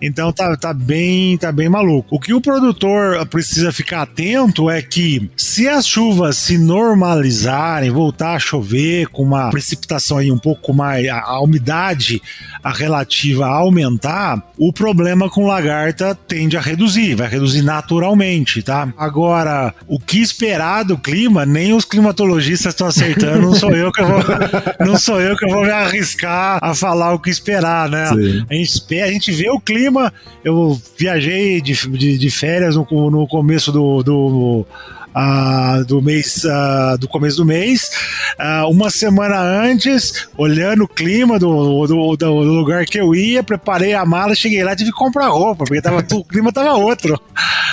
Então 0.00 0.32
tá, 0.32 0.56
tá, 0.56 0.72
bem, 0.72 1.36
tá 1.36 1.50
bem 1.50 1.68
maluco. 1.68 2.14
O 2.14 2.20
que 2.20 2.32
o 2.32 2.40
produtor 2.40 3.26
precisa 3.26 3.72
ficar 3.72 4.02
atento 4.02 4.70
é 4.70 4.80
que 4.80 5.28
se 5.36 5.68
as 5.68 5.86
chuvas 5.86 6.36
se 6.36 6.56
normalizarem, 6.56 7.90
voltar 7.90 8.34
a 8.34 8.38
chover 8.38 9.08
com 9.08 9.24
uma 9.24 9.50
precipitação 9.50 10.18
aí 10.18 10.30
um 10.30 10.38
pouco 10.38 10.72
mais, 10.72 11.08
a, 11.08 11.20
a 11.20 11.40
umidade 11.40 12.22
a 12.62 12.72
relativa 12.72 13.46
a 13.46 13.54
aumentar, 13.54 14.42
o 14.56 14.72
problema 14.72 15.28
com 15.28 15.46
lagarta 15.46 16.14
tende 16.14 16.56
a 16.56 16.60
reduzir, 16.60 17.14
vai 17.14 17.28
reduzir 17.28 17.62
naturalmente, 17.62 18.62
tá? 18.62 18.92
Agora, 18.96 19.74
o 19.86 19.98
que 19.98 20.20
esperar 20.20 20.84
do 20.84 20.96
clima, 20.96 21.44
nem 21.44 21.72
os 21.72 21.84
climatologistas 21.84 22.72
estão 22.72 22.86
acertando, 22.86 23.42
não 23.42 23.54
sou 23.54 23.74
eu 23.74 23.92
que 23.92 24.02
vou 24.02 24.20
não 24.88 24.98
sou 24.98 25.20
eu 25.20 25.36
que 25.36 25.46
vou 25.46 25.62
me 25.62 25.70
arriscar 25.70 26.58
a 26.62 26.74
falar 26.74 27.14
o 27.14 27.18
que 27.18 27.30
esperar, 27.30 27.88
né? 27.88 28.04
A 28.48 28.54
gente, 28.54 28.70
espera, 28.70 29.06
a 29.06 29.12
gente 29.12 29.30
vê 29.30 29.50
o 29.50 29.60
clima. 29.60 30.12
Eu 30.42 30.80
viajei 30.96 31.60
de, 31.60 31.74
de, 31.74 32.18
de 32.18 32.30
férias 32.30 32.74
no, 32.74 32.86
no 33.10 33.26
começo 33.26 33.70
do, 33.70 34.02
do 34.02 34.66
Uh, 35.08 35.84
do 35.86 36.00
mês 36.00 36.44
uh, 36.44 36.96
do 36.96 37.08
começo 37.08 37.38
do 37.38 37.44
mês, 37.44 37.90
uh, 38.38 38.70
uma 38.70 38.88
semana 38.88 39.40
antes, 39.40 40.28
olhando 40.36 40.84
o 40.84 40.88
clima 40.88 41.40
do, 41.40 41.86
do, 41.88 42.16
do, 42.16 42.34
lugar 42.34 42.84
que 42.84 43.00
eu 43.00 43.14
ia, 43.14 43.42
preparei 43.42 43.94
a 43.94 44.04
mala, 44.04 44.34
cheguei 44.34 44.62
lá 44.62 44.76
tive 44.76 44.92
que 44.92 44.96
comprar 44.96 45.26
roupa, 45.28 45.64
porque 45.64 45.82
tava, 45.82 46.04
o 46.12 46.24
clima 46.24 46.52
tava 46.52 46.74
outro. 46.74 47.20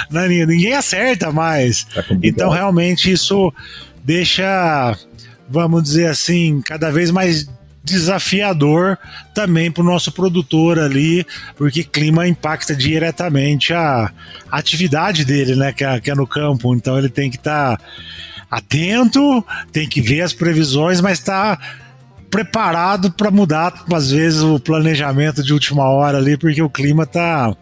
Né, 0.10 0.28
ninguém 0.28 0.74
acerta 0.74 1.32
mais. 1.32 1.84
Tá 1.84 2.04
então, 2.24 2.50
realmente, 2.50 3.12
isso 3.12 3.54
deixa 4.04 4.96
vamos 5.50 5.84
dizer 5.84 6.08
assim, 6.08 6.62
cada 6.62 6.92
vez 6.92 7.12
mais 7.12 7.48
desafiador 7.86 8.98
também 9.34 9.72
para 9.72 9.84
o 9.84 9.86
nosso 9.86 10.12
produtor 10.12 10.80
ali, 10.80 11.26
porque 11.56 11.84
clima 11.84 12.28
impacta 12.28 12.76
diretamente 12.76 13.74
a, 13.74 14.12
atividade 14.52 15.24
dele, 15.24 15.56
né, 15.56 15.72
que 15.72 15.84
é, 15.84 16.00
que 16.00 16.10
é, 16.10 16.16
no 16.16 16.26
campo. 16.26 16.74
Então 16.74 16.98
ele 16.98 17.10
tem 17.10 17.30
que 17.30 17.38
estar 17.38 17.78
tá 17.78 17.84
atento, 18.50 19.46
tem 19.72 19.88
que 19.88 20.02
ver 20.02 20.22
as 20.22 20.34
previsões, 20.34 21.00
mas 21.00 21.20
está 21.20 21.60
preparado 22.32 23.12
para 23.12 23.30
mudar 23.30 23.86
às 23.94 24.12
vezes 24.12 24.42
o 24.42 24.60
planejamento 24.60 25.44
de 25.44 25.54
última 25.54 25.84
hora 25.84 26.18
ali, 26.18 26.36
porque 26.36 26.62
o 26.62 26.70
clima 26.70 27.04
está 27.04 27.56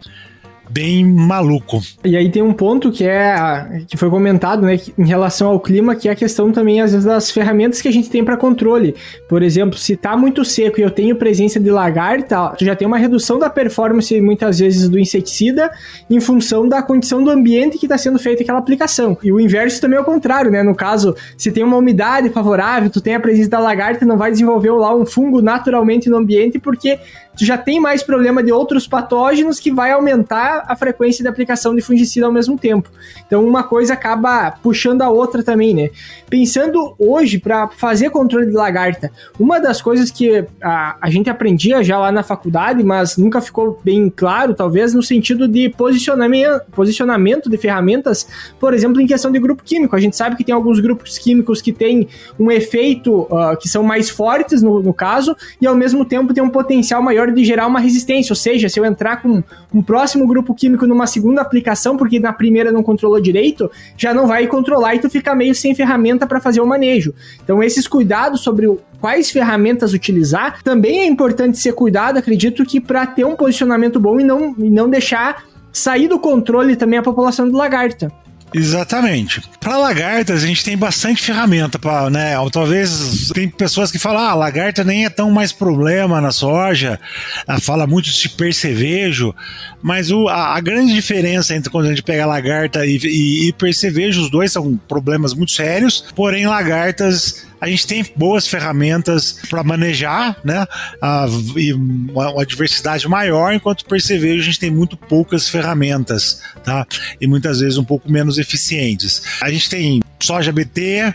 bem 0.68 1.04
maluco. 1.04 1.80
E 2.04 2.16
aí 2.16 2.30
tem 2.30 2.42
um 2.42 2.52
ponto 2.52 2.90
que 2.90 3.04
é 3.04 3.82
que 3.86 3.96
foi 3.96 4.10
comentado, 4.10 4.62
né, 4.62 4.78
em 4.98 5.06
relação 5.06 5.48
ao 5.48 5.60
clima, 5.60 5.94
que 5.94 6.08
é 6.08 6.12
a 6.12 6.14
questão 6.14 6.50
também 6.50 6.80
às 6.80 6.92
vezes 6.92 7.06
das 7.06 7.30
ferramentas 7.30 7.80
que 7.80 7.88
a 7.88 7.92
gente 7.92 8.10
tem 8.10 8.24
para 8.24 8.36
controle. 8.36 8.94
Por 9.28 9.42
exemplo, 9.42 9.78
se 9.78 9.96
tá 9.96 10.16
muito 10.16 10.44
seco 10.44 10.80
e 10.80 10.82
eu 10.82 10.90
tenho 10.90 11.16
presença 11.16 11.60
de 11.60 11.70
lagarta, 11.70 12.50
tu 12.56 12.64
já 12.64 12.74
tem 12.74 12.86
uma 12.86 12.98
redução 12.98 13.38
da 13.38 13.50
performance 13.50 14.20
muitas 14.20 14.58
vezes 14.58 14.88
do 14.88 14.98
inseticida 14.98 15.70
em 16.08 16.20
função 16.20 16.68
da 16.68 16.82
condição 16.82 17.22
do 17.22 17.30
ambiente 17.30 17.78
que 17.78 17.86
está 17.86 17.98
sendo 17.98 18.18
feita 18.18 18.42
aquela 18.42 18.58
aplicação. 18.58 19.16
E 19.22 19.32
o 19.32 19.40
inverso 19.40 19.80
também 19.80 19.98
é 19.98 20.02
o 20.02 20.04
contrário, 20.04 20.50
né? 20.50 20.62
No 20.62 20.74
caso, 20.74 21.14
se 21.36 21.52
tem 21.52 21.62
uma 21.62 21.76
umidade 21.76 22.30
favorável, 22.30 22.90
tu 22.90 23.00
tem 23.00 23.14
a 23.14 23.20
presença 23.20 23.50
da 23.50 23.58
lagarta, 23.58 24.04
não 24.04 24.16
vai 24.16 24.30
desenvolver 24.30 24.70
lá 24.72 24.94
um 24.94 25.06
fungo 25.06 25.40
naturalmente 25.40 26.08
no 26.08 26.16
ambiente 26.16 26.58
porque 26.58 26.98
tu 27.36 27.44
já 27.44 27.58
tem 27.58 27.80
mais 27.80 28.02
problema 28.02 28.42
de 28.42 28.52
outros 28.52 28.86
patógenos 28.86 29.58
que 29.58 29.70
vai 29.70 29.92
aumentar 29.92 30.64
a 30.66 30.76
frequência 30.76 31.22
de 31.22 31.28
aplicação 31.28 31.74
de 31.74 31.82
fungicida 31.82 32.26
ao 32.26 32.32
mesmo 32.32 32.58
tempo. 32.58 32.88
Então 33.26 33.44
uma 33.44 33.62
coisa 33.62 33.94
acaba 33.94 34.50
puxando 34.50 35.02
a 35.02 35.10
outra 35.10 35.42
também, 35.42 35.74
né? 35.74 35.90
Pensando 36.28 36.94
hoje 36.98 37.38
para 37.38 37.68
fazer 37.68 38.10
controle 38.10 38.46
de 38.46 38.52
lagarta, 38.52 39.10
uma 39.38 39.58
das 39.58 39.80
coisas 39.80 40.10
que 40.10 40.44
a, 40.62 40.96
a 41.00 41.10
gente 41.10 41.28
aprendia 41.30 41.82
já 41.82 41.98
lá 41.98 42.10
na 42.12 42.22
faculdade, 42.22 42.82
mas 42.82 43.16
nunca 43.16 43.40
ficou 43.40 43.80
bem 43.84 44.12
claro, 44.14 44.54
talvez 44.54 44.94
no 44.94 45.02
sentido 45.02 45.48
de 45.48 45.68
posicionamento, 45.70 46.62
posicionamento 46.72 47.50
de 47.50 47.56
ferramentas, 47.56 48.26
por 48.58 48.74
exemplo, 48.74 49.00
em 49.00 49.06
questão 49.06 49.30
de 49.30 49.38
grupo 49.38 49.62
químico. 49.62 49.96
A 49.96 50.00
gente 50.00 50.16
sabe 50.16 50.36
que 50.36 50.44
tem 50.44 50.54
alguns 50.54 50.80
grupos 50.80 51.18
químicos 51.18 51.60
que 51.60 51.72
têm 51.72 52.08
um 52.38 52.50
efeito 52.50 53.22
uh, 53.22 53.56
que 53.60 53.68
são 53.68 53.82
mais 53.82 54.08
fortes 54.10 54.62
no, 54.62 54.82
no 54.82 54.92
caso 54.92 55.36
e 55.60 55.66
ao 55.66 55.74
mesmo 55.74 56.04
tempo 56.04 56.32
tem 56.32 56.42
um 56.42 56.50
potencial 56.50 57.02
maior 57.02 57.23
maior 57.24 57.32
de 57.32 57.44
gerar 57.44 57.66
uma 57.66 57.80
resistência. 57.80 58.32
Ou 58.32 58.36
seja, 58.36 58.68
se 58.68 58.78
eu 58.78 58.84
entrar 58.84 59.22
com 59.22 59.42
um 59.72 59.82
próximo 59.82 60.26
grupo 60.26 60.54
químico 60.54 60.86
numa 60.86 61.06
segunda 61.06 61.40
aplicação, 61.40 61.96
porque 61.96 62.20
na 62.20 62.32
primeira 62.32 62.70
não 62.70 62.82
controlou 62.82 63.20
direito, 63.20 63.70
já 63.96 64.12
não 64.12 64.26
vai 64.26 64.46
controlar 64.46 64.94
e 64.94 64.98
tu 64.98 65.08
fica 65.08 65.34
meio 65.34 65.54
sem 65.54 65.74
ferramenta 65.74 66.26
para 66.26 66.40
fazer 66.40 66.60
o 66.60 66.66
manejo. 66.66 67.14
Então, 67.42 67.62
esses 67.62 67.88
cuidados 67.88 68.42
sobre 68.42 68.68
quais 69.00 69.30
ferramentas 69.30 69.92
utilizar 69.92 70.62
também 70.62 71.00
é 71.00 71.06
importante 71.06 71.58
ser 71.58 71.72
cuidado, 71.72 72.18
acredito 72.18 72.64
que 72.64 72.80
para 72.80 73.06
ter 73.06 73.24
um 73.24 73.36
posicionamento 73.36 73.98
bom 73.98 74.20
e 74.20 74.24
não, 74.24 74.54
e 74.58 74.70
não 74.70 74.88
deixar 74.88 75.44
sair 75.72 76.08
do 76.08 76.18
controle 76.18 76.76
também 76.76 76.98
a 76.98 77.02
população 77.02 77.48
do 77.48 77.56
lagarta. 77.56 78.12
Exatamente. 78.54 79.42
Para 79.58 79.76
lagartas, 79.76 80.44
a 80.44 80.46
gente 80.46 80.64
tem 80.64 80.76
bastante 80.76 81.20
ferramenta 81.20 81.76
para, 81.76 82.08
né? 82.08 82.34
Talvez 82.52 83.32
tem 83.34 83.48
pessoas 83.48 83.90
que 83.90 83.98
falam, 83.98 84.22
ah, 84.22 84.34
lagarta 84.34 84.84
nem 84.84 85.04
é 85.04 85.10
tão 85.10 85.28
mais 85.32 85.50
problema 85.50 86.20
na 86.20 86.30
soja, 86.30 87.00
ah, 87.48 87.60
fala 87.60 87.84
muito 87.84 88.08
de 88.10 88.28
percevejo, 88.28 89.34
mas 89.82 90.12
o, 90.12 90.28
a, 90.28 90.56
a, 90.56 90.60
grande 90.60 90.94
diferença 90.94 91.54
entre 91.56 91.68
quando 91.68 91.86
a 91.86 91.88
gente 91.88 92.04
pega 92.04 92.24
lagarta 92.24 92.86
e, 92.86 92.96
e, 93.02 93.48
e 93.48 93.52
percevejo, 93.54 94.22
os 94.22 94.30
dois 94.30 94.52
são 94.52 94.76
problemas 94.88 95.34
muito 95.34 95.50
sérios, 95.50 96.04
porém 96.14 96.46
lagartas 96.46 97.44
a 97.60 97.68
gente 97.68 97.86
tem 97.86 98.04
boas 98.16 98.46
ferramentas 98.46 99.38
para 99.48 99.62
manejar, 99.62 100.38
né? 100.44 100.66
A, 101.00 101.26
e 101.56 101.72
uma, 101.72 102.30
uma, 102.32 102.46
diversidade 102.46 103.08
maior, 103.08 103.54
enquanto 103.54 103.84
percevejo 103.84 104.42
a 104.42 104.44
gente 104.44 104.60
tem 104.60 104.70
muito 104.70 104.96
poucas 104.96 105.48
ferramentas, 105.48 106.42
tá? 106.62 106.86
E 107.20 107.26
muitas 107.26 107.60
vezes 107.60 107.78
um 107.78 107.84
pouco 107.84 108.10
menos 108.10 108.38
eficientes. 108.38 109.22
A 109.40 109.50
gente 109.50 109.68
tem 109.68 110.02
soja 110.20 110.52
BT, 110.52 111.14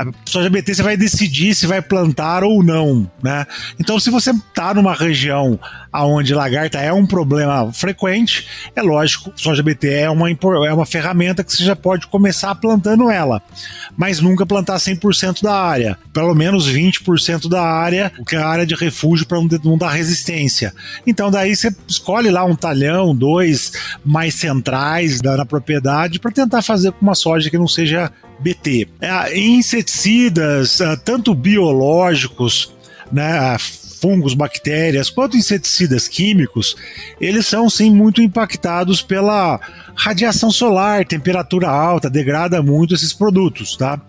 a 0.00 0.50
BT 0.50 0.74
você 0.74 0.82
vai 0.82 0.96
decidir 0.96 1.54
se 1.54 1.66
vai 1.66 1.82
plantar 1.82 2.42
ou 2.44 2.62
não, 2.62 3.10
né? 3.22 3.46
Então, 3.78 3.98
se 3.98 4.10
você 4.10 4.30
está 4.30 4.74
numa 4.74 4.94
região 4.94 5.58
onde 5.92 6.34
lagarta 6.34 6.78
é 6.78 6.92
um 6.92 7.06
problema 7.06 7.72
frequente, 7.72 8.46
é 8.76 8.82
lógico, 8.82 9.32
soja 9.36 9.62
BT 9.62 9.88
é 9.88 10.10
uma, 10.10 10.30
é 10.30 10.72
uma 10.72 10.86
ferramenta 10.86 11.42
que 11.42 11.52
você 11.52 11.64
já 11.64 11.74
pode 11.74 12.06
começar 12.06 12.54
plantando 12.54 13.10
ela, 13.10 13.42
mas 13.96 14.20
nunca 14.20 14.46
plantar 14.46 14.76
100% 14.76 15.42
da 15.42 15.54
área, 15.54 15.98
pelo 16.12 16.34
menos 16.34 16.68
20% 16.68 17.48
da 17.48 17.62
área, 17.62 18.12
que 18.26 18.36
é 18.36 18.38
a 18.38 18.46
área 18.46 18.66
de 18.66 18.74
refúgio 18.74 19.26
para 19.26 19.38
não 19.64 19.76
dar 19.76 19.90
resistência. 19.90 20.72
Então, 21.06 21.30
daí 21.30 21.54
você 21.54 21.74
escolhe 21.88 22.30
lá 22.30 22.44
um 22.44 22.54
talhão, 22.54 23.14
dois 23.14 23.72
mais 24.04 24.34
centrais 24.34 25.20
da, 25.20 25.36
na 25.36 25.46
propriedade 25.46 26.18
para 26.18 26.30
tentar 26.30 26.62
fazer 26.62 26.92
com 26.92 27.02
uma 27.02 27.14
soja 27.14 27.50
que 27.50 27.58
não 27.58 27.68
seja 27.68 28.12
BT. 28.40 28.88
É, 29.00 29.36
inseticidas, 29.90 30.80
é, 30.80 30.96
tanto 30.96 31.34
biológicos, 31.34 32.72
né, 33.10 33.56
fungos, 34.00 34.32
bactérias, 34.32 35.10
quanto 35.10 35.36
inseticidas 35.36 36.08
químicos, 36.08 36.76
eles 37.20 37.46
são 37.46 37.68
sim 37.68 37.90
muito 37.90 38.22
impactados 38.22 39.02
pela 39.02 39.60
radiação 39.94 40.50
solar, 40.50 41.04
temperatura 41.04 41.68
alta, 41.68 42.08
degrada 42.08 42.62
muito 42.62 42.94
esses 42.94 43.12
produtos, 43.12 43.76
tá? 43.76 44.00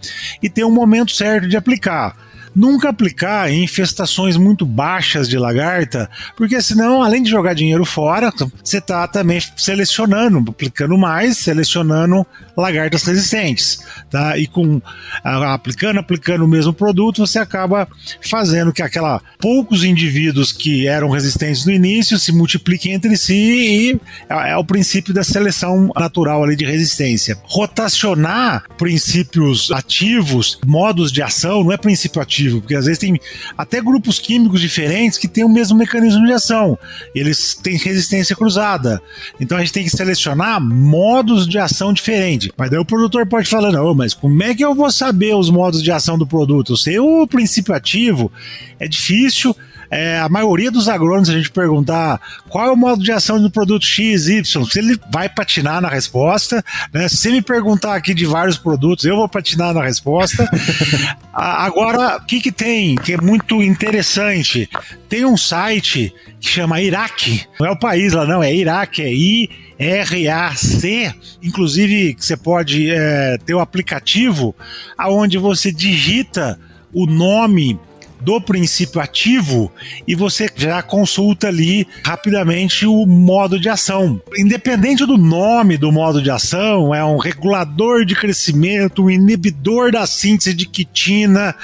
E 0.42 0.50
tem 0.50 0.64
um 0.64 0.72
momento 0.72 1.12
certo 1.12 1.50
de 1.50 1.58
aplicar. 1.58 2.16
Nunca 2.54 2.90
aplicar 2.90 3.50
em 3.50 3.64
infestações 3.64 4.36
muito 4.36 4.66
baixas 4.66 5.30
de 5.30 5.38
lagarta, 5.38 6.10
porque 6.36 6.62
senão, 6.62 7.02
além 7.02 7.24
de 7.24 7.30
jogar 7.30 7.54
dinheiro 7.54 7.86
fora, 7.86 8.32
você 8.62 8.80
está 8.80 9.08
também 9.08 9.42
selecionando, 9.56 10.44
aplicando 10.50 10.98
mais, 10.98 11.38
selecionando 11.38 12.26
lagartas 12.58 13.04
resistentes, 13.04 13.82
tá? 14.10 14.38
E 14.38 14.48
com 14.48 14.82
aplicando, 15.24 16.00
aplicando 16.00 16.44
o 16.44 16.48
mesmo 16.48 16.74
produto, 16.74 17.26
você 17.26 17.40
acaba 17.40 17.88
fazendo 18.22 18.74
que 18.74 18.82
aquela 18.82 19.22
poucos 19.40 19.86
indivíduos 19.86 20.52
que 20.52 20.88
eram 20.88 21.10
resistentes 21.10 21.66
no 21.66 21.72
início 21.72 22.20
se 22.20 22.34
multipliquem 22.34 22.94
entre 22.94 23.16
si 23.16 23.34
e 23.34 24.02
é, 24.30 24.52
é 24.52 24.58
o 24.58 24.66
princípio 24.66 25.14
da 25.14 25.24
seleção 25.24 25.90
natural 25.96 26.44
ali 26.44 26.56
de 26.58 26.66
resistência. 26.66 27.38
Rotacionar 27.44 28.66
princípios 28.78 29.72
ativos, 29.72 30.60
modos 30.66 31.12
de 31.12 31.22
ação, 31.22 31.64
não 31.64 31.72
é 31.72 31.78
princípio 31.78 32.22
ativo 32.22 32.41
ativo, 32.42 32.62
porque 32.62 32.76
às 32.76 32.86
vezes 32.86 33.00
tem 33.00 33.20
até 33.58 33.82
grupos 33.82 34.20
químicos 34.20 34.60
diferentes 34.60 35.18
que 35.18 35.28
têm 35.28 35.44
o 35.44 35.50
mesmo 35.50 35.78
mecanismo 35.78 36.26
de 36.26 36.34
ação. 36.34 36.78
Eles 37.14 37.54
têm 37.54 37.78
resistência 37.78 38.36
cruzada. 38.36 39.02
Então 39.40 39.58
a 39.58 39.62
gente 39.62 39.74
tem 39.74 39.84
que 39.84 39.90
selecionar 39.90 40.62
modos 40.62 41.48
de 41.48 41.58
ação 41.60 41.94
diferentes. 41.94 42.50
Mas 42.58 42.70
daí 42.70 42.80
o 42.80 42.86
produtor 42.86 43.26
pode 43.28 43.50
falar: 43.50 43.72
não, 43.72 43.94
mas 43.94 44.14
como 44.14 44.42
é 44.44 44.56
que 44.56 44.64
eu 44.64 44.74
vou 44.74 44.92
saber 44.92 45.36
os 45.36 45.50
modos 45.50 45.84
de 45.84 45.92
ação 45.92 46.18
do 46.18 46.28
produto? 46.28 46.74
Eu 46.74 46.78
sei 46.78 47.00
o 47.00 47.28
princípio 47.28 47.74
ativo, 47.74 48.32
é 48.80 48.88
difícil 48.88 49.56
é, 49.92 50.18
a 50.20 50.30
maioria 50.30 50.72
dos 50.72 50.88
agrônomos, 50.88 51.30
a 51.30 51.34
gente 51.34 51.52
perguntar 51.52 52.20
qual 52.48 52.68
é 52.68 52.72
o 52.72 52.78
modo 52.78 53.04
de 53.04 53.12
ação 53.12 53.42
do 53.42 53.52
produto 53.52 53.86
X, 53.86 54.28
Y, 54.28 54.66
se 54.66 54.80
ele 54.80 54.98
vai 55.12 55.28
patinar 55.28 55.82
na 55.82 55.90
resposta, 55.90 56.64
né? 56.94 57.10
Se 57.10 57.30
me 57.30 57.42
perguntar 57.42 57.96
aqui 57.96 58.14
de 58.14 58.26
vários 58.26 58.58
produtos, 58.58 59.04
eu 59.04 59.18
vou 59.18 59.28
patinar 59.28 59.74
na 59.74 59.84
resposta. 59.84 60.50
Agora, 61.34 62.18
o 62.18 62.26
que, 62.26 62.40
que 62.40 62.52
tem 62.52 62.96
que 62.96 63.14
é 63.14 63.18
muito 63.18 63.62
interessante? 63.62 64.70
Tem 65.10 65.26
um 65.26 65.36
site 65.36 66.14
que 66.40 66.48
chama 66.48 66.82
Iraque, 66.82 67.44
não 67.60 67.68
é 67.68 67.72
o 67.72 67.78
país 67.78 68.14
lá, 68.14 68.26
não, 68.26 68.42
é 68.42 68.54
Iraque, 68.54 69.02
é 69.02 69.14
I. 69.14 69.50
RAC, 69.82 71.16
inclusive 71.42 72.16
você 72.16 72.38
pode 72.38 72.92
é, 72.92 73.40
ter 73.44 73.56
o 73.56 73.58
um 73.58 73.62
aplicativo 73.62 74.56
aonde 74.96 75.40
você 75.40 75.72
digita 75.72 76.60
o 76.94 77.08
nome 77.08 77.80
do 78.22 78.40
princípio 78.40 79.02
ativo 79.02 79.72
e 80.08 80.16
você 80.16 80.50
já 80.56 80.82
consulta 80.82 81.48
ali 81.48 81.88
rapidamente 82.06 82.86
o 82.86 83.06
modo 83.06 83.60
de 83.60 83.68
ação. 83.68 84.22
Independente 84.38 85.06
do 85.06 85.18
nome 85.18 85.78
do 85.78 85.92
modo 85.92 86.22
de 86.22 86.30
ação, 86.30 86.94
é 86.94 87.04
um 87.04 87.18
regulador 87.18 88.06
de 88.06 88.16
crescimento, 88.16 89.04
um 89.04 89.10
inibidor 89.10 89.92
da 89.92 90.06
síntese 90.06 90.54
de 90.54 90.66
quitina, 90.66 91.56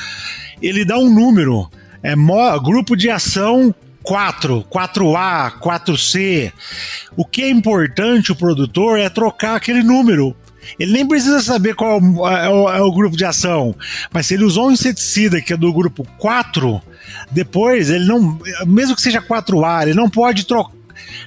ele 0.61 0.83
dá 0.83 0.97
um 0.97 1.13
número. 1.13 1.69
É 2.01 2.15
grupo 2.63 2.95
de 2.95 3.09
ação 3.09 3.73
4, 4.03 4.65
4A, 4.71 5.59
4C. 5.59 6.51
O 7.15 7.25
que 7.25 7.41
é 7.41 7.49
importante 7.49 8.31
o 8.31 8.35
produtor 8.35 8.97
é 8.97 9.09
trocar 9.09 9.55
aquele 9.55 9.83
número 9.83 10.35
ele 10.79 10.91
nem 10.91 11.07
precisa 11.07 11.41
saber 11.41 11.75
qual 11.75 11.99
é 11.99 12.49
o, 12.49 12.69
é 12.69 12.81
o, 12.81 12.91
grupo 12.91 13.15
de 13.15 13.25
ação. 13.25 13.75
Mas 14.11 14.27
se 14.27 14.33
ele 14.33 14.43
usou 14.43 14.67
um 14.67 14.71
inseticida 14.71 15.41
que 15.41 15.53
é 15.53 15.57
do 15.57 15.71
grupo 15.73 16.05
4, 16.17 16.81
depois 17.31 17.89
ele 17.89 18.05
não. 18.05 18.39
Mesmo 18.65 18.95
que 18.95 19.01
seja 19.01 19.21
4A, 19.21 19.83
ele 19.83 19.93
não 19.93 20.09
pode 20.09 20.45
trocar. 20.45 20.75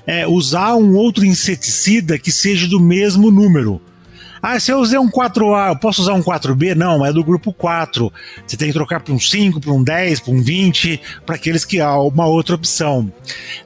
É, 0.06 0.26
usar 0.26 0.74
um 0.74 0.96
outro 0.96 1.24
inseticida 1.24 2.18
que 2.18 2.32
seja 2.32 2.66
do 2.66 2.80
mesmo 2.80 3.30
número. 3.30 3.80
Ah, 4.42 4.58
se 4.58 4.72
eu 4.72 4.78
usei 4.78 4.98
um 4.98 5.10
4A, 5.10 5.68
eu 5.68 5.76
posso 5.76 6.00
usar 6.00 6.14
um 6.14 6.22
4B? 6.22 6.74
Não, 6.74 7.04
é 7.04 7.12
do 7.12 7.22
grupo 7.22 7.52
4. 7.52 8.10
Você 8.46 8.56
tem 8.56 8.68
que 8.68 8.74
trocar 8.74 9.00
para 9.00 9.12
um 9.12 9.20
5, 9.20 9.60
para 9.60 9.72
um 9.72 9.82
10, 9.82 10.20
para 10.20 10.32
um 10.32 10.42
20, 10.42 11.00
para 11.26 11.34
aqueles 11.34 11.64
que 11.64 11.78
há 11.78 11.98
uma 11.98 12.26
outra 12.26 12.54
opção. 12.54 13.12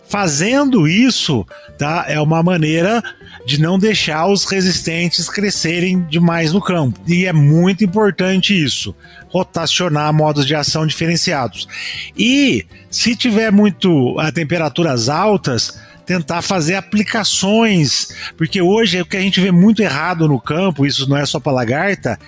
Fazendo 0.09 0.89
isso, 0.89 1.47
tá? 1.79 2.05
É 2.09 2.21
uma 2.21 2.43
maneira 2.43 3.03
de 3.45 3.61
não 3.61 3.79
deixar 3.79 4.27
os 4.27 4.45
resistentes 4.45 5.29
crescerem 5.29 6.03
demais 6.09 6.53
no 6.53 6.61
campo. 6.61 6.99
E 7.07 7.27
é 7.27 7.33
muito 7.33 7.85
importante 7.85 8.55
isso, 8.55 8.95
rotacionar 9.29 10.13
modos 10.13 10.47
de 10.47 10.55
ação 10.55 10.87
diferenciados. 10.87 11.69
E 12.17 12.65
se 12.91 13.15
tiver 13.15 13.53
muito 13.53 14.19
a 14.19 14.33
temperaturas 14.33 15.09
altas, 15.09 15.79
tentar 16.07 16.43
fazer 16.43 16.75
aplicações, 16.75 18.09
porque 18.37 18.61
hoje 18.61 19.01
o 19.01 19.07
que 19.07 19.17
a 19.17 19.21
gente 19.21 19.41
vê 19.41 19.51
muito 19.51 19.83
errado 19.83 20.29
no 20.29 20.41
campo, 20.41 20.87
isso 20.87 21.09
não 21.09 21.17
é 21.17 21.25
só 21.27 21.41
para 21.41 21.53
lagarta, 21.53 22.19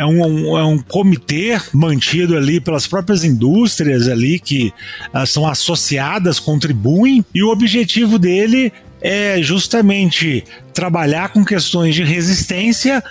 é 0.00 0.06
um, 0.06 0.56
é 0.56 0.64
um 0.64 0.78
comitê 0.78 1.60
mantido 1.74 2.34
ali 2.34 2.58
pelas 2.58 2.86
próprias 2.86 3.22
indústrias 3.22 4.08
ali 4.08 4.38
que 4.38 4.72
uh, 5.12 5.26
são 5.26 5.46
associadas, 5.46 6.40
contribuem, 6.40 7.22
e 7.34 7.42
o 7.42 7.50
objetivo 7.50 8.18
dele 8.18 8.72
é 9.02 9.42
justamente 9.42 10.42
trabalhar 10.72 11.28
com 11.30 11.44
questões 11.44 11.94
de 11.94 12.02
resistência 12.02 13.04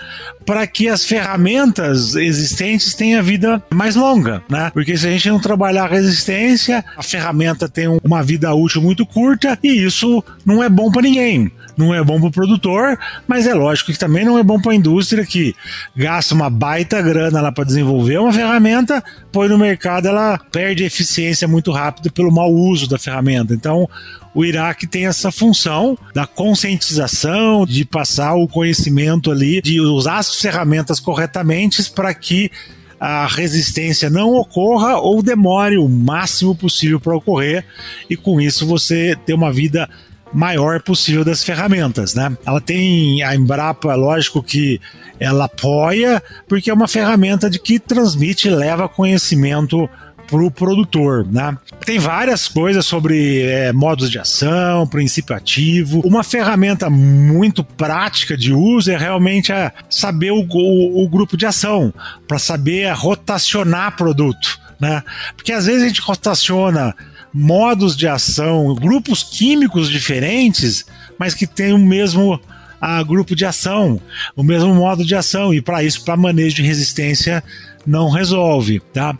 para 0.45 0.65
que 0.65 0.87
as 0.87 1.05
ferramentas 1.05 2.15
existentes 2.15 2.95
tenham 2.95 3.21
vida 3.21 3.61
mais 3.71 3.95
longa, 3.95 4.41
né? 4.49 4.71
Porque 4.73 4.97
se 4.97 5.07
a 5.07 5.11
gente 5.11 5.29
não 5.29 5.39
trabalhar 5.39 5.83
a 5.83 5.93
resistência, 5.93 6.83
a 6.97 7.03
ferramenta 7.03 7.69
tem 7.69 7.87
uma 8.03 8.23
vida 8.23 8.51
útil 8.53 8.81
muito 8.81 9.05
curta 9.05 9.59
e 9.63 9.85
isso 9.85 10.23
não 10.43 10.63
é 10.63 10.69
bom 10.69 10.91
para 10.91 11.03
ninguém 11.03 11.51
não 11.79 11.95
é 11.95 12.03
bom 12.03 12.19
para 12.19 12.27
o 12.27 12.31
produtor, 12.31 12.99
mas 13.25 13.47
é 13.47 13.53
lógico 13.53 13.91
que 13.91 13.97
também 13.97 14.25
não 14.25 14.37
é 14.37 14.43
bom 14.43 14.59
para 14.59 14.73
a 14.73 14.75
indústria 14.75 15.25
que 15.25 15.55
gasta 15.95 16.35
uma 16.35 16.49
baita 16.49 17.01
grana 17.01 17.39
lá 17.39 17.51
para 17.51 17.63
desenvolver 17.63 18.19
uma 18.19 18.33
ferramenta, 18.33 19.01
põe 19.31 19.47
no 19.47 19.57
mercado, 19.57 20.07
ela 20.07 20.37
perde 20.51 20.83
eficiência 20.83 21.47
muito 21.47 21.71
rápido 21.71 22.11
pelo 22.11 22.31
mau 22.31 22.51
uso 22.51 22.87
da 22.87 22.99
ferramenta. 22.99 23.53
Então, 23.53 23.89
o 24.35 24.43
Iraque 24.43 24.85
tem 24.85 25.07
essa 25.07 25.31
função 25.31 25.97
da 26.13 26.27
conscientização, 26.27 27.65
de 27.65 27.85
passar 27.85 28.35
o 28.35 28.47
conhecimento 28.47 29.31
ali, 29.31 29.61
de 29.61 29.79
usar 29.79 30.17
as 30.17 30.35
ferramentas 30.35 30.99
corretamente 30.99 31.89
para 31.91 32.13
que 32.13 32.51
a 32.99 33.25
resistência 33.25 34.09
não 34.09 34.35
ocorra 34.35 34.97
ou 34.97 35.23
demore 35.23 35.77
o 35.77 35.87
máximo 35.87 36.53
possível 36.53 36.99
para 36.99 37.15
ocorrer 37.15 37.65
e 38.09 38.17
com 38.17 38.41
isso 38.41 38.67
você 38.67 39.15
ter 39.25 39.33
uma 39.33 39.53
vida 39.53 39.89
maior 40.33 40.81
possível 40.81 41.23
das 41.23 41.43
ferramentas, 41.43 42.13
né? 42.13 42.35
Ela 42.45 42.61
tem 42.61 43.23
a 43.23 43.35
Embrapa, 43.35 43.95
lógico 43.95 44.43
que 44.43 44.79
ela 45.19 45.45
apoia, 45.45 46.21
porque 46.47 46.69
é 46.69 46.73
uma 46.73 46.87
ferramenta 46.87 47.49
de 47.49 47.59
que 47.59 47.79
transmite 47.79 48.47
e 48.47 48.51
leva 48.51 48.87
conhecimento 48.87 49.89
para 50.27 50.43
o 50.43 50.51
produtor, 50.51 51.25
né? 51.25 51.57
Tem 51.83 51.97
várias 51.97 52.47
coisas 52.47 52.85
sobre 52.85 53.41
é, 53.41 53.73
modos 53.73 54.11
de 54.11 54.19
ação, 54.19 54.85
princípio 54.87 55.35
ativo. 55.35 56.01
Uma 56.05 56.23
ferramenta 56.23 56.89
muito 56.89 57.63
prática 57.63 58.37
de 58.37 58.53
uso 58.53 58.91
é 58.91 58.97
realmente 58.97 59.51
a 59.51 59.73
saber 59.89 60.31
o, 60.31 60.45
o, 60.47 61.03
o 61.03 61.09
grupo 61.09 61.35
de 61.35 61.47
ação, 61.47 61.91
para 62.27 62.37
saber 62.37 62.91
rotacionar 62.93 63.95
produto 63.95 64.59
né? 64.79 65.03
Porque 65.35 65.51
às 65.51 65.65
vezes 65.65 65.83
a 65.83 65.87
gente 65.87 66.01
rotaciona 66.01 66.95
modos 67.33 67.95
de 67.95 68.07
ação, 68.07 68.73
grupos 68.75 69.23
químicos 69.23 69.89
diferentes, 69.89 70.85
mas 71.17 71.33
que 71.33 71.45
têm 71.45 71.73
o 71.73 71.77
mesmo 71.77 72.39
a 72.81 73.03
grupo 73.03 73.35
de 73.35 73.45
ação, 73.45 73.99
o 74.35 74.43
mesmo 74.43 74.73
modo 74.73 75.03
de 75.03 75.13
ação, 75.13 75.53
e 75.53 75.61
para 75.61 75.83
isso, 75.83 76.03
para 76.05 76.15
manejo 76.15 76.55
de 76.55 76.61
resistência, 76.61 77.43
não 77.85 78.09
resolve, 78.09 78.79
tá? 78.93 79.17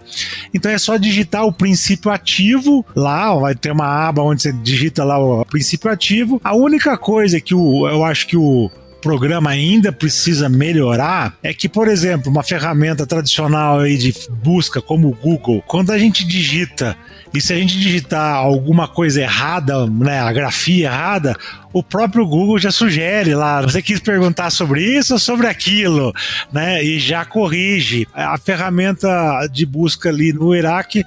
Então 0.54 0.72
é 0.72 0.78
só 0.78 0.96
digitar 0.98 1.46
o 1.46 1.52
princípio 1.52 2.12
ativo 2.12 2.86
lá, 2.96 3.34
vai 3.36 3.56
ter 3.56 3.72
uma 3.72 4.08
aba 4.08 4.22
onde 4.22 4.44
você 4.44 4.54
digita 4.54 5.04
lá 5.04 5.18
o 5.20 5.46
princípio 5.46 5.92
ativo. 5.92 6.40
A 6.44 6.56
única 6.56 6.98
coisa 6.98 7.42
que 7.42 7.54
o, 7.54 7.88
eu 7.88 8.04
acho 8.04 8.28
que 8.28 8.38
o 8.38 8.70
programa 9.02 9.50
ainda 9.50 9.92
precisa 9.92 10.50
melhorar 10.50 11.38
é 11.42 11.54
que, 11.54 11.70
por 11.70 11.88
exemplo, 11.88 12.30
uma 12.30 12.44
ferramenta 12.44 13.06
tradicional 13.06 13.80
aí 13.80 13.98
de 13.98 14.14
busca 14.44 14.82
como 14.82 15.08
o 15.08 15.16
Google, 15.16 15.64
quando 15.66 15.92
a 15.92 15.98
gente 15.98 16.26
digita 16.26 16.98
e 17.34 17.40
se 17.40 17.54
a 17.54 17.56
gente 17.56 17.80
digitar 17.80 18.36
alguma 18.36 18.88
coisa 18.88 19.22
errada, 19.22 19.86
né, 19.86 20.20
a 20.20 20.34
grafia 20.34 20.88
errada, 20.88 21.36
o 21.72 21.84
próprio 21.84 22.26
Google 22.26 22.58
já 22.58 22.72
sugere 22.72 23.36
lá, 23.36 23.62
você 23.62 23.80
quis 23.82 24.00
perguntar 24.00 24.50
sobre 24.50 24.84
isso 24.84 25.14
ou 25.14 25.20
sobre 25.20 25.46
aquilo, 25.46 26.12
né? 26.52 26.84
E 26.84 26.98
já 26.98 27.24
corrige. 27.24 28.08
A 28.14 28.40
ferramenta 28.40 29.08
de 29.52 29.68
busca 29.68 30.10
ali 30.10 30.34
no 30.34 30.56
Iraque, 30.56 31.06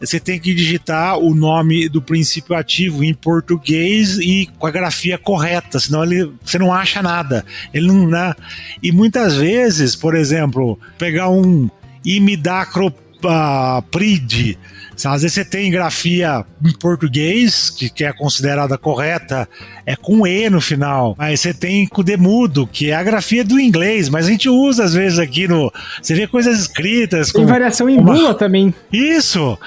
você 0.00 0.20
tem 0.20 0.38
que 0.38 0.54
digitar 0.54 1.18
o 1.18 1.34
nome 1.34 1.88
do 1.88 2.00
princípio 2.00 2.54
ativo 2.54 3.02
em 3.02 3.12
português 3.12 4.16
e 4.18 4.48
com 4.58 4.68
a 4.68 4.70
grafia 4.70 5.18
correta, 5.18 5.80
senão 5.80 6.04
ele, 6.04 6.30
você 6.44 6.58
não 6.58 6.72
acha 6.72 7.02
nada. 7.02 7.44
Ele 7.72 7.88
não, 7.88 8.08
né? 8.08 8.34
E 8.80 8.92
muitas 8.92 9.34
vezes, 9.34 9.96
por 9.96 10.14
exemplo, 10.14 10.78
pegar 10.96 11.28
um 11.28 11.68
imidacroprid, 12.04 14.56
às 14.96 15.22
vezes 15.22 15.34
você 15.34 15.44
tem 15.44 15.70
grafia 15.70 16.44
em 16.64 16.72
português, 16.72 17.70
que, 17.70 17.90
que 17.90 18.04
é 18.04 18.12
considerada 18.12 18.78
correta, 18.78 19.48
é 19.86 19.96
com 19.96 20.26
E 20.26 20.48
no 20.48 20.60
final. 20.60 21.14
Aí 21.18 21.36
você 21.36 21.52
tem 21.52 21.86
com 21.86 22.02
demudo, 22.02 22.66
que 22.66 22.90
é 22.90 22.94
a 22.94 23.02
grafia 23.02 23.44
do 23.44 23.58
inglês, 23.60 24.08
mas 24.08 24.26
a 24.26 24.30
gente 24.30 24.48
usa 24.48 24.84
às 24.84 24.94
vezes 24.94 25.18
aqui 25.18 25.46
no. 25.46 25.72
Você 26.00 26.14
vê 26.14 26.26
coisas 26.26 26.58
escritas. 26.58 27.32
Tem 27.32 27.44
variação 27.44 27.88
em 27.88 27.98
uma... 27.98 28.12
bula 28.12 28.34
também. 28.34 28.72
Isso! 28.92 29.58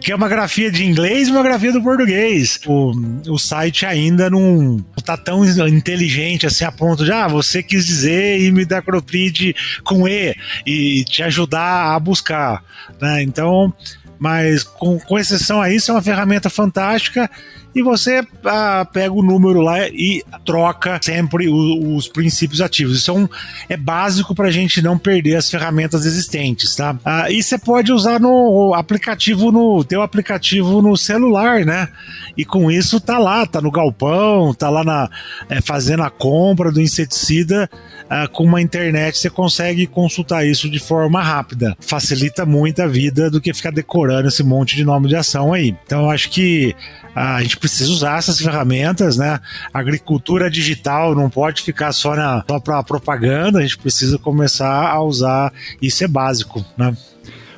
Que 0.00 0.12
é 0.12 0.14
uma 0.14 0.28
grafia 0.28 0.70
de 0.70 0.84
inglês 0.84 1.28
e 1.28 1.30
uma 1.30 1.42
grafia 1.42 1.72
do 1.72 1.82
português. 1.82 2.60
O, 2.66 2.92
o 3.28 3.38
site 3.38 3.84
ainda 3.86 4.30
não 4.30 4.84
tá 5.04 5.16
tão 5.16 5.44
inteligente 5.44 6.46
assim 6.46 6.64
a 6.64 6.72
ponto 6.72 7.04
de, 7.04 7.12
ah, 7.12 7.28
você 7.28 7.62
quis 7.62 7.84
dizer 7.84 8.40
e 8.40 8.50
me 8.50 8.64
dá 8.64 8.80
croprid 8.80 9.54
com 9.82 10.08
E 10.08 10.34
e 10.66 11.04
te 11.04 11.22
ajudar 11.22 11.94
a 11.94 11.98
buscar. 11.98 12.62
Né? 13.00 13.22
Então 13.22 13.72
mas 14.18 14.62
com, 14.62 14.98
com 14.98 15.18
exceção 15.18 15.60
a 15.60 15.70
isso, 15.70 15.90
é 15.90 15.94
uma 15.94 16.02
ferramenta 16.02 16.48
fantástica 16.48 17.30
e 17.74 17.82
você 17.82 18.24
ah, 18.44 18.86
pega 18.92 19.12
o 19.12 19.22
número 19.22 19.60
lá 19.60 19.88
e 19.88 20.22
troca 20.44 21.00
sempre 21.02 21.48
o, 21.48 21.96
os 21.96 22.06
princípios 22.06 22.60
ativos. 22.60 22.98
Isso 22.98 23.10
é, 23.10 23.14
um, 23.14 23.28
é 23.68 23.76
básico 23.76 24.34
para 24.34 24.46
a 24.46 24.50
gente 24.50 24.80
não 24.80 24.96
perder 24.96 25.36
as 25.36 25.50
ferramentas 25.50 26.06
existentes, 26.06 26.76
tá? 26.76 26.96
Ah, 27.04 27.30
e 27.30 27.42
você 27.42 27.58
pode 27.58 27.92
usar 27.92 28.20
no 28.20 28.72
aplicativo, 28.74 29.50
no 29.50 29.82
teu 29.82 30.02
aplicativo 30.02 30.80
no 30.80 30.96
celular, 30.96 31.64
né? 31.64 31.88
E 32.36 32.44
com 32.44 32.70
isso 32.70 33.00
tá 33.00 33.18
lá, 33.18 33.44
tá 33.44 33.60
no 33.60 33.72
galpão, 33.72 34.54
tá 34.54 34.70
lá 34.70 34.84
na, 34.84 35.10
é, 35.48 35.60
fazendo 35.60 36.04
a 36.04 36.10
compra 36.10 36.70
do 36.70 36.80
inseticida 36.80 37.68
ah, 38.08 38.28
com 38.28 38.44
uma 38.44 38.60
internet 38.60 39.18
você 39.18 39.30
consegue 39.30 39.86
consultar 39.86 40.46
isso 40.46 40.68
de 40.68 40.78
forma 40.78 41.22
rápida. 41.22 41.76
Facilita 41.80 42.44
muito 42.44 42.80
a 42.82 42.86
vida 42.86 43.30
do 43.30 43.40
que 43.40 43.52
ficar 43.52 43.70
decorando 43.70 44.28
esse 44.28 44.42
monte 44.42 44.76
de 44.76 44.84
nome 44.84 45.08
de 45.08 45.16
ação 45.16 45.52
aí. 45.52 45.74
Então 45.84 46.02
eu 46.02 46.10
acho 46.10 46.30
que 46.30 46.74
a 47.14 47.40
gente 47.42 47.56
precisa 47.56 47.90
usar 47.90 48.18
essas 48.18 48.40
ferramentas, 48.40 49.16
né? 49.16 49.38
A 49.72 49.78
agricultura 49.78 50.50
digital 50.50 51.14
não 51.14 51.30
pode 51.30 51.62
ficar 51.62 51.92
só, 51.92 52.14
na, 52.16 52.44
só 52.48 52.58
para 52.58 52.82
propaganda, 52.82 53.60
a 53.60 53.62
gente 53.62 53.78
precisa 53.78 54.18
começar 54.18 54.88
a 54.88 55.00
usar, 55.02 55.52
isso 55.80 56.02
é 56.02 56.08
básico, 56.08 56.64
né? 56.76 56.96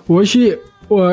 Hoje, 0.09 0.59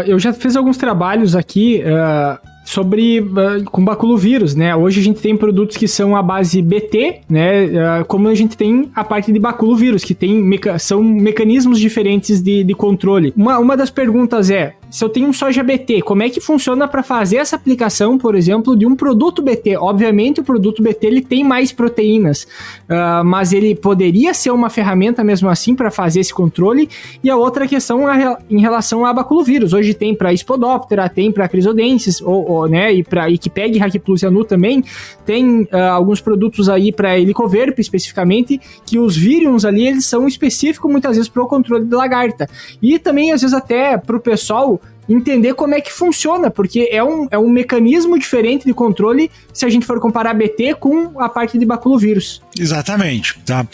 eu 0.06 0.20
já 0.20 0.34
fiz 0.34 0.56
alguns 0.56 0.78
trabalhos 0.78 1.36
aqui 1.36 1.82
uh, 1.82 2.53
sobre 2.64 3.20
uh, 3.20 3.64
com 3.66 3.84
baculovírus, 3.84 4.56
né? 4.56 4.76
Hoje 4.76 5.00
a 5.00 5.04
gente 5.04 5.22
tem 5.22 5.36
produtos 5.36 5.78
que 5.78 5.88
são 5.88 6.16
a 6.16 6.24
base 6.24 6.62
BT, 6.62 7.22
né? 7.30 7.66
Uh, 7.66 8.06
como 8.06 8.28
a 8.28 8.36
gente 8.36 8.56
tem 8.58 8.90
a 8.96 9.04
parte 9.04 9.32
de 9.32 9.40
baculovírus, 9.40 10.04
que 10.04 10.14
tem 10.14 10.36
meca 10.42 10.80
são 10.80 11.04
mecanismos 11.04 11.80
diferentes 11.80 12.42
de, 12.42 12.64
de 12.64 12.74
controle. 12.74 13.34
Uma, 13.36 13.60
uma 13.60 13.78
das 13.78 13.90
perguntas 13.90 14.50
é: 14.50 14.76
se 14.94 15.04
eu 15.04 15.10
tenho 15.10 15.28
um 15.28 15.34
soja 15.34 15.64
BT, 15.64 16.04
como 16.04 16.22
é 16.22 16.30
que 16.30 16.40
funciona 16.40 16.88
para 16.88 17.02
fazer 17.02 17.38
essa 17.38 17.56
aplicação, 17.56 18.16
por 18.16 18.36
exemplo, 18.36 18.78
de 18.78 18.86
um 18.86 18.96
produto 18.96 19.42
BT? 19.42 19.76
Obviamente, 19.76 20.40
o 20.40 20.44
produto 20.44 20.84
BT 20.84 21.08
ele 21.08 21.22
tem 21.24 21.44
mais 21.44 21.72
proteínas, 21.72 22.44
uh, 22.44 23.26
mas 23.26 23.52
ele 23.54 23.74
poderia 23.74 24.36
ser 24.36 24.52
uma 24.52 24.70
ferramenta 24.70 25.24
mesmo 25.24 25.50
assim 25.50 25.74
para 25.74 25.90
fazer 25.90 26.20
esse 26.20 26.32
controle. 26.32 26.88
E 27.24 27.30
a 27.32 27.36
outra 27.36 27.68
questão 27.68 28.08
é 28.08 28.38
em 28.48 28.62
relação 28.62 29.04
a 29.04 29.12
baculovírus. 29.12 29.74
Hoje 29.74 29.96
tem 29.96 30.14
para 30.14 30.32
Spodoptera, 30.32 31.10
tem 31.10 31.32
para 31.32 31.48
Crisodensis, 31.48 32.22
ou, 32.22 32.48
ou, 32.48 32.68
né, 32.68 32.94
e 32.94 33.04
para 33.04 33.28
Ikipeg 33.32 33.82
e 33.96 34.00
Plus 34.00 34.22
Yanu 34.22 34.46
também. 34.46 34.84
Tem 35.26 35.64
uh, 35.64 35.76
alguns 35.92 36.22
produtos 36.22 36.70
aí 36.70 36.92
para 36.92 37.18
Helicoverp 37.18 37.80
especificamente, 37.80 38.62
que 38.86 39.00
os 39.00 39.18
vírus 39.18 39.66
ali 39.66 39.88
eles 39.88 40.06
são 40.06 40.28
específicos 40.28 40.92
muitas 40.92 41.16
vezes 41.16 41.28
para 41.28 41.42
o 41.42 41.48
controle 41.48 41.84
de 41.84 41.96
lagarta. 41.96 42.48
E 42.80 43.00
também 43.00 43.32
às 43.32 43.42
vezes 43.42 43.56
até 43.56 43.98
para 43.98 44.18
o 44.18 44.20
pessoal 44.20 44.80
entender 45.08 45.54
como 45.54 45.74
é 45.76 45.82
que 45.82 45.92
funciona, 45.92 46.50
porque 46.50 46.90
é 46.92 47.04
um, 47.04 47.28
é 47.32 47.38
um 47.38 47.50
mecanismo 47.50 48.18
diferente 48.18 48.66
de 48.66 48.74
controle 48.74 49.30
se 49.54 49.66
a 49.66 49.70
gente 49.70 49.86
for 49.86 50.00
comparar 50.00 50.34
BT 50.34 50.76
com 50.76 51.20
a 51.20 51.30
parte 51.30 51.58
de 51.58 51.66
baculovírus. 51.66 52.42
Exatamente, 52.58 53.40
tá? 53.46 53.66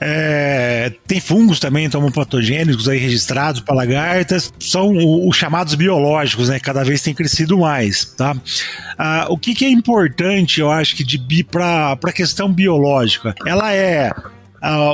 É, 0.00 0.92
tem 1.06 1.20
fungos 1.20 1.58
também, 1.60 1.88
tomam 1.88 2.10
patogênicos 2.10 2.88
aí 2.88 2.98
registrados 2.98 3.60
para 3.60 3.74
lagartas, 3.74 4.52
são 4.58 4.92
os 5.26 5.36
chamados 5.36 5.74
biológicos, 5.74 6.48
né? 6.48 6.58
Cada 6.60 6.84
vez 6.84 7.02
tem 7.02 7.14
crescido 7.14 7.58
mais, 7.58 8.04
tá? 8.04 8.36
Ah, 8.96 9.26
o 9.28 9.38
que, 9.38 9.54
que 9.54 9.64
é 9.64 9.70
importante, 9.70 10.60
eu 10.60 10.70
acho 10.70 10.96
que 10.96 11.04
de 11.04 11.18
para 11.44 11.92
a 11.92 12.12
questão 12.12 12.52
biológica, 12.52 13.34
ela 13.46 13.72
é 13.72 14.10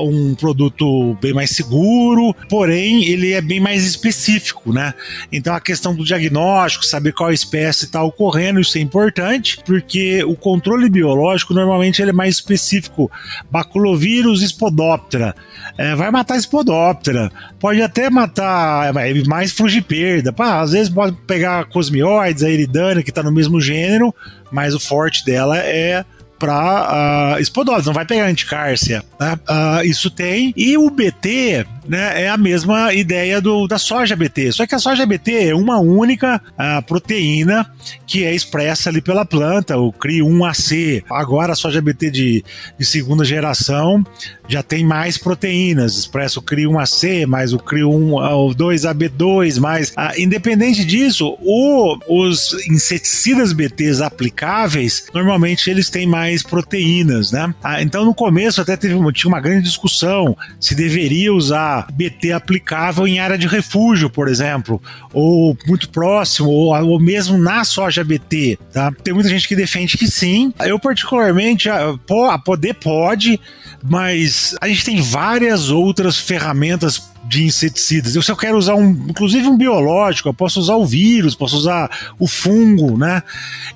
um 0.02 0.34
produto 0.34 1.16
bem 1.20 1.32
mais 1.32 1.50
seguro, 1.50 2.34
porém 2.48 3.04
ele 3.06 3.32
é 3.32 3.40
bem 3.40 3.60
mais 3.60 3.84
específico, 3.84 4.72
né? 4.72 4.94
Então 5.32 5.54
a 5.54 5.60
questão 5.60 5.94
do 5.94 6.04
diagnóstico, 6.04 6.84
saber 6.84 7.12
qual 7.12 7.32
espécie 7.32 7.84
está 7.84 8.02
ocorrendo, 8.02 8.60
isso 8.60 8.76
é 8.76 8.80
importante, 8.80 9.58
porque 9.64 10.22
o 10.24 10.36
controle 10.36 10.88
biológico 10.88 11.54
normalmente 11.54 12.02
ele 12.02 12.10
é 12.10 12.14
mais 12.14 12.36
específico. 12.36 13.10
Baculovírus 13.50 14.42
espodóptera. 14.42 15.34
É, 15.78 15.94
vai 15.94 16.10
matar 16.10 16.36
espodóptera. 16.36 17.30
Pode 17.58 17.80
até 17.82 18.10
matar 18.10 18.94
é, 18.94 19.24
mais 19.24 19.52
frugiperda. 19.52 20.32
Pá, 20.32 20.60
às 20.60 20.72
vezes 20.72 20.88
pode 20.92 21.16
pegar 21.26 21.64
cosmioides, 21.66 22.42
a 22.42 22.50
eridana, 22.50 23.02
que 23.02 23.10
está 23.10 23.22
no 23.22 23.32
mesmo 23.32 23.60
gênero, 23.60 24.14
mas 24.52 24.74
o 24.74 24.80
forte 24.80 25.24
dela 25.24 25.58
é 25.58 26.04
para 26.44 27.36
uh, 27.36 27.40
espodose, 27.40 27.86
não 27.86 27.94
vai 27.94 28.04
pegar 28.04 28.26
anticárcia. 28.26 29.02
Né? 29.18 29.38
Uh, 29.48 29.84
isso 29.86 30.10
tem. 30.10 30.52
E 30.54 30.76
o 30.76 30.90
BT 30.90 31.66
né, 31.88 32.24
é 32.24 32.28
a 32.28 32.36
mesma 32.36 32.92
ideia 32.92 33.40
do, 33.40 33.66
da 33.66 33.78
soja 33.78 34.16
BT. 34.16 34.52
Só 34.52 34.66
que 34.66 34.74
a 34.74 34.78
soja 34.78 35.06
BT 35.06 35.48
é 35.48 35.54
uma 35.54 35.78
única 35.78 36.40
uh, 36.52 36.82
proteína 36.84 37.70
que 38.06 38.24
é 38.24 38.34
expressa 38.34 38.90
ali 38.90 39.00
pela 39.00 39.24
planta, 39.24 39.76
o 39.76 39.92
CRI1AC. 39.92 41.04
Agora 41.10 41.52
a 41.52 41.56
soja 41.56 41.80
BT 41.80 42.10
de, 42.10 42.44
de 42.78 42.84
segunda 42.84 43.24
geração 43.24 44.04
já 44.48 44.62
tem 44.62 44.84
mais 44.84 45.16
proteínas, 45.16 45.96
expressa 45.96 46.38
o 46.38 46.42
CRI1AC, 46.42 47.26
mais 47.26 47.52
o 47.52 47.58
CRI1, 47.58 48.12
o 48.12 48.54
2AB2, 48.54 49.58
mais. 49.58 49.90
Uh, 49.90 50.18
independente 50.18 50.84
disso, 50.84 51.36
o, 51.40 51.98
os 52.08 52.52
inseticidas 52.68 53.52
BTs 53.52 54.02
aplicáveis, 54.02 55.06
normalmente 55.14 55.70
eles 55.70 55.88
têm 55.88 56.06
mais 56.06 56.42
proteínas, 56.42 57.32
né? 57.32 57.54
Ah, 57.62 57.82
então 57.82 58.04
no 58.04 58.14
começo 58.14 58.60
até 58.60 58.76
teve, 58.76 58.94
tinha 59.12 59.28
uma 59.28 59.40
grande 59.40 59.64
discussão 59.64 60.36
se 60.60 60.74
deveria 60.74 61.32
usar 61.32 61.73
BT 61.82 62.32
aplicável 62.32 63.06
em 63.06 63.18
área 63.18 63.38
de 63.38 63.46
refúgio, 63.46 64.10
por 64.10 64.28
exemplo, 64.28 64.80
ou 65.12 65.56
muito 65.66 65.88
próximo, 65.88 66.48
ou, 66.48 66.74
ou 66.86 67.00
mesmo 67.00 67.38
na 67.38 67.64
soja 67.64 68.04
BT, 68.04 68.58
tá? 68.72 68.92
Tem 69.02 69.14
muita 69.14 69.28
gente 69.28 69.48
que 69.48 69.56
defende 69.56 69.96
que 69.96 70.08
sim. 70.08 70.52
Eu, 70.60 70.78
particularmente, 70.78 71.68
a, 71.68 71.94
a 72.30 72.38
poder 72.38 72.74
pode, 72.74 73.40
mas 73.82 74.54
a 74.60 74.68
gente 74.68 74.84
tem 74.84 75.00
várias 75.00 75.70
outras 75.70 76.18
ferramentas 76.18 77.14
de 77.26 77.44
inseticidas. 77.44 78.14
Eu, 78.14 78.22
se 78.22 78.30
eu 78.30 78.36
quero 78.36 78.56
usar 78.56 78.74
um, 78.74 78.90
inclusive 79.08 79.46
um 79.46 79.56
biológico, 79.56 80.28
eu 80.28 80.34
posso 80.34 80.60
usar 80.60 80.76
o 80.76 80.86
vírus, 80.86 81.34
posso 81.34 81.56
usar 81.56 81.90
o 82.18 82.26
fungo, 82.26 82.96
né? 82.98 83.22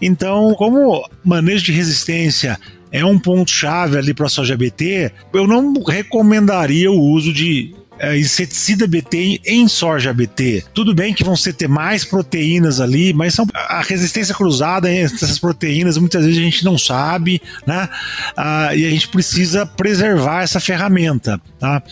Então, 0.01 0.55
como 0.55 1.09
manejo 1.25 1.65
de 1.65 1.73
resistência 1.73 2.59
é 2.91 3.05
um 3.05 3.19
ponto 3.19 3.51
chave 3.51 3.99
ali 3.99 4.15
para 4.15 4.27
a 4.27 4.31
soja 4.31 4.57
BT, 4.57 5.13
eu 5.33 5.47
não 5.47 5.73
recomendaria 5.83 6.91
o 6.91 7.01
uso 7.01 7.33
de 7.33 7.75
inseticida 8.17 8.87
BT 8.87 9.41
em 9.45 9.69
soja 9.69 10.13
BT. 10.13 10.65
Tudo 10.73 10.95
bem 10.95 11.13
que 11.15 11.25
vão 11.25 11.37
ser 11.37 11.53
ter 11.53 11.69
mais 11.69 12.05
proteínas 12.05 12.81
ali, 12.81 13.13
mas 13.13 13.35
são 13.35 13.47
a 13.55 13.83
resistência 13.83 14.35
cruzada 14.35 14.93
entre 14.93 15.17
essas 15.17 15.39
proteínas 15.39 15.99
muitas 15.99 16.25
vezes 16.25 16.39
a 16.39 16.43
gente 16.43 16.65
não 16.65 16.79
sabe, 16.79 17.41
né? 17.67 17.89
Ah, 18.37 18.75
e 18.75 18.87
a 18.87 18.91
gente 18.91 19.09
precisa 19.09 19.67
preservar 19.67 20.43
essa 20.43 20.61
ferramenta, 20.61 21.41
tá? 21.59 21.83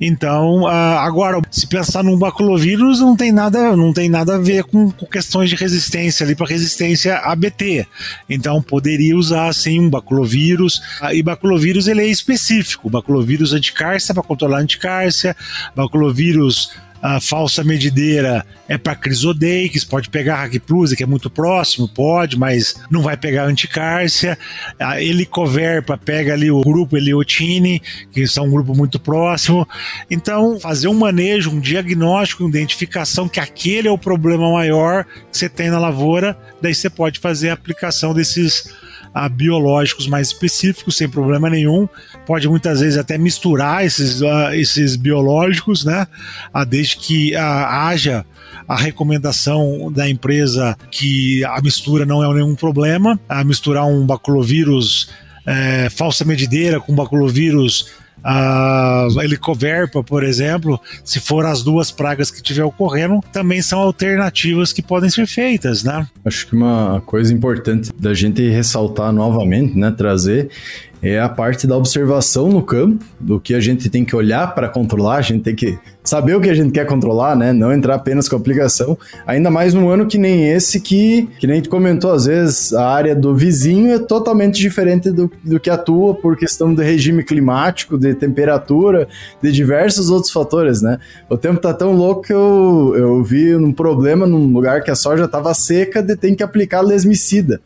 Então, 0.00 0.66
ah, 0.66 1.00
agora 1.04 1.40
se 1.50 1.66
pensar 1.66 2.02
num 2.02 2.18
baculovírus 2.18 3.00
não 3.00 3.16
tem 3.16 3.32
nada, 3.32 3.76
não 3.76 3.92
tem 3.92 4.08
nada 4.08 4.36
a 4.36 4.38
ver 4.38 4.64
com, 4.64 4.90
com 4.90 5.06
questões 5.06 5.50
de 5.50 5.56
resistência 5.56 6.24
ali 6.24 6.34
para 6.34 6.46
resistência 6.46 7.16
a 7.18 7.34
BT. 7.34 7.86
Então 8.28 8.62
poderia 8.62 9.16
usar 9.16 9.48
assim 9.48 9.80
um 9.80 9.90
baculovírus. 9.90 10.82
Ah, 11.00 11.14
e 11.14 11.22
baculovírus 11.22 11.88
ele 11.88 12.02
é 12.02 12.06
específico, 12.06 12.90
baculovírus 12.90 13.52
anticárcia 13.52 14.14
para 14.14 14.22
controlar 14.22 14.58
anticárcia, 14.58 15.36
baculovírus 15.74 16.70
a 17.04 17.20
falsa 17.20 17.62
medideira 17.62 18.46
é 18.66 18.78
para 18.78 18.96
crisodeix, 18.96 19.84
pode 19.84 20.08
pegar 20.08 20.36
raquiplusa, 20.36 20.96
que 20.96 21.02
é 21.02 21.06
muito 21.06 21.28
próximo, 21.28 21.86
pode, 21.86 22.38
mas 22.38 22.76
não 22.90 23.02
vai 23.02 23.14
pegar 23.14 23.44
anticárcia. 23.44 24.38
A 24.80 25.02
helicoverpa 25.02 25.98
pega 25.98 26.32
ali 26.32 26.50
o 26.50 26.62
grupo 26.62 26.96
Eliotine, 26.96 27.82
que 28.10 28.26
são 28.26 28.46
um 28.46 28.50
grupo 28.50 28.74
muito 28.74 28.98
próximo. 28.98 29.68
Então, 30.10 30.58
fazer 30.58 30.88
um 30.88 30.94
manejo, 30.94 31.50
um 31.50 31.60
diagnóstico, 31.60 32.42
uma 32.42 32.48
identificação 32.48 33.28
que 33.28 33.38
aquele 33.38 33.86
é 33.86 33.92
o 33.92 33.98
problema 33.98 34.50
maior 34.50 35.04
que 35.04 35.36
você 35.36 35.46
tem 35.46 35.68
na 35.68 35.78
lavoura, 35.78 36.34
daí 36.62 36.74
você 36.74 36.88
pode 36.88 37.20
fazer 37.20 37.50
a 37.50 37.52
aplicação 37.52 38.14
desses 38.14 38.72
a 39.14 39.28
biológicos 39.28 40.08
mais 40.08 40.28
específicos, 40.28 40.96
sem 40.96 41.08
problema 41.08 41.48
nenhum. 41.48 41.88
Pode 42.26 42.48
muitas 42.48 42.80
vezes 42.80 42.98
até 42.98 43.16
misturar 43.16 43.84
esses, 43.84 44.20
uh, 44.20 44.52
esses 44.52 44.96
biológicos, 44.96 45.84
né? 45.84 46.06
Uh, 46.52 46.64
desde 46.66 46.96
que 46.96 47.34
uh, 47.34 47.38
haja 47.38 48.26
a 48.66 48.76
recomendação 48.76 49.92
da 49.92 50.08
empresa 50.08 50.76
que 50.90 51.44
a 51.44 51.60
mistura 51.60 52.04
não 52.04 52.24
é 52.24 52.34
nenhum 52.34 52.54
problema. 52.54 53.18
A 53.28 53.44
misturar 53.44 53.86
um 53.86 54.04
baculovírus 54.04 55.10
é, 55.46 55.90
falsa 55.90 56.24
medideira 56.24 56.80
com 56.80 56.94
baculovírus 56.94 57.90
a 58.24 59.06
helicoverpa, 59.22 60.02
por 60.02 60.24
exemplo, 60.24 60.80
se 61.04 61.20
for 61.20 61.44
as 61.44 61.62
duas 61.62 61.90
pragas 61.90 62.30
que 62.30 62.42
tiver 62.42 62.64
ocorrendo, 62.64 63.20
também 63.30 63.60
são 63.60 63.78
alternativas 63.80 64.72
que 64.72 64.82
podem 64.82 65.10
ser 65.10 65.26
feitas, 65.26 65.84
né? 65.84 66.06
Acho 66.24 66.46
que 66.46 66.56
uma 66.56 67.02
coisa 67.04 67.32
importante 67.34 67.92
da 67.98 68.14
gente 68.14 68.48
ressaltar 68.48 69.12
novamente, 69.12 69.76
né, 69.76 69.90
trazer 69.90 70.48
é 71.02 71.20
a 71.20 71.28
parte 71.28 71.66
da 71.66 71.76
observação 71.76 72.48
no 72.48 72.62
campo, 72.62 73.04
do 73.20 73.38
que 73.38 73.54
a 73.54 73.60
gente 73.60 73.90
tem 73.90 74.04
que 74.04 74.16
olhar 74.16 74.54
para 74.54 74.68
controlar, 74.68 75.16
a 75.16 75.22
gente 75.22 75.42
tem 75.42 75.54
que 75.54 75.78
saber 76.02 76.36
o 76.36 76.40
que 76.40 76.50
a 76.50 76.54
gente 76.54 76.70
quer 76.70 76.86
controlar, 76.86 77.34
né? 77.34 77.52
Não 77.52 77.72
entrar 77.72 77.94
apenas 77.94 78.28
com 78.28 78.36
a 78.36 78.38
aplicação. 78.38 78.96
Ainda 79.26 79.50
mais 79.50 79.72
num 79.72 79.88
ano 79.88 80.06
que 80.06 80.18
nem 80.18 80.50
esse, 80.50 80.80
que, 80.80 81.28
que 81.38 81.46
nem 81.46 81.62
tu 81.62 81.70
comentou, 81.70 82.12
às 82.12 82.26
vezes 82.26 82.74
a 82.74 82.86
área 82.86 83.14
do 83.14 83.34
vizinho 83.34 83.92
é 83.92 83.98
totalmente 83.98 84.60
diferente 84.60 85.10
do, 85.10 85.30
do 85.42 85.58
que 85.58 85.70
atua 85.70 86.14
por 86.14 86.36
questão 86.36 86.74
do 86.74 86.82
regime 86.82 87.24
climático, 87.24 87.98
de 87.98 88.14
temperatura, 88.14 89.08
de 89.42 89.50
diversos 89.50 90.10
outros 90.10 90.30
fatores, 90.30 90.82
né? 90.82 90.98
O 91.28 91.38
tempo 91.38 91.60
tá 91.60 91.72
tão 91.72 91.92
louco 91.92 92.22
que 92.22 92.32
eu, 92.32 92.94
eu 92.96 93.22
vi 93.22 93.56
um 93.56 93.72
problema 93.72 94.26
num 94.26 94.52
lugar 94.52 94.82
que 94.82 94.90
a 94.90 94.94
soja 94.94 95.24
estava 95.24 95.54
seca 95.54 96.02
de 96.02 96.16
ter 96.16 96.34
que 96.34 96.42
aplicar 96.42 96.82
lesmicida. 96.82 97.60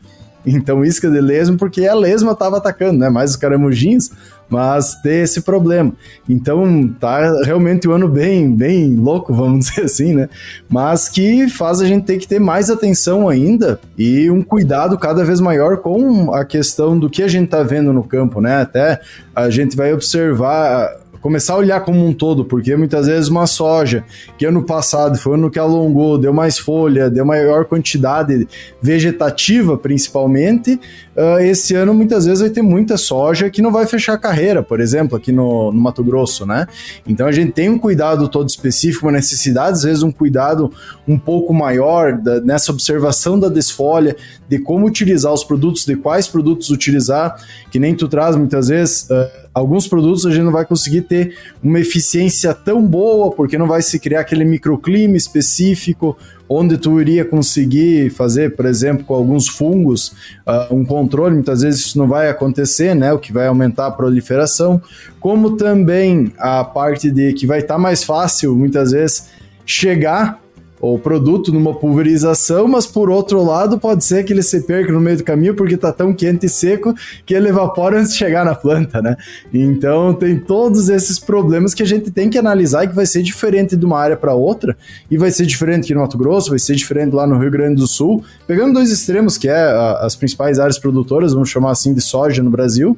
Então, 0.51 0.85
isca 0.85 1.11
de 1.11 1.21
lesma, 1.21 1.57
porque 1.57 1.87
a 1.87 1.95
lesma 1.95 2.33
estava 2.33 2.57
atacando, 2.57 2.99
né? 2.99 3.09
Mais 3.09 3.31
os 3.31 3.37
caramujinhos, 3.37 4.11
mas 4.49 4.95
ter 5.03 5.25
esse 5.25 5.43
problema. 5.43 5.93
Então, 6.29 6.89
tá 6.99 7.43
realmente 7.43 7.89
um 7.89 7.93
ano 7.93 8.09
bem, 8.09 8.51
bem 8.55 8.95
louco, 8.97 9.33
vamos 9.33 9.67
dizer 9.71 9.83
assim, 9.83 10.15
né? 10.15 10.29
Mas 10.69 11.09
que 11.09 11.49
faz 11.49 11.81
a 11.81 11.87
gente 11.87 12.05
ter 12.05 12.19
que 12.19 12.27
ter 12.27 12.41
mais 12.41 12.71
atenção 12.71 13.29
ainda 13.29 13.79
e 13.97 14.31
um 14.31 14.43
cuidado 14.43 14.97
cada 14.99 15.25
vez 15.25 15.41
maior 15.41 15.79
com 15.79 16.33
a 16.33 16.45
questão 16.45 16.99
do 16.99 17.11
que 17.11 17.23
a 17.23 17.29
gente 17.29 17.49
tá 17.49 17.63
vendo 17.63 17.93
no 17.93 18.03
campo, 18.03 18.41
né? 18.41 18.63
Até 18.63 19.01
a 19.35 19.51
gente 19.51 19.77
vai 19.77 19.93
observar 19.93 20.91
começar 21.29 21.53
a 21.53 21.57
olhar 21.59 21.81
como 21.83 22.07
um 22.07 22.14
todo, 22.14 22.43
porque 22.43 22.75
muitas 22.75 23.07
vezes 23.07 23.29
uma 23.29 23.47
soja 23.47 24.03
que 24.38 24.47
ano 24.47 24.62
passado 24.62 25.19
foi 25.19 25.35
ano 25.35 25.51
que 25.51 25.59
alongou, 25.59 26.17
deu 26.17 26.33
mais 26.33 26.59
folha, 26.59 27.11
deu 27.11 27.23
maior 27.23 27.67
quantidade 27.67 28.49
vegetativa 28.81 29.77
principalmente, 29.77 30.81
uh, 31.18 31.40
esse 31.40 31.74
ano 31.74 31.92
muitas 31.92 32.24
vezes 32.24 32.40
vai 32.40 32.50
ter 32.50 32.62
muita 32.62 32.96
soja 32.96 33.50
que 33.50 33.61
não 33.61 33.72
vai 33.72 33.87
fechar 33.87 34.14
a 34.14 34.18
carreira, 34.18 34.62
por 34.62 34.81
exemplo, 34.81 35.16
aqui 35.16 35.33
no, 35.33 35.72
no 35.72 35.81
Mato 35.81 36.02
Grosso, 36.04 36.46
né? 36.46 36.66
Então 37.07 37.26
a 37.26 37.33
gente 37.33 37.52
tem 37.52 37.68
um 37.68 37.78
cuidado 37.78 38.28
todo 38.28 38.48
específico, 38.48 39.07
uma 39.07 39.12
necessidade, 39.12 39.72
às 39.72 39.83
vezes 39.83 40.02
um 40.02 40.12
cuidado 40.12 40.72
um 41.07 41.18
pouco 41.18 41.52
maior 41.52 42.16
da, 42.16 42.40
nessa 42.40 42.70
observação 42.70 43.38
da 43.38 43.48
desfolha, 43.48 44.16
de 44.48 44.59
como 44.59 44.87
utilizar 44.87 45.33
os 45.33 45.42
produtos, 45.42 45.85
de 45.85 45.96
quais 45.96 46.28
produtos 46.28 46.70
utilizar, 46.70 47.37
que 47.70 47.78
nem 47.78 47.94
tu 47.94 48.09
traz 48.09 48.37
muitas 48.37 48.68
vezes. 48.68 49.09
Uh, 49.11 49.48
alguns 49.52 49.88
produtos 49.88 50.24
a 50.24 50.31
gente 50.31 50.44
não 50.44 50.52
vai 50.52 50.64
conseguir 50.64 51.02
ter 51.02 51.37
uma 51.62 51.81
eficiência 51.81 52.54
tão 52.54 52.87
boa, 52.87 53.31
porque 53.31 53.59
não 53.59 53.66
vai 53.66 53.83
se 53.83 53.98
criar 53.98 54.20
aquele 54.20 54.44
microclima 54.44 55.16
específico, 55.16 56.16
onde 56.49 56.79
tu 56.79 57.01
iria 57.01 57.25
conseguir 57.25 58.11
fazer, 58.11 58.57
por 58.57 58.65
exemplo, 58.65 59.05
com 59.05 59.15
alguns 59.15 59.49
fungos, 59.49 60.09
uh, 60.47 60.75
um 60.75 60.85
controle, 60.85 61.35
muitas 61.35 61.63
vezes 61.63 61.81
isso 61.81 61.99
não 61.99 62.09
vai 62.09 62.29
acontecer, 62.29 62.95
né, 62.95 63.13
o 63.13 63.19
que 63.19 63.33
vai 63.33 63.47
aumentar 63.47 63.87
a 63.87 63.91
proliferação, 63.91 64.81
como 65.21 65.57
também 65.57 66.33
a 66.39 66.65
parte 66.65 67.11
de 67.11 67.33
que 67.35 67.47
vai 67.47 67.59
estar 67.59 67.75
tá 67.75 67.81
mais 67.81 68.03
fácil, 68.03 68.57
muitas 68.57 68.93
vezes, 68.93 69.29
chegar 69.67 70.41
o 70.81 70.99
produto 70.99 71.53
numa 71.53 71.75
pulverização, 71.75 72.69
mas 72.69 72.87
por 72.87 73.11
outro 73.11 73.43
lado 73.45 73.79
pode 73.79 74.05
ser 74.05 74.25
que 74.25 74.33
ele 74.33 74.43
se 74.43 74.62
perca 74.62 74.93
no 74.93 75.01
meio 75.01 75.17
do 75.17 75.25
caminho 75.25 75.55
porque 75.55 75.75
está 75.75 75.93
tão 75.93 76.12
quente 76.12 76.47
e 76.47 76.49
seco 76.49 76.95
que 77.27 77.35
ele 77.35 77.49
evapora 77.49 77.99
antes 77.99 78.12
de 78.12 78.19
chegar 78.19 78.45
na 78.45 78.55
planta, 78.55 79.03
né? 79.03 79.17
Então 79.53 80.14
tem 80.14 80.38
todos 80.38 80.88
esses 80.88 81.19
problemas 81.19 81.75
que 81.75 81.83
a 81.83 81.87
gente 81.87 82.11
tem 82.11 82.31
que 82.31 82.38
analisar 82.38 82.85
e 82.85 82.88
que 82.88 82.95
vai 82.95 83.07
ser 83.07 83.23
diferente 83.23 83.77
de 83.77 83.85
uma 83.85 83.99
área 83.99 84.17
para 84.17 84.35
outra 84.35 84.77
e 85.11 85.19
vai 85.19 85.31
ser 85.31 85.47
diferente 85.47 85.85
aqui 85.85 85.95
no 85.95 86.01
Mato 86.01 86.17
Grosso, 86.19 86.51
vai 86.51 86.59
ser 86.59 86.75
diferente 86.77 87.14
lá 87.14 87.27
no 87.27 87.38
Rio 87.38 87.51
Grande 87.51 87.77
do 87.77 87.87
Sul, 87.87 88.23
pegando 88.47 88.75
dois 88.75 88.91
extremos 88.91 89.37
que 89.37 89.49
é 89.49 89.57
a, 89.57 89.99
as 90.05 90.14
principais 90.14 90.59
áreas 90.59 90.79
produtoras, 90.79 91.33
vamos 91.33 91.49
chamar 91.49 91.73
assim 91.73 91.93
de 91.93 92.01
soja 92.01 92.43
no 92.43 92.51
Brasil, 92.51 92.97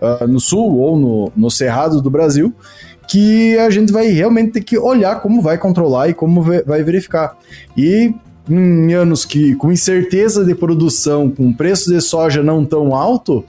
uh, 0.00 0.26
no 0.26 0.40
sul 0.40 0.78
ou 0.78 0.98
no, 0.98 1.32
no 1.34 1.50
cerrado 1.50 2.02
do 2.02 2.10
Brasil 2.10 2.54
que 3.12 3.58
a 3.58 3.68
gente 3.68 3.92
vai 3.92 4.06
realmente 4.06 4.52
ter 4.52 4.62
que 4.62 4.78
olhar 4.78 5.20
como 5.20 5.42
vai 5.42 5.58
controlar 5.58 6.08
e 6.08 6.14
como 6.14 6.40
vai 6.40 6.82
verificar. 6.82 7.36
E 7.76 8.14
em 8.48 8.94
anos 8.94 9.26
que 9.26 9.54
com 9.56 9.70
incerteza 9.70 10.42
de 10.42 10.54
produção, 10.54 11.28
com 11.28 11.52
preço 11.52 11.92
de 11.92 12.00
soja 12.00 12.42
não 12.42 12.64
tão 12.64 12.94
alto, 12.94 13.44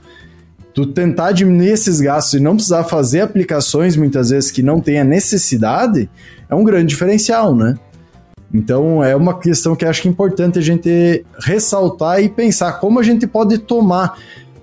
tu 0.74 0.84
tentar 0.84 1.32
diminuir 1.32 1.70
esses 1.70 1.98
gastos 1.98 2.34
e 2.34 2.40
não 2.40 2.56
precisar 2.56 2.84
fazer 2.84 3.22
aplicações 3.22 3.96
muitas 3.96 4.28
vezes 4.28 4.50
que 4.50 4.62
não 4.62 4.82
tenha 4.82 5.02
necessidade, 5.02 6.10
é 6.46 6.54
um 6.54 6.62
grande 6.62 6.88
diferencial, 6.88 7.56
né? 7.56 7.74
Então 8.52 9.02
é 9.02 9.16
uma 9.16 9.38
questão 9.38 9.74
que 9.74 9.86
acho 9.86 10.02
que 10.02 10.08
é 10.08 10.10
importante 10.10 10.58
a 10.58 10.62
gente 10.62 11.24
ressaltar 11.40 12.22
e 12.22 12.28
pensar 12.28 12.74
como 12.74 13.00
a 13.00 13.02
gente 13.02 13.26
pode 13.26 13.56
tomar 13.56 14.18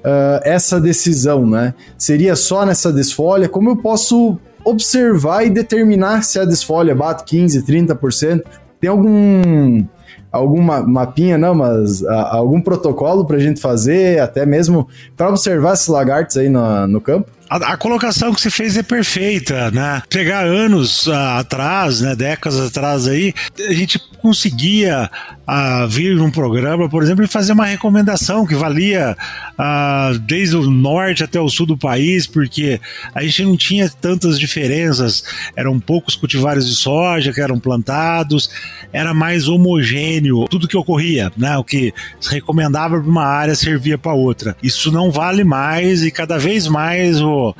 uh, 0.06 0.42
essa 0.44 0.80
decisão, 0.80 1.50
né? 1.50 1.74
Seria 1.98 2.36
só 2.36 2.68
nessa 2.68 2.94
desfolha? 2.94 3.50
Como 3.50 3.72
eu 3.72 3.78
posso 3.78 4.38
observar 4.66 5.46
e 5.46 5.50
determinar 5.50 6.24
se 6.24 6.40
a 6.40 6.46
desfolha 6.46 6.96
bate 6.96 7.24
15, 7.24 7.64
30%. 7.64 8.44
Tem 8.80 8.90
algum 8.90 9.86
alguma 10.32 10.82
mapinha, 10.82 11.38
não, 11.38 11.54
mas 11.54 12.04
a, 12.06 12.36
algum 12.38 12.62
protocolo 12.62 13.26
para 13.26 13.36
a 13.36 13.40
gente 13.40 13.60
fazer, 13.60 14.20
até 14.20 14.46
mesmo 14.46 14.88
para 15.18 15.30
observar 15.30 15.74
esses 15.74 15.88
lagartos 15.88 16.38
aí 16.38 16.48
no, 16.48 16.88
no 16.88 17.02
campo? 17.02 17.30
A, 17.50 17.74
a, 17.74 17.78
colocação 17.78 18.34
que 18.34 18.40
você 18.40 18.50
fez 18.50 18.78
é 18.78 18.84
perfeita, 18.84 19.70
né? 19.72 20.02
Pegar 20.10 20.46
anos 20.46 21.06
uh, 21.08 21.14
atrás, 21.38 22.00
né, 22.00 22.16
décadas 22.16 22.60
atrás 22.60 23.08
aí, 23.08 23.34
a 23.60 23.74
gente 23.74 24.00
conseguia 24.22 25.10
uh, 25.48 25.88
vir 25.88 26.16
num 26.16 26.32
programa, 26.32 26.88
por 26.88 27.02
exemplo, 27.02 27.24
e 27.24 27.28
fazer 27.28 27.54
uma 27.54 27.66
recomendação 27.66 28.46
que 28.46 28.56
valia 28.56 29.18
uh, 29.54 30.18
desde 30.20 30.56
o 30.56 30.70
norte 30.70 31.24
até 31.24 31.40
o 31.40 31.50
sul 31.50 31.66
do 31.66 31.78
país, 31.78 32.28
porque 32.28 32.80
a 33.14 33.24
gente 33.24 33.44
não 33.44 33.58
tinha 33.58 33.90
tantas 33.90 34.40
diferenças, 34.40 35.24
eram 35.56 35.80
poucos 35.80 36.16
cultivares 36.16 36.68
de 36.68 36.76
soja 36.76 37.34
que 37.34 37.42
eram 37.42 37.60
plantados, 37.60 38.50
era 38.94 39.14
mais 39.14 39.48
homogêneo 39.48 40.46
tudo 40.50 40.68
que 40.68 40.78
ocorria, 40.78 41.32
né? 41.38 41.58
O 41.58 41.64
que 41.64 41.94
se 42.20 42.32
recomendava 42.32 43.00
para 43.00 43.10
uma 43.10 43.26
área 43.26 43.56
servia 43.56 43.98
para 43.98 44.14
outra. 44.14 44.56
Isso 44.62 44.92
não 44.92 45.12
vale 45.12 45.44
mais 45.44 46.04
e 46.04 46.12
cada 46.12 46.38
vez 46.38 46.68
mais 46.68 47.22
o 47.22 47.56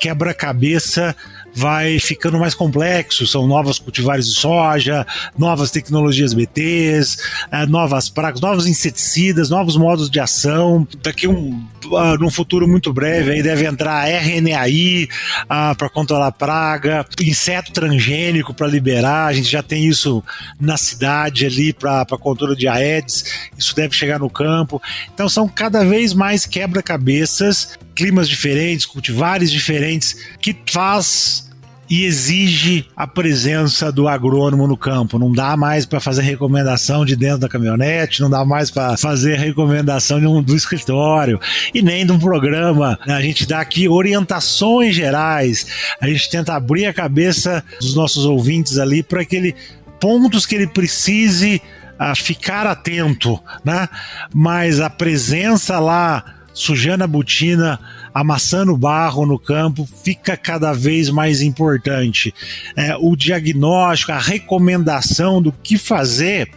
quebra-cabeça 0.00 1.14
vai 1.56 1.98
ficando 1.98 2.38
mais 2.38 2.54
complexo. 2.54 3.26
São 3.26 3.46
novas 3.46 3.78
cultivares 3.78 4.26
de 4.26 4.38
soja, 4.38 5.06
novas 5.38 5.70
tecnologias 5.70 6.34
BTs, 6.34 7.16
eh, 7.50 7.66
novas 7.66 8.10
pragas, 8.10 8.42
novos 8.42 8.66
inseticidas, 8.66 9.48
novos 9.48 9.76
modos 9.76 10.10
de 10.10 10.20
ação. 10.20 10.86
Daqui 11.02 11.26
um 11.26 11.66
uh, 11.86 12.18
num 12.18 12.30
futuro 12.30 12.68
muito 12.68 12.92
breve 12.92 13.32
aí 13.32 13.42
deve 13.42 13.66
entrar 13.66 14.04
RNAi 14.06 15.08
ah, 15.48 15.74
para 15.74 15.88
controlar 15.88 16.32
praga, 16.32 17.06
inseto 17.20 17.72
transgênico 17.72 18.52
para 18.52 18.66
liberar. 18.66 19.26
A 19.26 19.32
gente 19.32 19.50
já 19.50 19.62
tem 19.62 19.86
isso 19.86 20.22
na 20.60 20.76
cidade 20.76 21.46
ali 21.46 21.72
para 21.72 22.04
controle 22.18 22.56
de 22.56 22.68
Aedes. 22.68 23.24
Isso 23.56 23.74
deve 23.74 23.94
chegar 23.94 24.18
no 24.18 24.28
campo. 24.28 24.80
Então 25.12 25.28
são 25.28 25.48
cada 25.48 25.84
vez 25.84 26.12
mais 26.12 26.44
quebra-cabeças, 26.44 27.78
climas 27.94 28.28
diferentes, 28.28 28.84
cultivares 28.84 29.50
diferentes 29.50 30.16
que 30.40 30.54
faz 30.66 31.45
e 31.88 32.04
exige 32.04 32.86
a 32.96 33.06
presença 33.06 33.92
do 33.92 34.08
agrônomo 34.08 34.66
no 34.66 34.76
campo. 34.76 35.18
Não 35.18 35.32
dá 35.32 35.56
mais 35.56 35.86
para 35.86 36.00
fazer 36.00 36.22
recomendação 36.22 37.04
de 37.04 37.14
dentro 37.14 37.38
da 37.38 37.48
caminhonete, 37.48 38.20
não 38.20 38.30
dá 38.30 38.44
mais 38.44 38.70
para 38.70 38.96
fazer 38.96 39.38
recomendação 39.38 40.18
um, 40.18 40.42
do 40.42 40.56
escritório 40.56 41.40
e 41.72 41.82
nem 41.82 42.04
de 42.04 42.12
um 42.12 42.18
programa. 42.18 42.98
A 43.06 43.20
gente 43.20 43.46
dá 43.46 43.60
aqui 43.60 43.88
orientações 43.88 44.94
gerais, 44.94 45.66
a 46.00 46.08
gente 46.08 46.28
tenta 46.28 46.54
abrir 46.54 46.86
a 46.86 46.94
cabeça 46.94 47.62
dos 47.80 47.94
nossos 47.94 48.24
ouvintes 48.24 48.78
ali 48.78 49.02
para 49.02 49.22
aquele 49.22 49.54
pontos 50.00 50.44
que 50.44 50.54
ele 50.54 50.66
precise 50.66 51.62
a 51.98 52.10
ah, 52.10 52.14
ficar 52.14 52.66
atento, 52.66 53.40
né? 53.64 53.88
Mas 54.34 54.80
a 54.80 54.90
presença 54.90 55.78
lá 55.78 56.22
sujando 56.52 57.04
a 57.04 57.06
botina 57.06 57.78
amassando 58.16 58.74
barro 58.74 59.26
no 59.26 59.38
campo 59.38 59.86
fica 60.02 60.38
cada 60.38 60.72
vez 60.72 61.10
mais 61.10 61.42
importante. 61.42 62.32
É, 62.74 62.96
o 62.98 63.14
diagnóstico, 63.14 64.10
a 64.10 64.18
recomendação 64.18 65.42
do 65.42 65.52
que 65.52 65.76
fazer 65.76 66.50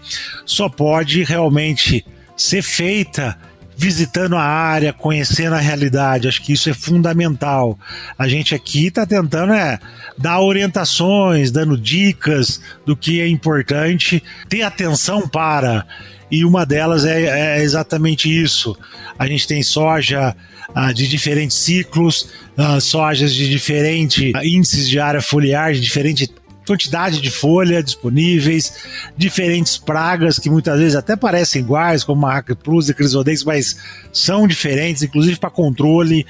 só 0.45 0.69
pode 0.69 1.21
realmente 1.21 2.05
ser 2.37 2.61
feita 2.61 3.37
visitando 3.75 4.37
a 4.37 4.41
área, 4.41 4.93
conhecendo 4.93 5.53
a 5.53 5.59
realidade. 5.59 6.29
Acho 6.29 6.41
que 6.41 6.53
isso 6.53 6.69
é 6.69 6.73
fundamental. 6.73 7.77
A 8.17 8.25
gente 8.25 8.55
aqui 8.55 8.87
está 8.87 9.05
tentando 9.05 9.51
é, 9.51 9.79
dar 10.17 10.39
orientações, 10.39 11.51
dando 11.51 11.77
dicas 11.77 12.61
do 12.85 12.95
que 12.95 13.19
é 13.19 13.27
importante, 13.27 14.23
ter 14.47 14.61
atenção 14.61 15.27
para. 15.27 15.85
E 16.31 16.45
uma 16.45 16.65
delas 16.65 17.03
é, 17.03 17.57
é 17.57 17.61
exatamente 17.61 18.29
isso. 18.29 18.77
A 19.17 19.27
gente 19.27 19.45
tem 19.45 19.61
soja 19.61 20.33
ah, 20.73 20.91
de 20.91 21.07
diferentes 21.07 21.57
ciclos, 21.57 22.29
ah, 22.57 22.79
sojas 22.79 23.33
de 23.33 23.49
diferentes 23.49 24.33
índices 24.43 24.87
de 24.87 24.99
área 24.99 25.21
foliar, 25.21 25.73
de 25.73 25.81
diferente 25.81 26.29
quantidade 26.69 27.19
de 27.19 27.31
folha 27.31 27.81
disponíveis, 27.81 28.71
diferentes 29.17 29.75
pragas 29.75 30.37
que 30.37 30.51
muitas 30.51 30.77
vezes 30.77 30.95
até 30.95 31.15
parecem 31.15 31.63
iguais, 31.63 32.03
como 32.03 32.21
Maca 32.21 32.55
Plus 32.55 32.89
e 32.89 32.93
Crisodex, 32.93 33.43
mas 33.43 33.75
são 34.13 34.47
diferentes, 34.47 35.01
inclusive 35.01 35.39
para 35.39 35.49
controle. 35.49 36.27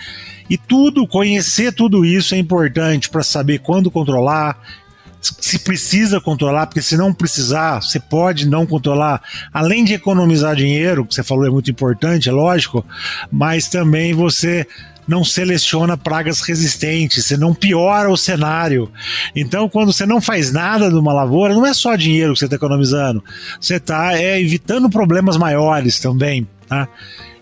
E 0.50 0.58
tudo, 0.58 1.06
conhecer 1.06 1.74
tudo 1.74 2.06
isso 2.06 2.34
é 2.34 2.38
importante 2.38 3.10
para 3.10 3.22
saber 3.22 3.60
quando 3.60 3.92
controlar, 3.92 4.58
se 5.22 5.60
precisa 5.60 6.22
controlar, 6.22 6.68
porque 6.68 6.82
se 6.82 6.96
não 6.96 7.14
precisar, 7.14 7.82
você 7.82 8.00
pode 8.00 8.48
não 8.48 8.66
controlar, 8.66 9.22
além 9.54 9.84
de 9.84 9.94
economizar 9.94 10.56
dinheiro, 10.56 11.06
que 11.06 11.14
você 11.14 11.24
falou 11.24 11.46
é 11.46 11.50
muito 11.50 11.70
importante, 11.70 12.30
é 12.30 12.32
lógico, 12.32 12.86
mas 13.32 13.68
também 13.68 14.14
você 14.14 14.66
não 15.08 15.24
seleciona 15.24 15.98
pragas 15.98 16.40
resistentes, 16.42 17.26
você 17.26 17.36
não 17.36 17.54
piora 17.54 18.12
o 18.12 18.16
cenário. 18.16 18.92
Então, 19.36 19.68
quando 19.68 19.92
você 19.92 20.06
não 20.06 20.22
faz 20.22 20.54
nada 20.54 20.90
numa 20.90 21.12
lavoura, 21.12 21.56
não 21.56 21.66
é 21.66 21.74
só 21.74 21.96
dinheiro 21.96 22.34
que 22.34 22.40
você 22.40 22.46
está 22.46 22.56
economizando, 22.56 23.24
você 23.60 23.76
está 23.78 24.14
é, 24.14 24.40
evitando 24.40 24.88
problemas 24.88 25.36
maiores 25.36 26.00
também. 26.00 26.48
Tá? 26.68 26.88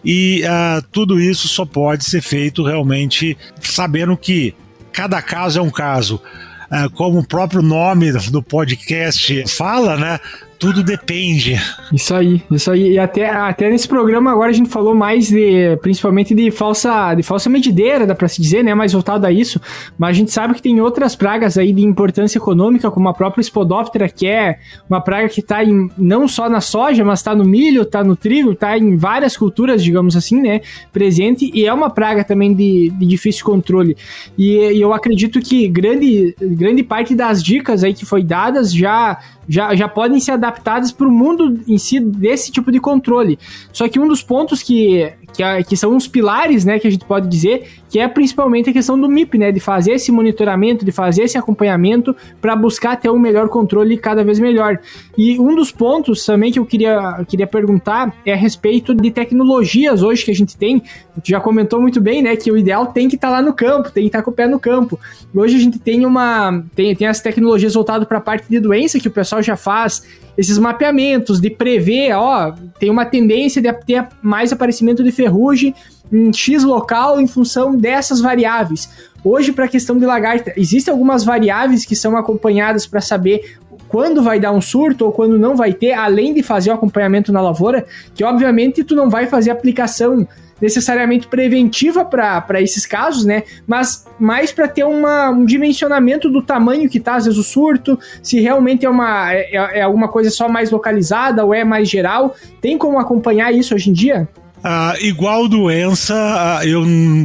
E 0.03 0.43
uh, 0.45 0.82
tudo 0.93 1.19
isso 1.19 1.49
só 1.49 1.65
pode 1.65 2.05
ser 2.05 2.21
feito 2.21 2.63
realmente 2.63 3.38
sabendo 3.59 4.15
que 4.15 4.55
cada 4.93 5.21
caso 5.21 5.59
é 5.59 5.61
um 5.61 5.69
caso. 5.69 6.21
Ah, 6.70 6.89
como 6.89 7.20
o 7.20 7.28
próprio 7.28 7.61
nome 7.61 8.11
do 8.11 8.43
podcast 8.43 9.45
fala, 9.47 9.95
né? 9.95 10.20
Tudo 10.60 10.84
depende. 10.84 11.60
Isso 11.93 12.14
aí, 12.14 12.41
isso 12.51 12.72
aí. 12.72 12.93
E 12.93 12.99
até, 12.99 13.30
até 13.30 13.70
nesse 13.70 13.88
programa 13.88 14.32
agora 14.32 14.49
a 14.49 14.53
gente 14.53 14.70
falou 14.70 14.95
mais 14.95 15.30
de, 15.30 15.78
principalmente 15.82 16.34
de 16.34 16.49
falsa, 16.51 17.14
de 17.14 17.24
falsa 17.24 17.49
medideira, 17.49 18.05
dá 18.05 18.16
pra 18.16 18.28
se 18.28 18.41
dizer, 18.41 18.64
né? 18.64 18.74
Mais 18.74 18.93
voltado 18.93 19.26
a 19.26 19.32
isso. 19.32 19.62
Mas 19.97 20.10
a 20.10 20.14
gente 20.14 20.32
sabe 20.32 20.53
que 20.55 20.62
tem 20.62 20.82
outras 20.82 21.16
pragas 21.16 21.58
aí 21.58 21.72
de 21.72 21.84
importância 21.84 22.38
econômica, 22.38 22.89
como 22.89 23.08
a 23.08 23.14
própria 23.14 23.43
Spodoptera, 23.43 24.10
que 24.10 24.28
é 24.28 24.60
uma 24.89 24.99
praga 24.99 25.30
que 25.30 25.41
tá 25.41 25.64
em, 25.64 25.89
não 25.97 26.28
só 26.28 26.49
na 26.49 26.62
soja, 26.62 27.03
mas 27.05 27.22
tá 27.22 27.36
no 27.36 27.45
milho, 27.45 27.86
tá 27.86 28.03
no 28.03 28.16
trigo, 28.16 28.55
tá 28.55 28.78
em 28.78 28.97
várias 28.97 29.38
culturas, 29.38 29.84
digamos 29.84 30.16
assim, 30.16 30.41
né? 30.41 30.62
Presente. 30.91 31.51
E 31.53 31.66
é 31.66 31.74
uma 31.74 31.89
praga 31.89 32.24
também 32.24 32.53
de, 32.53 32.89
de 32.89 33.05
difícil 33.05 33.45
controle. 33.45 33.95
E, 34.38 34.58
e 34.58 34.82
eu 34.82 34.93
acredito 34.93 35.39
que 35.39 35.68
grande, 35.68 36.36
grande 36.41 36.84
parte 36.84 37.16
das 37.16 37.43
dicas 37.43 37.84
aí 37.84 37.93
que 37.93 38.05
foi 38.05 38.24
dadas 38.24 38.74
já 38.74 39.20
já, 39.48 39.74
já 39.76 39.88
podem 39.88 40.20
ser 40.20 40.32
adaptadas 40.32 40.91
para 40.91 41.08
o 41.08 41.12
mundo 41.12 41.60
em 41.68 41.78
si 41.78 42.00
desse 42.00 42.52
tipo 42.52 42.72
de 42.72 42.80
controle. 42.80 43.39
Só 43.72 43.88
que 43.88 44.00
um 44.00 44.08
dos 44.08 44.22
pontos 44.22 44.62
que, 44.62 45.12
que, 45.38 45.63
que 45.69 45.77
são 45.77 45.95
os 45.95 46.07
pilares, 46.07 46.65
né, 46.65 46.79
que 46.79 46.88
a 46.88 46.89
gente 46.89 47.05
pode 47.05 47.27
dizer, 47.27 47.67
que 47.88 47.99
é 47.99 48.07
principalmente 48.07 48.71
a 48.71 48.73
questão 48.73 48.99
do 48.99 49.07
MIP, 49.07 49.38
né, 49.38 49.51
de 49.51 49.59
fazer 49.59 49.93
esse 49.93 50.11
monitoramento, 50.11 50.83
de 50.83 50.91
fazer 50.91 51.23
esse 51.23 51.38
acompanhamento 51.38 52.15
para 52.41 52.55
buscar 52.55 52.95
ter 52.95 53.11
um 53.11 53.19
melhor 53.19 53.47
controle 53.47 53.97
cada 53.97 54.23
vez 54.23 54.39
melhor. 54.39 54.79
E 55.15 55.39
um 55.39 55.55
dos 55.55 55.71
pontos 55.71 56.25
também 56.25 56.51
que 56.51 56.57
eu 56.57 56.65
queria, 56.65 57.23
queria 57.27 57.45
perguntar 57.45 58.13
é 58.25 58.33
a 58.33 58.35
respeito 58.35 58.95
de 58.95 59.11
tecnologias 59.11 60.01
hoje 60.01 60.25
que 60.25 60.31
a 60.31 60.35
gente 60.35 60.57
tem. 60.57 60.81
Já 61.23 61.39
comentou 61.39 61.79
muito 61.79 62.01
bem, 62.01 62.23
né, 62.23 62.35
que 62.35 62.51
o 62.51 62.57
ideal 62.57 62.88
tem 62.88 63.07
que 63.07 63.15
estar 63.15 63.27
tá 63.27 63.35
lá 63.35 63.41
no 63.41 63.53
campo, 63.53 63.91
tem 63.91 64.03
que 64.03 64.07
estar 64.07 64.19
tá 64.19 64.25
com 64.25 64.31
o 64.31 64.33
pé 64.33 64.47
no 64.47 64.59
campo. 64.59 64.99
Hoje 65.35 65.55
a 65.55 65.59
gente 65.59 65.77
tem 65.77 66.03
uma 66.05 66.63
tem, 66.75 66.95
tem 66.95 67.07
as 67.07 67.21
tecnologias 67.21 67.75
voltadas 67.75 68.07
para 68.07 68.17
a 68.17 68.21
parte 68.21 68.49
de 68.49 68.59
doença 68.59 68.99
que 68.99 69.07
o 69.07 69.11
pessoal 69.11 69.43
já 69.43 69.55
faz 69.55 70.01
esses 70.38 70.57
mapeamentos 70.57 71.41
de 71.41 71.49
prever, 71.49 72.13
ó, 72.13 72.53
tem 72.79 72.89
uma 72.89 73.05
tendência 73.05 73.61
de 73.61 73.73
ter 73.73 74.07
mais 74.21 74.53
aparecimento 74.53 75.03
de 75.03 75.11
ferrugem 75.11 75.73
em 76.11 76.31
X 76.31 76.63
local 76.63 77.19
em 77.19 77.27
função 77.27 77.75
dessas 77.75 78.21
variáveis. 78.21 78.89
Hoje, 79.23 79.51
para 79.51 79.65
a 79.65 79.67
questão 79.67 79.97
de 79.97 80.05
lagarta, 80.05 80.53
existem 80.55 80.91
algumas 80.91 81.23
variáveis 81.23 81.85
que 81.85 81.95
são 81.95 82.15
acompanhadas 82.15 82.85
para 82.85 83.01
saber 83.01 83.57
quando 83.88 84.21
vai 84.21 84.39
dar 84.39 84.51
um 84.51 84.61
surto 84.61 85.05
ou 85.05 85.11
quando 85.11 85.38
não 85.39 85.55
vai 85.55 85.73
ter, 85.73 85.93
além 85.93 86.34
de 86.34 86.43
fazer 86.43 86.71
o 86.71 86.73
acompanhamento 86.73 87.32
na 87.32 87.41
lavoura, 87.41 87.86
que 88.13 88.23
obviamente 88.23 88.84
tu 88.84 88.95
não 88.95 89.09
vai 89.09 89.28
fazer 89.28 89.51
aplicação 89.51 90.28
necessariamente 90.61 91.28
preventiva 91.28 92.03
para 92.03 92.61
esses 92.61 92.86
casos, 92.86 93.25
né? 93.25 93.43
Mas 93.65 94.05
mais 94.19 94.51
para 94.51 94.67
ter 94.67 94.84
uma, 94.84 95.30
um 95.30 95.45
dimensionamento 95.45 96.30
do 96.30 96.41
tamanho 96.41 96.89
que 96.89 96.99
tá, 96.99 97.15
às 97.15 97.25
vezes, 97.25 97.39
o 97.39 97.43
surto, 97.43 97.99
se 98.21 98.39
realmente 98.39 98.86
é, 98.86 98.89
uma, 98.89 99.32
é, 99.34 99.80
é 99.80 99.82
alguma 99.82 100.07
coisa 100.07 100.30
só 100.30 100.49
mais 100.49 100.71
localizada 100.71 101.45
ou 101.45 101.53
é 101.53 101.63
mais 101.63 101.89
geral. 101.89 102.36
Tem 102.59 102.78
como 102.78 102.99
acompanhar 102.99 103.53
isso 103.53 103.75
hoje 103.75 103.89
em 103.89 103.93
dia? 103.93 104.28
Ah, 104.64 104.95
igual 104.99 105.47
doença, 105.47 106.16
ah, 106.16 106.66
eu 106.66 106.84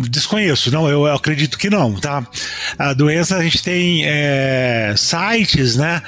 desconheço, 0.09 0.71
não, 0.71 0.89
eu, 0.89 1.07
acredito 1.07 1.59
que 1.59 1.71
não, 1.71 1.95
tá? 1.95 2.27
A 2.79 2.93
doença, 2.93 3.37
a 3.37 3.43
gente 3.43 3.63
tem 3.63 4.03
é, 4.05 4.95
sites, 4.97 5.77
né, 5.77 6.03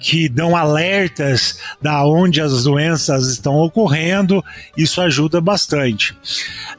que 0.00 0.28
dão 0.28 0.56
alertas 0.56 1.58
da 1.82 2.04
onde 2.04 2.40
as 2.40 2.64
doenças 2.64 3.28
estão 3.28 3.56
ocorrendo, 3.56 4.42
isso 4.76 5.00
ajuda 5.02 5.40
bastante. 5.40 6.16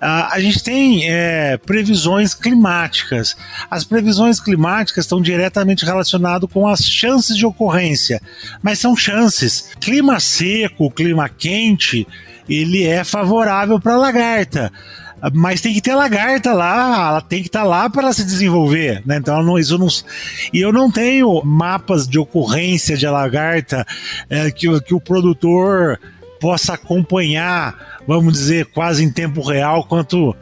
Ah, 0.02 0.30
a 0.34 0.40
gente 0.40 0.64
tem 0.64 1.08
é, 1.08 1.58
previsões 1.58 2.34
climáticas. 2.34 3.36
As 3.70 3.84
previsões 3.84 4.40
climáticas 4.40 5.06
estão 5.06 5.22
diretamente 5.22 5.86
relacionadas 5.86 6.50
com 6.52 6.68
as 6.68 6.80
chances 6.84 7.38
de 7.38 7.46
ocorrência, 7.46 8.20
mas 8.64 8.80
são 8.80 8.96
chances. 8.96 9.70
Clima 9.80 10.20
seco, 10.20 10.90
clima 10.90 11.30
quente, 11.30 12.08
ele 12.48 12.84
é 12.84 13.04
favorável 13.04 13.80
para 13.80 13.98
lagarta. 13.98 14.72
Mas 15.34 15.62
tem 15.62 15.74
que 15.74 15.82
ter 15.82 15.96
lagarta 15.96 16.54
lá, 16.54 17.10
ela 17.10 17.22
tem 17.22 17.42
que 17.42 17.48
estar 17.48 17.62
tá 17.62 17.66
lá 17.66 17.90
para 17.90 18.14
se 18.14 18.24
desenvolver, 18.24 19.02
né? 19.06 19.18
Então 19.18 19.42
não, 19.42 19.58
isso 19.58 19.78
não. 19.78 19.88
E 20.54 20.62
eu 20.62 20.72
não 20.72 20.92
tenho 20.92 21.42
mapas 21.44 22.08
de 22.08 22.20
ocorrência 22.20 22.96
de 22.96 23.08
lagarta 23.08 23.86
é, 24.30 24.52
que, 24.52 24.80
que 24.82 24.94
o 24.94 25.00
produtor 25.00 26.00
possa 26.40 26.74
acompanhar, 26.74 27.98
vamos 28.06 28.34
dizer, 28.34 28.66
quase 28.68 29.04
em 29.04 29.10
tempo 29.10 29.42
real, 29.42 29.86
quanto 29.86 30.36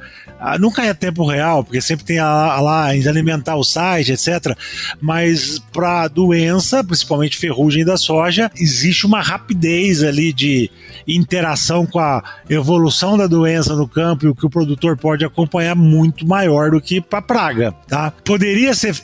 ah, 0.45 0.60
nunca 0.60 0.84
é 0.84 0.93
tempo 0.93 1.26
real, 1.26 1.64
porque 1.64 1.80
sempre 1.80 2.04
tem 2.04 2.20
a, 2.20 2.60
lá 2.60 2.88
alimentar 2.88 3.56
o 3.56 3.64
site, 3.64 4.12
etc. 4.12 4.58
Mas 4.99 5.58
para 5.72 6.10
doença, 6.10 6.84
principalmente 6.84 7.38
ferrugem 7.38 7.86
da 7.86 7.95
soja, 7.95 8.51
existe 8.58 9.06
uma 9.06 9.22
rapidez 9.22 10.04
ali 10.04 10.34
de 10.34 10.70
interação 11.08 11.86
com 11.86 11.99
a 11.99 12.24
evolução 12.49 13.18
da 13.18 13.28
doença 13.28 13.76
no 13.76 13.88
campo 13.88 14.26
e 14.26 14.30
o 14.30 14.36
que 14.36 14.45
o 14.45 14.49
produtor 14.49 14.97
pode 14.97 15.26
acompanhar 15.26 15.76
muito 15.76 16.28
maior 16.28 16.72
do 16.72 16.82
que 16.82 17.01
para 17.01 17.22
praga, 17.22 17.72
tá? 17.88 18.12
Poderia 18.24 18.74
ser 18.74 18.95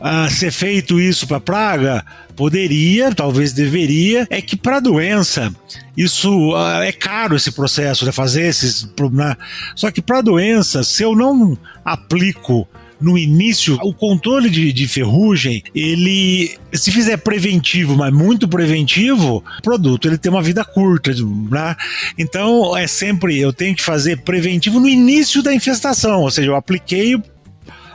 uh, 0.00 0.30
ser 0.30 0.50
feito 0.50 1.00
isso 1.00 1.26
para 1.26 1.40
praga? 1.40 2.04
Poderia, 2.36 3.14
talvez 3.14 3.52
deveria. 3.52 4.26
É 4.28 4.42
que 4.42 4.56
para 4.56 4.80
doença, 4.80 5.54
isso 5.96 6.52
uh, 6.52 6.82
é 6.82 6.92
caro 6.92 7.36
esse 7.36 7.52
processo 7.52 8.04
de 8.04 8.12
fazer 8.12 8.42
esses. 8.42 8.88
Né? 9.12 9.36
Só 9.74 9.90
que 9.90 10.02
para 10.02 10.20
doença, 10.20 10.82
se 10.82 11.02
eu 11.02 11.14
não 11.14 11.56
aplico 11.84 12.68
no 13.04 13.18
início, 13.18 13.78
o 13.82 13.92
controle 13.92 14.48
de, 14.48 14.72
de, 14.72 14.88
ferrugem, 14.88 15.62
ele, 15.74 16.56
se 16.72 16.90
fizer 16.90 17.18
preventivo, 17.18 17.94
mas 17.96 18.12
muito 18.12 18.48
preventivo, 18.48 19.44
o 19.58 19.62
produto 19.62 20.08
ele 20.08 20.18
tem 20.18 20.32
uma 20.32 20.42
vida 20.42 20.64
curta, 20.64 21.12
né? 21.50 21.76
Então 22.18 22.76
é 22.76 22.86
sempre 22.86 23.38
eu 23.38 23.52
tenho 23.52 23.76
que 23.76 23.82
fazer 23.82 24.22
preventivo 24.22 24.80
no 24.80 24.88
início 24.88 25.42
da 25.42 25.54
infestação, 25.54 26.22
ou 26.22 26.30
seja, 26.30 26.48
eu 26.48 26.56
apliquei 26.56 27.16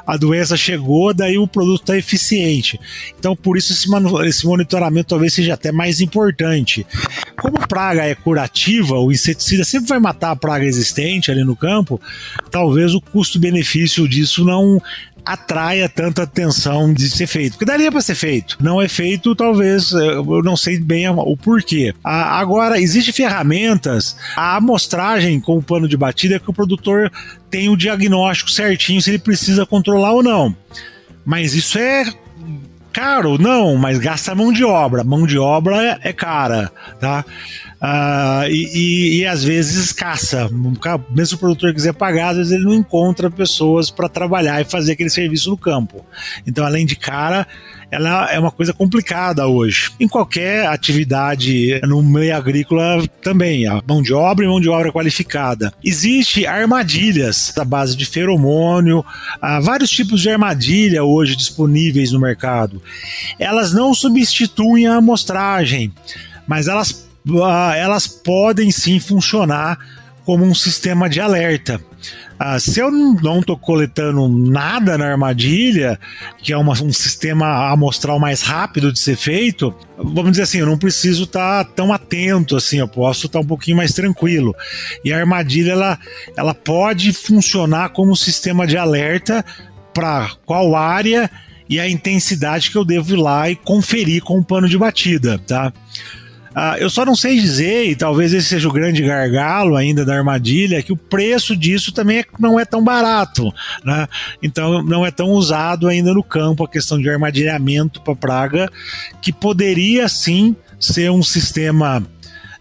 a 0.09 0.17
doença 0.17 0.57
chegou, 0.57 1.13
daí 1.13 1.37
o 1.37 1.47
produto 1.47 1.81
está 1.81 1.95
eficiente. 1.95 2.79
Então, 3.17 3.35
por 3.35 3.57
isso, 3.57 3.71
esse, 3.71 3.87
esse 4.27 4.45
monitoramento 4.45 5.09
talvez 5.09 5.35
seja 5.35 5.53
até 5.53 5.71
mais 5.71 6.01
importante. 6.01 6.85
Como 7.39 7.67
praga 7.67 8.03
é 8.03 8.15
curativa, 8.15 8.95
o 8.95 9.11
inseticida 9.11 9.63
sempre 9.63 9.89
vai 9.89 9.99
matar 9.99 10.31
a 10.31 10.35
praga 10.35 10.65
existente 10.65 11.29
ali 11.29 11.43
no 11.43 11.55
campo, 11.55 12.01
talvez 12.49 12.95
o 12.95 13.01
custo-benefício 13.01 14.07
disso 14.07 14.43
não 14.43 14.81
atraia 15.25 15.87
tanta 15.87 16.23
atenção 16.23 16.91
de 16.91 17.07
ser 17.07 17.27
feito. 17.27 17.51
Porque 17.53 17.65
daria 17.65 17.91
para 17.91 18.01
ser 18.01 18.15
feito. 18.15 18.57
Não 18.59 18.81
é 18.81 18.87
feito, 18.87 19.35
talvez, 19.35 19.91
eu 19.91 20.41
não 20.43 20.57
sei 20.57 20.79
bem 20.79 21.07
o 21.07 21.37
porquê. 21.37 21.93
Agora, 22.03 22.81
existem 22.81 23.13
ferramentas, 23.13 24.15
a 24.35 24.57
amostragem 24.57 25.39
com 25.39 25.57
o 25.57 25.61
pano 25.61 25.87
de 25.87 25.95
batida 25.95 26.35
é 26.35 26.39
que 26.39 26.49
o 26.49 26.53
produtor 26.53 27.11
tem 27.49 27.69
o 27.69 27.77
diagnóstico 27.77 28.49
certinho 28.49 29.01
se 29.01 29.09
ele 29.09 29.19
precisa 29.19 29.65
controlar 29.65 30.13
ou 30.13 30.23
não. 30.23 30.55
Mas 31.25 31.53
isso 31.53 31.77
é 31.77 32.05
caro? 32.91 33.37
Não, 33.37 33.75
mas 33.75 33.99
gasta 33.99 34.35
mão 34.35 34.51
de 34.51 34.63
obra. 34.63 35.03
Mão 35.03 35.25
de 35.25 35.37
obra 35.37 35.99
é 36.01 36.13
cara, 36.13 36.71
tá? 36.99 37.25
Uh, 37.81 38.43
e, 38.49 38.67
e, 38.73 39.19
e, 39.19 39.25
às 39.25 39.41
vezes 39.41 39.85
escassa. 39.85 40.49
Mesmo 41.09 41.37
o 41.37 41.39
produtor 41.39 41.73
quiser 41.73 41.93
pagar, 41.93 42.31
às 42.31 42.37
vezes 42.37 42.51
ele 42.51 42.65
não 42.65 42.73
encontra 42.73 43.31
pessoas 43.31 43.89
para 43.89 44.09
trabalhar 44.09 44.59
e 44.59 44.65
fazer 44.65 44.93
aquele 44.93 45.09
serviço 45.09 45.49
no 45.49 45.57
campo. 45.57 46.05
Então, 46.45 46.65
além 46.65 46.85
de 46.85 46.97
cara, 46.97 47.47
ela 47.89 48.29
é 48.31 48.37
uma 48.37 48.51
coisa 48.51 48.73
complicada 48.73 49.47
hoje. 49.47 49.91
Em 49.99 50.07
qualquer 50.07 50.67
atividade 50.67 51.79
no 51.83 52.03
meio 52.03 52.35
agrícola 52.35 53.07
também, 53.21 53.65
a 53.65 53.81
mão 53.87 54.01
de 54.01 54.13
obra 54.13 54.45
e 54.45 54.47
mão 54.47 54.59
de 54.59 54.69
obra 54.69 54.91
qualificada. 54.91 55.73
Existe 55.83 56.45
armadilhas 56.45 57.53
da 57.55 57.63
base 57.63 57.95
de 57.95 58.05
feromônio, 58.05 59.03
há 59.41 59.59
vários 59.59 59.89
tipos 59.89 60.21
de 60.21 60.29
armadilha 60.29 61.03
hoje 61.03 61.35
disponíveis 61.35 62.11
no 62.11 62.19
mercado. 62.19 62.81
Elas 63.39 63.73
não 63.73 63.93
substituem 63.93 64.85
a 64.85 64.95
amostragem, 64.95 65.91
mas 66.45 66.67
elas 66.67 67.08
ah, 67.43 67.75
elas 67.75 68.07
podem 68.07 68.71
sim 68.71 68.99
funcionar 68.99 69.77
como 70.25 70.45
um 70.45 70.53
sistema 70.53 71.09
de 71.09 71.19
alerta. 71.19 71.81
Ah, 72.37 72.59
se 72.59 72.79
eu 72.79 72.89
não 72.89 73.39
estou 73.39 73.57
coletando 73.57 74.29
nada 74.29 74.97
na 74.97 75.07
armadilha, 75.07 75.99
que 76.37 76.53
é 76.53 76.57
uma, 76.57 76.73
um 76.81 76.93
sistema 76.93 77.71
amostral 77.71 78.19
mais 78.19 78.41
rápido 78.41 78.93
de 78.93 78.99
ser 78.99 79.17
feito, 79.17 79.75
vamos 79.97 80.31
dizer 80.31 80.43
assim, 80.43 80.59
eu 80.59 80.65
não 80.65 80.77
preciso 80.77 81.23
estar 81.23 81.65
tá 81.65 81.71
tão 81.75 81.91
atento 81.91 82.55
assim, 82.55 82.77
eu 82.77 82.87
posso 82.87 83.25
estar 83.25 83.39
tá 83.39 83.43
um 83.43 83.47
pouquinho 83.47 83.77
mais 83.77 83.91
tranquilo. 83.91 84.55
E 85.03 85.11
a 85.11 85.17
armadilha 85.17 85.73
ela, 85.73 85.99
ela 86.37 86.53
pode 86.53 87.11
funcionar 87.11 87.89
como 87.89 88.11
um 88.11 88.15
sistema 88.15 88.65
de 88.65 88.77
alerta 88.77 89.43
para 89.93 90.31
qual 90.45 90.75
área 90.75 91.29
e 91.67 91.79
a 91.79 91.89
intensidade 91.89 92.71
que 92.71 92.77
eu 92.77 92.85
devo 92.85 93.13
ir 93.13 93.17
lá 93.17 93.49
e 93.49 93.55
conferir 93.55 94.23
com 94.23 94.39
o 94.39 94.43
pano 94.43 94.67
de 94.67 94.77
batida, 94.77 95.37
tá? 95.39 95.73
Ah, 96.53 96.75
eu 96.79 96.89
só 96.89 97.05
não 97.05 97.15
sei 97.15 97.39
dizer, 97.39 97.85
e 97.85 97.95
talvez 97.95 98.33
esse 98.33 98.47
seja 98.47 98.67
o 98.67 98.71
grande 98.71 99.03
gargalo 99.03 99.75
ainda 99.75 100.03
da 100.03 100.15
armadilha, 100.15 100.81
que 100.81 100.91
o 100.91 100.97
preço 100.97 101.55
disso 101.55 101.91
também 101.91 102.19
é, 102.19 102.25
não 102.39 102.59
é 102.59 102.65
tão 102.65 102.83
barato. 102.83 103.53
Né? 103.83 104.07
Então 104.41 104.83
não 104.83 105.05
é 105.05 105.11
tão 105.11 105.29
usado 105.29 105.87
ainda 105.87 106.13
no 106.13 106.23
campo 106.23 106.63
a 106.63 106.69
questão 106.69 106.99
de 106.99 107.09
armadilhamento 107.09 108.01
para 108.01 108.15
praga, 108.15 108.69
que 109.21 109.31
poderia 109.31 110.09
sim 110.09 110.55
ser 110.79 111.11
um 111.11 111.23
sistema 111.23 112.03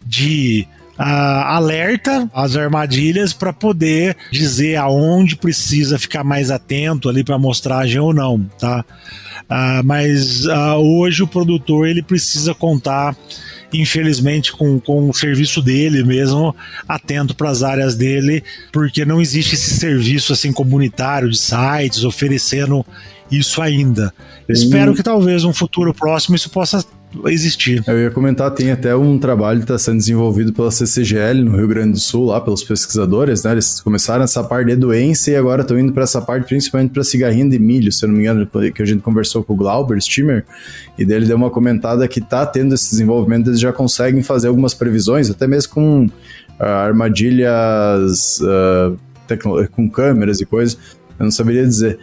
de 0.04 0.66
Uh, 0.98 1.44
alerta 1.44 2.28
às 2.34 2.56
armadilhas 2.56 3.32
para 3.32 3.52
poder 3.52 4.16
dizer 4.32 4.74
aonde 4.74 5.36
precisa 5.36 5.96
ficar 5.96 6.24
mais 6.24 6.50
atento 6.50 7.08
ali 7.08 7.22
para 7.22 7.36
amostragem 7.36 8.00
ou 8.00 8.12
não, 8.12 8.44
tá? 8.58 8.84
Uh, 9.44 9.84
mas 9.84 10.44
uh, 10.46 10.74
hoje 10.74 11.22
o 11.22 11.28
produtor 11.28 11.86
ele 11.86 12.02
precisa 12.02 12.52
contar 12.52 13.16
infelizmente, 13.72 14.52
com, 14.52 14.80
com 14.80 15.08
o 15.08 15.14
serviço 15.14 15.60
dele 15.60 16.02
mesmo, 16.02 16.54
atento 16.88 17.34
para 17.34 17.50
as 17.50 17.62
áreas 17.62 17.94
dele, 17.94 18.42
porque 18.72 19.04
não 19.04 19.20
existe 19.20 19.54
esse 19.54 19.74
serviço 19.76 20.32
assim 20.32 20.52
comunitário 20.52 21.28
de 21.28 21.38
sites 21.38 22.04
oferecendo 22.04 22.84
isso 23.30 23.60
ainda. 23.60 24.12
Espero 24.48 24.94
que 24.94 25.02
talvez 25.02 25.44
um 25.44 25.52
futuro 25.52 25.92
próximo 25.92 26.34
isso 26.34 26.48
possa 26.48 26.84
existir. 27.26 27.82
Eu 27.86 27.98
ia 27.98 28.10
comentar, 28.10 28.50
tem 28.50 28.70
até 28.70 28.94
um 28.94 29.18
trabalho 29.18 29.58
que 29.58 29.64
está 29.64 29.78
sendo 29.78 29.98
desenvolvido 29.98 30.52
pela 30.52 30.70
CCGL 30.70 31.42
no 31.42 31.56
Rio 31.56 31.68
Grande 31.68 31.92
do 31.92 31.98
Sul, 31.98 32.26
lá 32.26 32.40
pelos 32.40 32.62
pesquisadores, 32.62 33.44
né? 33.44 33.52
Eles 33.52 33.80
começaram 33.80 34.24
essa 34.24 34.44
parte 34.44 34.68
de 34.68 34.76
doença 34.76 35.30
e 35.30 35.36
agora 35.36 35.62
estão 35.62 35.78
indo 35.78 35.92
para 35.92 36.02
essa 36.02 36.20
parte 36.20 36.46
principalmente 36.46 36.90
para 36.90 37.02
cigarrinho 37.02 37.48
de 37.48 37.58
milho, 37.58 37.90
se 37.90 38.04
eu 38.04 38.08
não 38.08 38.16
me 38.16 38.22
engano, 38.22 38.46
que 38.74 38.82
a 38.82 38.86
gente 38.86 39.00
conversou 39.00 39.42
com 39.42 39.54
o 39.54 39.56
Glauber 39.56 40.00
Stimmer, 40.00 40.44
e 40.98 41.04
dele 41.04 41.26
deu 41.26 41.36
uma 41.36 41.50
comentada 41.50 42.06
que 42.06 42.20
está 42.20 42.44
tendo 42.44 42.74
esse 42.74 42.90
desenvolvimento, 42.90 43.48
eles 43.48 43.60
já 43.60 43.72
conseguem 43.72 44.22
fazer 44.22 44.48
algumas 44.48 44.74
previsões, 44.74 45.30
até 45.30 45.46
mesmo 45.46 45.72
com 45.72 46.04
uh, 46.06 46.10
armadilhas 46.58 48.40
uh, 48.40 48.96
com 49.72 49.90
câmeras 49.90 50.40
e 50.40 50.46
coisas, 50.46 50.78
eu 51.18 51.24
não 51.24 51.30
saberia 51.30 51.66
dizer. 51.66 51.98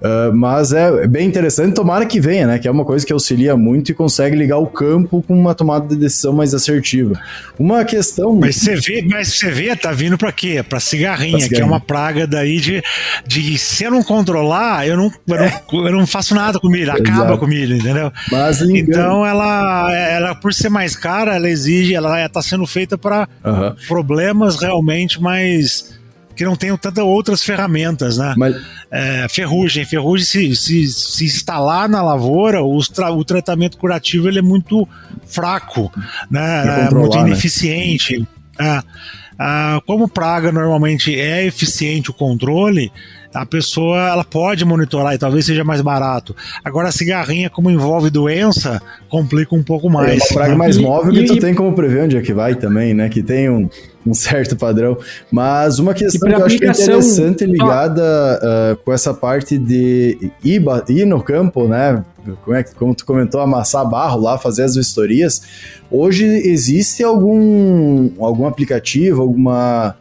Uh, 0.00 0.32
mas 0.32 0.72
é 0.72 1.08
bem 1.08 1.26
interessante, 1.26 1.74
tomara 1.74 2.06
que 2.06 2.20
venha, 2.20 2.46
né? 2.46 2.58
Que 2.58 2.68
é 2.68 2.70
uma 2.70 2.84
coisa 2.84 3.04
que 3.04 3.12
auxilia 3.12 3.56
muito 3.56 3.90
e 3.90 3.94
consegue 3.94 4.36
ligar 4.36 4.58
o 4.58 4.66
campo 4.66 5.22
com 5.26 5.34
uma 5.34 5.56
tomada 5.56 5.88
de 5.88 5.96
decisão 5.96 6.32
mais 6.32 6.54
assertiva. 6.54 7.20
Uma 7.58 7.84
questão. 7.84 8.36
Mas 8.36 8.56
você 8.56 8.76
vê, 8.76 9.04
mas 9.08 9.34
você 9.34 9.50
vê, 9.50 9.74
tá 9.74 9.90
vindo 9.90 10.16
para 10.16 10.30
quê? 10.30 10.62
Para 10.62 10.78
cigarrinha, 10.78 11.40
cigarrinha, 11.40 11.48
que 11.48 11.60
é 11.60 11.64
uma 11.64 11.80
praga 11.80 12.28
daí 12.28 12.60
de, 12.60 12.80
de 13.26 13.58
se 13.58 13.84
eu 13.84 13.90
não 13.90 14.04
controlar, 14.04 14.86
eu 14.86 14.96
não, 14.96 15.12
eu 15.26 15.36
não, 15.36 15.86
eu 15.86 15.92
não 15.92 16.06
faço 16.06 16.32
nada 16.32 16.60
com 16.60 16.68
milho, 16.68 16.92
acaba 16.92 17.36
com 17.36 17.46
milho, 17.46 17.76
entendeu? 17.76 18.12
Mas, 18.30 18.60
então 18.60 19.26
ela, 19.26 19.92
ela, 19.92 20.34
por 20.34 20.54
ser 20.54 20.68
mais 20.68 20.94
cara, 20.94 21.34
ela 21.34 21.48
exige, 21.48 21.94
ela 21.94 22.24
está 22.24 22.40
sendo 22.40 22.66
feita 22.66 22.96
para 22.96 23.28
uhum. 23.44 23.74
problemas 23.88 24.60
realmente 24.60 25.20
mais 25.20 25.97
que 26.38 26.44
não 26.44 26.54
tenham 26.54 26.78
tantas 26.78 27.04
outras 27.04 27.42
ferramentas, 27.42 28.16
né? 28.16 28.32
Mas... 28.36 28.54
É, 28.92 29.26
ferrugem, 29.28 29.84
ferrugem 29.84 30.24
se, 30.24 30.56
se, 30.56 30.86
se 30.86 31.24
instalar 31.24 31.88
na 31.88 32.00
lavoura, 32.00 32.62
o, 32.62 32.78
tra 32.86 33.10
o 33.10 33.24
tratamento 33.24 33.76
curativo 33.76 34.28
ele 34.28 34.38
é 34.38 34.42
muito 34.42 34.88
fraco, 35.26 35.92
né? 36.30 36.86
É 36.88 36.94
muito 36.94 37.16
né? 37.16 37.26
ineficiente. 37.26 38.20
Né? 38.56 38.82
Ah, 39.36 39.82
como 39.84 40.08
praga 40.08 40.52
normalmente 40.52 41.18
é 41.18 41.44
eficiente 41.44 42.10
o 42.10 42.14
controle, 42.14 42.92
a 43.32 43.44
pessoa 43.44 44.08
ela 44.08 44.24
pode 44.24 44.64
monitorar 44.64 45.14
e 45.14 45.18
talvez 45.18 45.44
seja 45.46 45.62
mais 45.64 45.80
barato. 45.80 46.34
Agora 46.64 46.88
a 46.88 46.92
cigarrinha, 46.92 47.50
como 47.50 47.70
envolve 47.70 48.10
doença, 48.10 48.80
complica 49.08 49.54
um 49.54 49.62
pouco 49.62 49.90
mais. 49.90 50.10
É 50.10 50.14
uma 50.14 50.34
praga 50.34 50.56
mais 50.56 50.78
móvel 50.78 51.12
e, 51.12 51.20
que 51.20 51.24
tu 51.26 51.34
e... 51.34 51.40
tem 51.40 51.54
como 51.54 51.74
prever 51.74 52.04
onde 52.04 52.16
é 52.16 52.22
que 52.22 52.32
vai 52.32 52.54
também, 52.54 52.94
né? 52.94 53.08
Que 53.08 53.22
tem 53.22 53.50
um, 53.50 53.68
um 54.06 54.14
certo 54.14 54.56
padrão. 54.56 54.96
Mas 55.30 55.78
uma 55.78 55.92
questão 55.92 56.28
que 56.28 56.34
eu 56.34 56.44
acho 56.44 56.58
que 56.58 56.64
é 56.64 56.70
interessante 56.70 57.44
ligada 57.44 58.40
uh, 58.42 58.76
com 58.84 58.92
essa 58.92 59.12
parte 59.12 59.58
de 59.58 60.18
ir, 60.42 60.62
ir 60.88 61.06
no 61.06 61.22
campo, 61.22 61.68
né? 61.68 62.02
Como, 62.44 62.56
é, 62.56 62.62
como 62.62 62.94
tu 62.94 63.04
comentou, 63.06 63.40
amassar 63.40 63.88
barro 63.88 64.20
lá, 64.20 64.38
fazer 64.38 64.62
as 64.62 64.74
vistorias. 64.74 65.42
Hoje 65.90 66.24
existe 66.24 67.02
algum, 67.02 68.10
algum 68.18 68.46
aplicativo, 68.46 69.22
alguma 69.22 69.94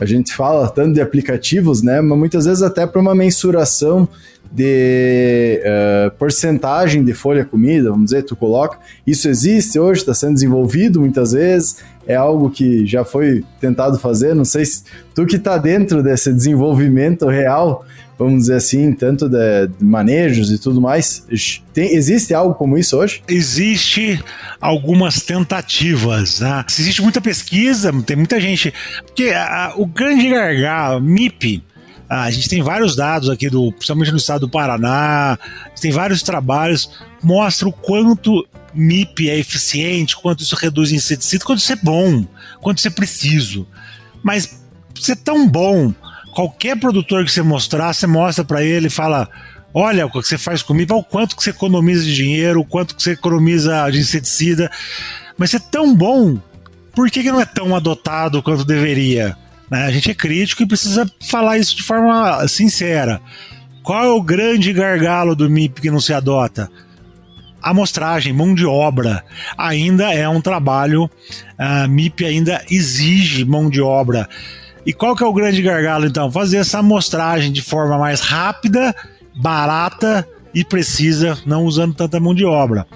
a 0.00 0.06
gente 0.06 0.34
fala 0.34 0.68
tanto 0.68 0.94
de 0.94 1.00
aplicativos, 1.00 1.82
né? 1.82 2.00
Mas 2.00 2.18
muitas 2.18 2.46
vezes 2.46 2.62
até 2.62 2.86
para 2.86 3.00
uma 3.00 3.14
mensuração 3.14 4.08
de 4.50 5.60
uh, 5.62 6.10
porcentagem 6.18 7.04
de 7.04 7.14
folha 7.14 7.44
comida, 7.44 7.90
vamos 7.90 8.06
dizer, 8.06 8.24
tu 8.24 8.34
coloca. 8.34 8.78
Isso 9.06 9.28
existe 9.28 9.78
hoje, 9.78 10.00
está 10.00 10.12
sendo 10.12 10.34
desenvolvido 10.34 11.00
muitas 11.00 11.32
vezes. 11.32 11.78
é 12.06 12.16
algo 12.16 12.50
que 12.50 12.84
já 12.84 13.04
foi 13.04 13.44
tentado 13.60 13.98
fazer? 13.98 14.34
Não 14.34 14.44
sei 14.44 14.64
se 14.64 14.82
tu 15.14 15.24
que 15.24 15.36
está 15.36 15.56
dentro 15.56 16.02
desse 16.02 16.32
desenvolvimento 16.32 17.26
real, 17.26 17.84
vamos 18.18 18.42
dizer 18.42 18.56
assim, 18.56 18.92
tanto 18.92 19.28
de, 19.28 19.68
de 19.78 19.84
manejos 19.84 20.50
e 20.50 20.58
tudo 20.58 20.80
mais, 20.80 21.24
tem, 21.72 21.94
existe 21.94 22.34
algo 22.34 22.54
como 22.54 22.76
isso 22.76 22.98
hoje? 22.98 23.22
Existe 23.28 24.22
algumas 24.60 25.22
tentativas, 25.22 26.40
né? 26.40 26.64
Existe 26.68 27.00
muita 27.00 27.20
pesquisa, 27.20 27.90
tem 28.04 28.16
muita 28.16 28.40
gente. 28.40 28.74
Porque 29.06 29.30
a, 29.30 29.72
o 29.76 29.86
grande 29.86 30.28
gargalo, 30.28 31.00
MIP, 31.00 31.62
a 32.10 32.28
gente 32.28 32.48
tem 32.48 32.60
vários 32.60 32.96
dados 32.96 33.30
aqui, 33.30 33.48
do, 33.48 33.70
principalmente 33.70 34.10
no 34.10 34.16
estado 34.16 34.40
do 34.40 34.48
Paraná, 34.48 35.38
tem 35.80 35.92
vários 35.92 36.24
trabalhos, 36.24 36.90
mostra 37.22 37.68
o 37.68 37.72
quanto 37.72 38.44
MIP 38.74 39.30
é 39.30 39.38
eficiente, 39.38 40.16
quanto 40.16 40.42
isso 40.42 40.56
reduz 40.56 40.90
inseticida, 40.90 41.44
quanto 41.44 41.60
isso 41.60 41.72
é 41.72 41.76
bom, 41.76 42.26
quanto 42.60 42.78
isso 42.78 42.88
é 42.88 42.90
preciso. 42.90 43.64
Mas 44.24 44.60
ser 44.98 45.14
tão 45.16 45.48
bom, 45.48 45.94
qualquer 46.34 46.76
produtor 46.76 47.24
que 47.24 47.30
você 47.30 47.42
mostrar, 47.42 47.92
você 47.92 48.08
mostra 48.08 48.44
para 48.44 48.64
ele 48.64 48.88
e 48.88 48.90
fala: 48.90 49.28
olha 49.72 50.04
o 50.04 50.10
que 50.10 50.20
você 50.20 50.36
faz 50.36 50.62
comigo, 50.62 50.92
o 50.96 51.04
quanto 51.04 51.36
que 51.36 51.44
você 51.44 51.50
economiza 51.50 52.04
de 52.04 52.14
dinheiro, 52.14 52.60
o 52.60 52.66
quanto 52.66 52.96
que 52.96 53.02
você 53.04 53.12
economiza 53.12 53.88
de 53.88 54.00
inseticida. 54.00 54.68
Mas 55.38 55.54
é 55.54 55.60
tão 55.60 55.94
bom, 55.94 56.38
por 56.92 57.08
que, 57.08 57.22
que 57.22 57.30
não 57.30 57.40
é 57.40 57.46
tão 57.46 57.74
adotado 57.76 58.42
quanto 58.42 58.64
deveria? 58.64 59.36
Né? 59.70 59.84
A 59.84 59.90
gente 59.90 60.10
é 60.10 60.14
crítico 60.14 60.62
e 60.62 60.66
precisa 60.66 61.10
falar 61.20 61.58
isso 61.58 61.76
de 61.76 61.82
forma 61.82 62.46
sincera. 62.48 63.20
Qual 63.82 64.04
é 64.04 64.08
o 64.08 64.22
grande 64.22 64.72
gargalo 64.72 65.34
do 65.34 65.48
MIP 65.48 65.80
que 65.80 65.90
não 65.90 66.00
se 66.00 66.12
adota? 66.12 66.70
amostragem, 67.62 68.32
mão 68.32 68.54
de 68.54 68.66
obra. 68.66 69.24
Ainda 69.56 70.12
é 70.12 70.28
um 70.28 70.40
trabalho, 70.40 71.10
a 71.58 71.86
MIP 71.86 72.24
ainda 72.24 72.64
exige 72.70 73.44
mão 73.44 73.68
de 73.68 73.80
obra. 73.80 74.28
E 74.84 74.92
qual 74.92 75.14
que 75.14 75.22
é 75.22 75.26
o 75.26 75.32
grande 75.32 75.60
gargalo 75.62 76.06
então? 76.06 76.30
Fazer 76.32 76.58
essa 76.58 76.78
amostragem 76.78 77.52
de 77.52 77.62
forma 77.62 77.98
mais 77.98 78.20
rápida, 78.20 78.94
barata 79.34 80.26
e 80.54 80.64
precisa, 80.64 81.38
não 81.44 81.64
usando 81.64 81.94
tanta 81.94 82.18
mão 82.18 82.34
de 82.34 82.44
obra. 82.44 82.86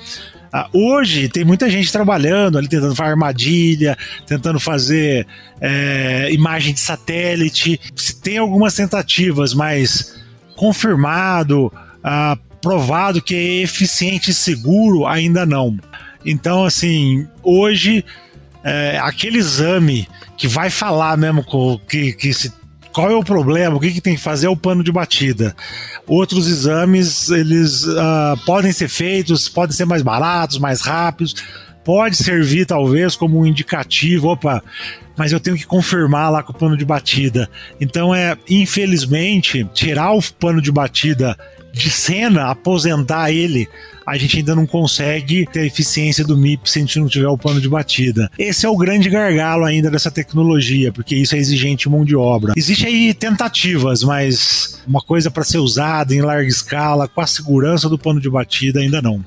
Ah, 0.57 0.69
hoje 0.73 1.29
tem 1.29 1.45
muita 1.45 1.69
gente 1.69 1.91
trabalhando 1.91 2.57
ali, 2.57 2.69
tentando 2.69 2.95
fazer 2.95 3.11
armadilha, 3.11 3.99
tentando 4.25 4.61
fazer 4.61 5.27
é, 5.61 6.29
imagem 6.31 6.73
de 6.73 6.79
satélite. 6.79 7.81
Se 7.97 8.15
tem 8.21 8.39
algumas 8.39 8.73
tentativas, 8.73 9.53
mas 9.53 10.15
confirmado, 10.55 11.73
ah, 12.05 12.39
provado 12.63 13.21
que 13.21 13.35
é 13.35 13.63
eficiente 13.63 14.31
e 14.31 14.35
seguro, 14.35 15.09
ainda 15.09 15.45
não. 15.45 15.77
Então, 16.25 16.65
assim, 16.65 17.27
hoje, 17.43 18.05
é, 18.63 18.97
aquele 19.03 19.39
exame 19.39 20.07
que 20.37 20.47
vai 20.47 20.71
falar 20.71 21.17
mesmo 21.17 21.43
com, 21.43 21.81
que, 21.89 22.13
que 22.13 22.33
se 22.33 22.53
qual 22.95 23.11
é 23.11 23.17
o 23.17 23.25
problema, 23.25 23.77
o 23.77 23.81
que, 23.81 23.91
que 23.91 24.01
tem 24.01 24.15
que 24.15 24.23
fazer 24.23 24.47
é 24.47 24.49
o 24.49 24.57
pano 24.57 24.85
de 24.85 24.93
batida. 24.93 25.55
Outros 26.07 26.47
exames, 26.49 27.29
eles 27.29 27.85
uh, 27.85 28.37
podem 28.47 28.71
ser 28.71 28.89
feitos, 28.89 29.49
podem 29.49 29.75
ser 29.77 29.85
mais 29.85 30.01
baratos, 30.01 30.59
mais 30.59 30.81
rápidos, 30.81 31.35
pode 31.85 32.17
servir 32.17 32.67
talvez 32.67 33.17
como 33.17 33.41
um 33.41 33.45
indicativo, 33.45 34.29
opa, 34.29 34.63
mas 35.17 35.33
eu 35.33 35.41
tenho 35.41 35.57
que 35.57 35.67
confirmar 35.67 36.31
lá 36.31 36.43
com 36.43 36.53
o 36.53 36.57
pano 36.57 36.77
de 36.77 36.85
batida. 36.85 37.51
Então 37.81 38.15
é, 38.15 38.39
infelizmente, 38.49 39.69
tirar 39.75 40.13
o 40.13 40.23
pano 40.35 40.63
de 40.63 40.71
batida 40.71 41.37
de 41.73 41.91
cena, 41.91 42.51
aposentar 42.51 43.33
ele, 43.33 43.69
a 44.07 44.17
gente 44.17 44.39
ainda 44.39 44.55
não 44.55 44.67
consegue 44.67 45.47
ter 45.51 45.61
a 45.61 45.67
eficiência 45.67 46.25
do 46.25 46.37
MIP 46.37 46.71
se 46.71 46.79
a 46.79 46.83
gente 46.83 46.99
não 46.99 47.09
tiver 47.09 47.29
o 47.29 47.39
pano 47.39 47.61
de 47.61 47.69
batida. 47.69 48.31
Esse 48.39 48.67
é 48.67 48.69
o 48.69 48.77
grande 48.77 49.09
gargalo 49.09 49.65
ainda 49.65 49.91
dessa 49.91 50.11
tecnologia, 50.11 50.93
porque 50.93 51.15
isso 51.15 51.35
é 51.35 51.39
exigente 51.39 51.89
mão 51.89 52.05
de 52.05 52.17
obra. 52.17 52.53
Existe 52.57 52.87
aí 52.87 53.15
tentativas, 53.15 54.03
mas 54.03 54.83
uma 54.87 55.01
coisa 55.01 55.31
para 55.31 55.45
ser 55.45 55.59
usada 55.59 56.15
em 56.15 56.21
larga 56.21 56.49
escala, 56.49 57.09
com 57.09 57.21
a 57.21 57.27
segurança 57.27 57.89
do 57.89 57.99
pano 57.99 58.21
de 58.21 58.31
batida, 58.31 58.81
ainda 58.81 59.01
não. 59.01 59.25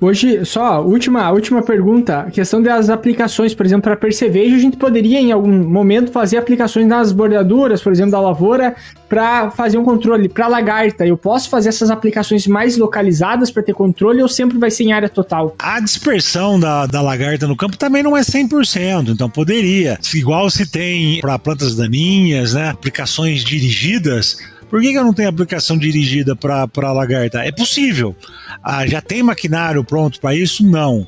Hoje, 0.00 0.44
só, 0.44 0.80
última, 0.80 1.30
última 1.32 1.60
pergunta. 1.60 2.20
A 2.20 2.30
questão 2.30 2.62
das 2.62 2.88
aplicações, 2.88 3.52
por 3.52 3.66
exemplo, 3.66 3.82
para 3.82 3.96
percevejo, 3.96 4.54
a 4.54 4.58
gente 4.58 4.76
poderia 4.76 5.18
em 5.18 5.32
algum 5.32 5.50
momento 5.68 6.12
fazer 6.12 6.36
aplicações 6.36 6.86
nas 6.86 7.10
bordaduras, 7.10 7.82
por 7.82 7.90
exemplo, 7.90 8.12
da 8.12 8.20
lavoura, 8.20 8.76
para 9.08 9.50
fazer 9.50 9.76
um 9.76 9.84
controle. 9.84 10.28
Para 10.28 10.46
lagarta, 10.46 11.04
eu 11.04 11.16
posso 11.16 11.50
fazer 11.50 11.70
essas 11.70 11.90
aplicações 11.90 12.46
mais 12.46 12.76
localizadas 12.76 13.50
para 13.50 13.62
ter 13.62 13.74
controle 13.74 14.22
ou 14.22 14.28
sempre 14.28 14.56
vai 14.56 14.70
ser 14.70 14.84
em 14.84 14.92
área 14.92 15.08
total? 15.08 15.56
A 15.58 15.80
dispersão 15.80 16.60
da, 16.60 16.86
da 16.86 17.02
lagarta 17.02 17.48
no 17.48 17.56
campo 17.56 17.76
também 17.76 18.02
não 18.02 18.16
é 18.16 18.20
100%, 18.20 19.08
então 19.08 19.28
poderia. 19.28 19.98
Igual 20.14 20.48
se 20.48 20.64
tem 20.70 21.20
para 21.20 21.38
plantas 21.38 21.74
daninhas, 21.74 22.54
né, 22.54 22.68
aplicações 22.68 23.42
dirigidas 23.42 24.38
por 24.68 24.80
que, 24.80 24.92
que 24.92 24.98
eu 24.98 25.04
não 25.04 25.14
tenho 25.14 25.28
aplicação 25.28 25.78
dirigida 25.78 26.36
para 26.36 26.92
lagarta? 26.92 27.42
É 27.44 27.50
possível. 27.50 28.14
Ah, 28.62 28.86
já 28.86 29.00
tem 29.00 29.22
maquinário 29.22 29.82
pronto 29.82 30.20
para 30.20 30.34
isso? 30.34 30.66
Não. 30.66 31.06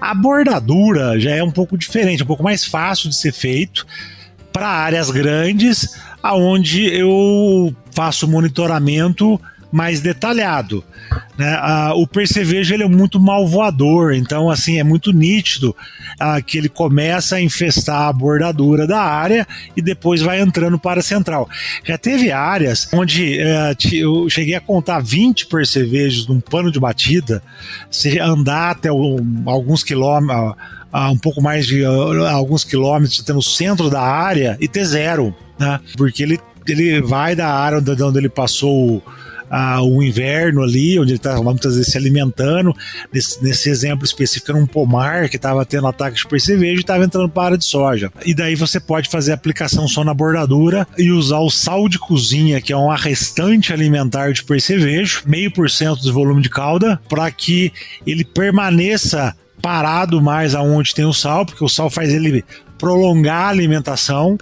A 0.00 0.14
bordadura 0.14 1.18
já 1.18 1.30
é 1.30 1.42
um 1.42 1.50
pouco 1.50 1.76
diferente, 1.76 2.22
um 2.22 2.26
pouco 2.26 2.42
mais 2.42 2.64
fácil 2.64 3.08
de 3.08 3.16
ser 3.16 3.32
feito 3.32 3.86
para 4.52 4.68
áreas 4.68 5.10
grandes, 5.10 6.00
aonde 6.22 6.84
eu 6.86 7.74
faço 7.90 8.28
monitoramento 8.28 9.40
mais 9.74 10.00
detalhado. 10.00 10.84
Né? 11.36 11.52
Ah, 11.60 11.94
o 11.96 12.06
percevejo 12.06 12.72
ele 12.72 12.84
é 12.84 12.88
muito 12.88 13.18
malvoador, 13.18 14.14
então 14.14 14.48
assim 14.48 14.78
é 14.78 14.84
muito 14.84 15.12
nítido 15.12 15.74
ah, 16.20 16.40
que 16.40 16.56
ele 16.56 16.68
começa 16.68 17.34
a 17.34 17.40
infestar 17.40 18.02
a 18.02 18.12
bordadura 18.12 18.86
da 18.86 19.00
área 19.00 19.44
e 19.76 19.82
depois 19.82 20.22
vai 20.22 20.40
entrando 20.40 20.78
para 20.78 21.00
a 21.00 21.02
central. 21.02 21.48
Já 21.82 21.98
teve 21.98 22.30
áreas 22.30 22.88
onde 22.92 23.40
eh, 23.40 23.74
eu 23.94 24.30
cheguei 24.30 24.54
a 24.54 24.60
contar 24.60 25.00
20 25.00 25.46
percevejos 25.46 26.28
num 26.28 26.38
pano 26.38 26.70
de 26.70 26.78
batida, 26.78 27.42
se 27.90 28.20
andar 28.20 28.70
até 28.70 28.90
alguns 28.90 29.82
quilômetros, 29.82 30.54
um 31.10 31.18
pouco 31.18 31.42
mais 31.42 31.66
de 31.66 31.84
alguns 31.84 32.62
quilômetros 32.62 33.20
até 33.20 33.32
no 33.32 33.42
centro 33.42 33.90
da 33.90 34.02
área 34.02 34.56
e 34.60 34.68
ter 34.68 34.84
zero, 34.84 35.34
né? 35.58 35.80
porque 35.96 36.22
ele, 36.22 36.38
ele 36.68 37.00
vai 37.00 37.34
da 37.34 37.48
área 37.52 37.78
onde 37.78 38.18
ele 38.18 38.28
passou 38.28 39.02
ah, 39.50 39.82
o 39.82 40.02
inverno 40.02 40.62
ali, 40.62 40.98
onde 40.98 41.12
ele 41.12 41.16
estava 41.16 41.42
muitas 41.42 41.76
vezes 41.76 41.92
se 41.92 41.98
alimentando. 41.98 42.74
Nesse, 43.12 43.42
nesse 43.42 43.68
exemplo 43.70 44.04
específico, 44.04 44.50
era 44.50 44.60
um 44.60 44.66
pomar 44.66 45.28
que 45.28 45.36
estava 45.36 45.64
tendo 45.64 45.86
ataque 45.86 46.16
de 46.16 46.26
percevejo 46.26 46.76
e 46.76 46.80
estava 46.80 47.04
entrando 47.04 47.28
para 47.28 47.56
de 47.56 47.64
soja. 47.64 48.10
E 48.24 48.34
daí 48.34 48.54
você 48.54 48.80
pode 48.80 49.08
fazer 49.08 49.32
a 49.32 49.34
aplicação 49.34 49.86
só 49.86 50.04
na 50.04 50.14
bordadura 50.14 50.86
e 50.98 51.10
usar 51.10 51.38
o 51.38 51.50
sal 51.50 51.88
de 51.88 51.98
cozinha, 51.98 52.60
que 52.60 52.72
é 52.72 52.76
um 52.76 52.88
restante 52.88 53.72
alimentar 53.72 54.32
de 54.32 54.44
percevejo, 54.44 55.22
meio 55.26 55.50
por 55.50 55.70
cento 55.70 56.02
do 56.02 56.12
volume 56.12 56.42
de 56.42 56.50
calda, 56.50 57.00
para 57.08 57.30
que 57.30 57.72
ele 58.06 58.24
permaneça 58.24 59.34
parado 59.60 60.20
mais 60.20 60.54
aonde 60.54 60.94
tem 60.94 61.04
o 61.06 61.12
sal, 61.12 61.46
porque 61.46 61.64
o 61.64 61.68
sal 61.68 61.88
faz 61.88 62.12
ele 62.12 62.44
prolongar 62.78 63.46
a 63.46 63.48
alimentação 63.48 64.36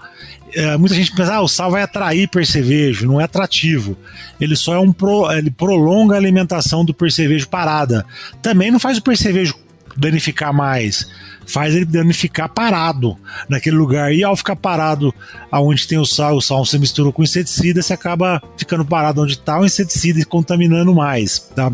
é, 0.54 0.76
muita 0.76 0.94
gente 0.94 1.14
pensa, 1.14 1.34
ah, 1.34 1.40
o 1.40 1.48
sal 1.48 1.70
vai 1.70 1.82
atrair 1.82 2.28
percevejo, 2.28 3.06
não 3.06 3.20
é 3.20 3.24
atrativo. 3.24 3.96
Ele 4.40 4.56
só 4.56 4.74
é 4.74 4.78
um 4.78 4.92
pro, 4.92 5.30
ele 5.32 5.50
prolonga 5.50 6.14
a 6.14 6.18
alimentação 6.18 6.84
do 6.84 6.94
percevejo 6.94 7.48
parada. 7.48 8.04
Também 8.40 8.70
não 8.70 8.78
faz 8.78 8.98
o 8.98 9.02
percevejo 9.02 9.54
danificar 9.96 10.52
mais 10.52 11.06
faz 11.46 11.74
ele 11.74 11.84
danificar 11.84 12.48
parado 12.48 13.16
naquele 13.48 13.76
lugar. 13.76 14.12
E 14.12 14.24
ao 14.24 14.36
ficar 14.36 14.56
parado 14.56 15.14
aonde 15.50 15.86
tem 15.86 15.98
o 15.98 16.04
sal, 16.04 16.36
o 16.36 16.42
sal 16.42 16.64
se 16.64 16.78
mistura 16.78 17.12
com 17.12 17.22
inseticida, 17.22 17.82
você 17.82 17.92
acaba 17.92 18.42
ficando 18.56 18.84
parado 18.84 19.22
onde 19.22 19.34
está 19.34 19.58
o 19.58 19.64
inseticida 19.64 20.20
e 20.20 20.24
contaminando 20.24 20.94
mais. 20.94 21.38
Tá? 21.38 21.72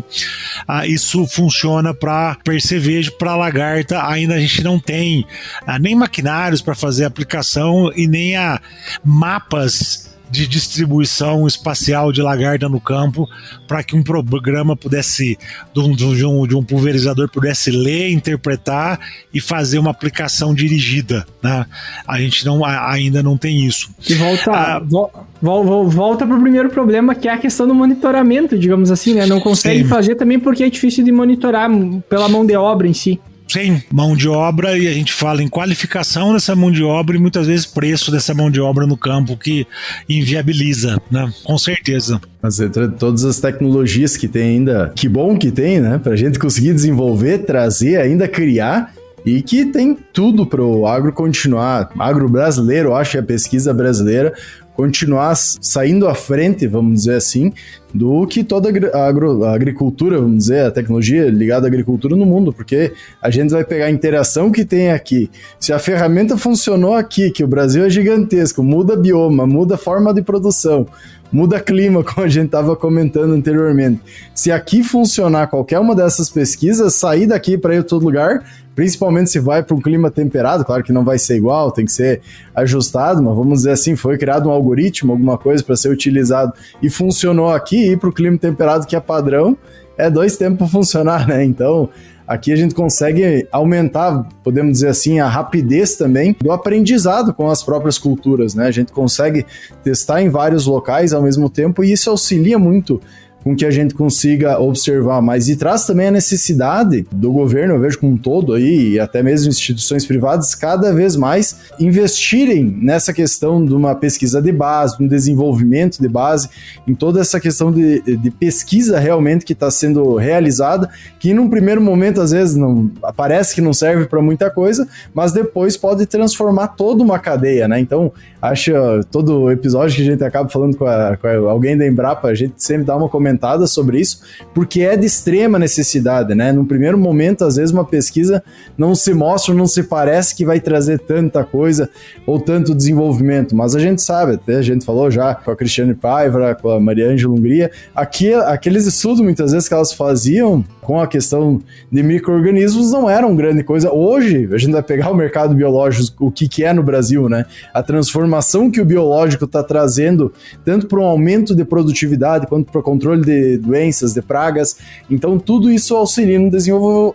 Ah, 0.67 0.85
isso 0.85 1.25
funciona 1.27 1.93
para 1.93 2.37
percevejo, 2.43 3.11
para 3.13 3.35
lagarta. 3.35 4.05
Ainda 4.07 4.35
a 4.35 4.39
gente 4.39 4.63
não 4.63 4.79
tem 4.79 5.25
ah, 5.65 5.79
nem 5.79 5.95
maquinários 5.95 6.61
para 6.61 6.75
fazer 6.75 7.05
aplicação 7.05 7.91
e 7.95 8.07
nem 8.07 8.35
a 8.35 8.59
mapas 9.03 10.08
de 10.29 10.47
distribuição 10.47 11.47
espacial 11.47 12.11
de 12.11 12.21
lagarta 12.21 12.69
no 12.69 12.79
campo 12.79 13.27
para 13.67 13.83
que 13.83 13.95
um 13.95 14.03
programa 14.03 14.75
pudesse, 14.75 15.37
de 15.73 15.79
um, 15.79 15.91
de, 15.91 16.25
um, 16.25 16.47
de 16.47 16.55
um, 16.55 16.63
pulverizador 16.63 17.29
pudesse 17.29 17.71
ler, 17.71 18.11
interpretar 18.11 18.99
e 19.33 19.41
fazer 19.41 19.79
uma 19.79 19.91
aplicação 19.91 20.53
dirigida. 20.53 21.25
Né? 21.41 21.65
A 22.07 22.19
gente 22.19 22.45
não, 22.45 22.63
ainda 22.63 23.23
não 23.23 23.37
tem 23.37 23.65
isso. 23.65 23.89
E 24.07 24.13
volta, 24.13 24.51
ah, 24.51 24.79
vo, 24.79 25.09
vo, 25.41 25.89
volta 25.89 26.25
para 26.25 26.35
o 26.35 26.41
primeiro 26.41 26.69
problema, 26.69 27.15
que 27.15 27.27
é 27.27 27.33
a 27.33 27.37
questão 27.37 27.67
do 27.67 27.73
monitoramento, 27.73 28.57
digamos 28.57 28.91
assim, 28.91 29.13
né? 29.13 29.25
Não 29.25 29.39
consegue 29.39 29.83
sim. 29.83 29.87
fazer 29.87 30.15
também 30.15 30.39
porque 30.39 30.63
é 30.63 30.69
difícil 30.69 31.03
de 31.03 31.11
monitorar 31.11 31.69
pela 32.07 32.27
mão 32.27 32.45
de 32.45 32.55
obra 32.55 32.87
em 32.87 32.93
si 32.93 33.19
sem 33.49 33.83
mão 33.91 34.15
de 34.15 34.29
obra 34.29 34.77
e 34.77 34.87
a 34.87 34.93
gente 34.93 35.11
fala 35.11 35.41
em 35.41 35.47
qualificação 35.47 36.33
dessa 36.33 36.55
mão 36.55 36.71
de 36.71 36.83
obra 36.83 37.15
e 37.15 37.19
muitas 37.19 37.47
vezes 37.47 37.65
preço 37.65 38.11
dessa 38.11 38.33
mão 38.33 38.51
de 38.51 38.61
obra 38.61 38.85
no 38.85 38.95
campo 38.95 39.35
que 39.35 39.65
inviabiliza, 40.07 41.01
né? 41.09 41.31
Com 41.43 41.57
certeza. 41.57 42.21
Mas 42.41 42.59
entre 42.59 42.87
todas 42.89 43.25
as 43.25 43.39
tecnologias 43.39 44.15
que 44.15 44.27
tem 44.27 44.57
ainda, 44.57 44.93
que 44.95 45.09
bom 45.09 45.37
que 45.37 45.51
tem, 45.51 45.79
né? 45.79 45.97
Pra 45.97 46.15
gente 46.15 46.37
conseguir 46.37 46.73
desenvolver, 46.73 47.39
trazer, 47.39 47.99
ainda 47.99 48.27
criar, 48.27 48.93
e 49.25 49.41
que 49.41 49.65
tem 49.65 49.97
tudo 50.13 50.45
para 50.45 50.63
o 50.63 50.87
agro 50.87 51.11
continuar, 51.11 51.89
agro 51.99 52.29
brasileiro, 52.29 52.95
acho 52.95 53.11
que 53.11 53.17
a 53.17 53.23
pesquisa 53.23 53.73
brasileira 53.73 54.33
continuar 54.75 55.35
saindo 55.35 56.07
à 56.07 56.15
frente, 56.15 56.65
vamos 56.65 56.99
dizer 56.99 57.15
assim, 57.15 57.51
do 57.93 58.25
que 58.27 58.43
toda 58.43 58.69
a, 58.93 59.07
agro, 59.07 59.43
a 59.43 59.53
agricultura, 59.53 60.19
vamos 60.19 60.39
dizer, 60.39 60.65
a 60.65 60.71
tecnologia 60.71 61.29
ligada 61.29 61.65
à 61.65 61.69
agricultura 61.69 62.15
no 62.15 62.25
mundo, 62.25 62.53
porque 62.53 62.93
a 63.21 63.29
gente 63.29 63.51
vai 63.51 63.63
pegar 63.63 63.85
a 63.85 63.91
interação 63.91 64.51
que 64.51 64.63
tem 64.63 64.91
aqui. 64.91 65.29
Se 65.59 65.73
a 65.73 65.79
ferramenta 65.79 66.37
funcionou 66.37 66.93
aqui, 66.93 67.31
que 67.31 67.43
o 67.43 67.47
Brasil 67.47 67.83
é 67.83 67.89
gigantesco, 67.89 68.61
muda 68.61 68.95
bioma, 68.95 69.47
muda 69.47 69.77
forma 69.77 70.13
de 70.13 70.21
produção, 70.21 70.87
muda 71.31 71.59
clima, 71.59 72.03
como 72.05 72.25
a 72.25 72.29
gente 72.29 72.47
estava 72.47 72.75
comentando 72.75 73.33
anteriormente. 73.33 74.01
Se 74.33 74.51
aqui 74.51 74.83
funcionar 74.83 75.47
qualquer 75.47 75.79
uma 75.79 75.95
dessas 75.95 76.29
pesquisas, 76.29 76.93
sair 76.95 77.27
daqui 77.27 77.57
para 77.57 77.75
ir 77.75 77.79
a 77.79 77.83
todo 77.83 78.03
lugar, 78.03 78.43
principalmente 78.79 79.29
se 79.29 79.39
vai 79.39 79.61
para 79.61 79.75
um 79.75 79.81
clima 79.81 80.09
temperado, 80.09 80.63
claro 80.63 80.81
que 80.83 80.93
não 80.93 81.03
vai 81.03 81.19
ser 81.19 81.35
igual, 81.35 81.69
tem 81.69 81.83
que 81.83 81.91
ser 81.91 82.21
ajustado, 82.55 83.21
mas 83.21 83.35
vamos 83.35 83.59
dizer 83.59 83.71
assim, 83.71 83.93
foi 83.93 84.17
criado 84.17 84.47
um 84.47 84.51
algoritmo, 84.51 85.11
alguma 85.11 85.37
coisa 85.37 85.61
para 85.61 85.75
ser 85.75 85.89
utilizado 85.89 86.53
e 86.81 86.89
funcionou 86.89 87.49
aqui, 87.49 87.78
ir 87.87 87.97
para 87.97 88.09
o 88.09 88.13
clima 88.13 88.37
temperado 88.37 88.85
que 88.85 88.95
é 88.95 88.99
padrão, 88.99 89.57
é 89.97 90.09
dois 90.09 90.37
tempos 90.37 90.57
para 90.59 90.67
funcionar, 90.67 91.27
né? 91.27 91.43
Então, 91.43 91.89
aqui 92.27 92.53
a 92.53 92.55
gente 92.55 92.75
consegue 92.75 93.47
aumentar, 93.51 94.27
podemos 94.43 94.73
dizer 94.73 94.89
assim, 94.89 95.19
a 95.19 95.27
rapidez 95.27 95.95
também 95.95 96.35
do 96.39 96.51
aprendizado 96.51 97.33
com 97.33 97.49
as 97.49 97.63
próprias 97.63 97.97
culturas, 97.97 98.53
né? 98.55 98.67
A 98.67 98.71
gente 98.71 98.91
consegue 98.91 99.45
testar 99.83 100.21
em 100.21 100.29
vários 100.29 100.65
locais 100.65 101.11
ao 101.11 101.21
mesmo 101.21 101.49
tempo 101.49 101.83
e 101.83 101.91
isso 101.91 102.09
auxilia 102.09 102.59
muito 102.59 103.01
com 103.49 103.55
que 103.55 103.65
a 103.65 103.71
gente 103.71 103.95
consiga 103.95 104.59
observar 104.59 105.23
mais 105.23 105.49
e 105.49 105.55
traz 105.55 105.83
também 105.83 106.07
a 106.07 106.11
necessidade 106.11 107.07
do 107.11 107.31
governo, 107.31 107.73
eu 107.73 107.79
vejo 107.79 107.97
como 107.97 108.13
um 108.13 108.17
todo 108.17 108.53
aí, 108.53 108.91
e 108.91 108.99
até 108.99 109.23
mesmo 109.23 109.49
instituições 109.49 110.05
privadas, 110.05 110.53
cada 110.53 110.93
vez 110.93 111.15
mais 111.15 111.55
investirem 111.79 112.63
nessa 112.79 113.11
questão 113.11 113.65
de 113.65 113.73
uma 113.73 113.95
pesquisa 113.95 114.39
de 114.39 114.51
base, 114.51 114.99
de 114.99 115.03
um 115.03 115.07
desenvolvimento 115.07 115.99
de 115.99 116.07
base, 116.07 116.47
em 116.87 116.93
toda 116.93 117.19
essa 117.19 117.39
questão 117.39 117.71
de, 117.71 118.01
de 118.01 118.29
pesquisa 118.29 118.99
realmente 118.99 119.43
que 119.43 119.53
está 119.53 119.71
sendo 119.71 120.15
realizada, 120.15 120.87
que 121.19 121.33
num 121.33 121.49
primeiro 121.49 121.81
momento 121.81 122.21
às 122.21 122.29
vezes 122.29 122.55
não 122.55 122.91
parece 123.17 123.55
que 123.55 123.61
não 123.61 123.73
serve 123.73 124.05
para 124.05 124.21
muita 124.21 124.51
coisa, 124.51 124.87
mas 125.11 125.31
depois 125.31 125.75
pode 125.75 126.05
transformar 126.05 126.67
toda 126.67 127.03
uma 127.03 127.17
cadeia, 127.17 127.67
né? 127.67 127.79
Então, 127.79 128.11
acho 128.39 128.71
todo 129.09 129.49
episódio 129.49 129.95
que 129.95 130.03
a 130.03 130.05
gente 130.05 130.23
acaba 130.23 130.47
falando 130.49 130.77
com, 130.77 130.85
a, 130.85 131.17
com 131.17 131.27
alguém 131.49 131.75
da 131.75 131.87
Embrapa, 131.87 132.27
a 132.27 132.35
gente 132.35 132.53
sempre 132.57 132.83
dá 132.83 132.95
uma 132.95 133.09
comentada 133.09 133.38
comentada 133.39 133.65
sobre 133.65 133.99
isso, 133.99 134.21
porque 134.53 134.81
é 134.81 134.97
de 134.97 135.05
extrema 135.05 135.57
necessidade, 135.57 136.35
né? 136.35 136.51
No 136.51 136.65
primeiro 136.65 136.97
momento, 136.97 137.45
às 137.45 137.55
vezes, 137.55 137.71
uma 137.71 137.85
pesquisa 137.85 138.43
não 138.77 138.93
se 138.93 139.13
mostra, 139.13 139.53
não 139.53 139.65
se 139.65 139.83
parece 139.83 140.35
que 140.35 140.45
vai 140.45 140.59
trazer 140.59 140.99
tanta 140.99 141.43
coisa 141.43 141.89
ou 142.25 142.39
tanto 142.39 142.75
desenvolvimento, 142.75 143.55
mas 143.55 143.75
a 143.75 143.79
gente 143.79 144.01
sabe, 144.01 144.33
até 144.33 144.55
a 144.55 144.61
gente 144.61 144.85
falou 144.85 145.09
já 145.09 145.33
com 145.33 145.51
a 145.51 145.55
Cristiane 145.55 145.93
Paiva, 145.93 146.55
com 146.55 146.69
a 146.69 146.79
Maria 146.79 147.09
Ângela 147.09 147.33
Hungria, 147.33 147.71
aqui, 147.95 148.33
aqueles 148.33 148.85
estudos, 148.85 149.21
muitas 149.21 149.51
vezes, 149.51 149.67
que 149.67 149.73
elas 149.73 149.93
faziam 149.93 150.63
com 150.89 150.99
a 150.99 151.05
questão 151.05 151.61
de 151.91 152.01
micro-organismos 152.01 152.91
não 152.91 153.07
eram 153.07 153.35
grande 153.35 153.63
coisa. 153.63 153.93
Hoje, 153.93 154.49
a 154.51 154.57
gente 154.57 154.71
vai 154.71 154.81
pegar 154.81 155.11
o 155.11 155.15
mercado 155.15 155.53
biológico, 155.53 156.25
o 156.25 156.31
que, 156.31 156.47
que 156.47 156.63
é 156.63 156.73
no 156.73 156.81
Brasil, 156.81 157.29
né? 157.29 157.45
A 157.71 157.83
transformação 157.83 158.71
que 158.71 158.81
o 158.81 158.85
biológico 158.85 159.45
está 159.45 159.61
trazendo, 159.61 160.33
tanto 160.65 160.87
para 160.87 160.99
um 160.99 161.03
aumento 161.03 161.55
de 161.55 161.63
produtividade 161.63 162.47
quanto 162.47 162.71
para 162.71 162.79
o 162.79 162.83
controle 162.83 163.18
de 163.21 163.57
doenças, 163.57 164.13
de 164.13 164.21
pragas. 164.21 164.77
Então, 165.09 165.37
tudo 165.37 165.71
isso 165.71 165.95
auxilia 165.95 166.39
no 166.39 166.49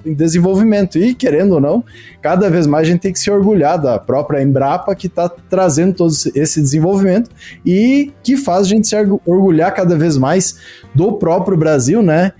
desenvolvimento. 0.05 0.99
E, 0.99 1.15
querendo 1.15 1.55
ou 1.55 1.61
não, 1.61 1.85
cada 2.21 2.49
vez 2.49 2.67
mais 2.67 2.87
a 2.87 2.91
gente 2.91 3.01
tem 3.01 3.13
que 3.13 3.19
se 3.19 3.31
orgulhar 3.31 3.81
da 3.81 3.99
própria 3.99 4.43
Embrapa 4.43 4.95
que 4.95 5.07
está 5.07 5.29
trazendo 5.29 5.95
todo 5.95 6.13
esse 6.35 6.61
desenvolvimento 6.61 7.31
e 7.65 8.13
que 8.23 8.37
faz 8.37 8.67
a 8.67 8.69
gente 8.69 8.89
se 8.89 8.97
orgulhar 9.27 9.73
cada 9.75 9.97
vez 9.97 10.17
mais 10.17 10.59
do 10.95 11.13
próprio 11.13 11.57
Brasil, 11.57 12.03
né? 12.03 12.33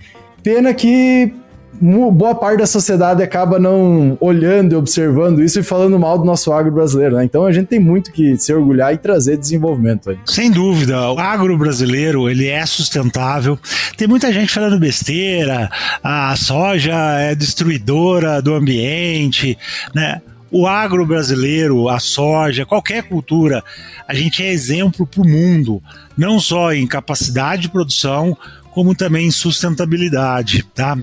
Pena 0.43 0.73
que 0.73 1.33
boa 1.81 2.35
parte 2.35 2.59
da 2.59 2.67
sociedade 2.67 3.21
acaba 3.21 3.59
não 3.59 4.17
olhando 4.19 4.73
e 4.73 4.75
observando 4.75 5.43
isso 5.43 5.59
e 5.59 5.63
falando 5.63 5.99
mal 5.99 6.17
do 6.17 6.25
nosso 6.25 6.51
agro 6.51 6.71
brasileiro, 6.71 7.15
né? 7.15 7.25
Então 7.25 7.45
a 7.45 7.51
gente 7.51 7.67
tem 7.67 7.79
muito 7.79 8.11
que 8.11 8.37
se 8.37 8.53
orgulhar 8.53 8.93
e 8.93 8.97
trazer 8.97 9.37
desenvolvimento 9.37 10.09
aí. 10.09 10.17
Sem 10.25 10.51
dúvida, 10.51 11.11
o 11.11 11.19
agro 11.19 11.57
brasileiro, 11.57 12.29
ele 12.29 12.47
é 12.47 12.65
sustentável. 12.65 13.59
Tem 13.97 14.07
muita 14.07 14.31
gente 14.31 14.51
falando 14.51 14.79
besteira, 14.79 15.69
a 16.03 16.35
soja 16.35 16.95
é 17.19 17.35
destruidora 17.35 18.41
do 18.41 18.53
ambiente, 18.53 19.57
né? 19.93 20.21
O 20.51 20.67
agro 20.67 21.05
brasileiro, 21.05 21.89
a 21.89 21.99
soja, 21.99 22.65
qualquer 22.65 23.03
cultura, 23.03 23.61
a 24.07 24.13
gente 24.13 24.41
é 24.41 24.51
exemplo 24.51 25.05
para 25.05 25.21
o 25.21 25.27
mundo, 25.27 25.81
não 26.17 26.39
só 26.39 26.71
em 26.71 26.87
capacidade 26.87 27.63
de 27.63 27.69
produção, 27.69 28.37
como 28.75 28.93
também 28.93 29.31
sustentabilidade, 29.31 30.63
tá? 30.75 30.97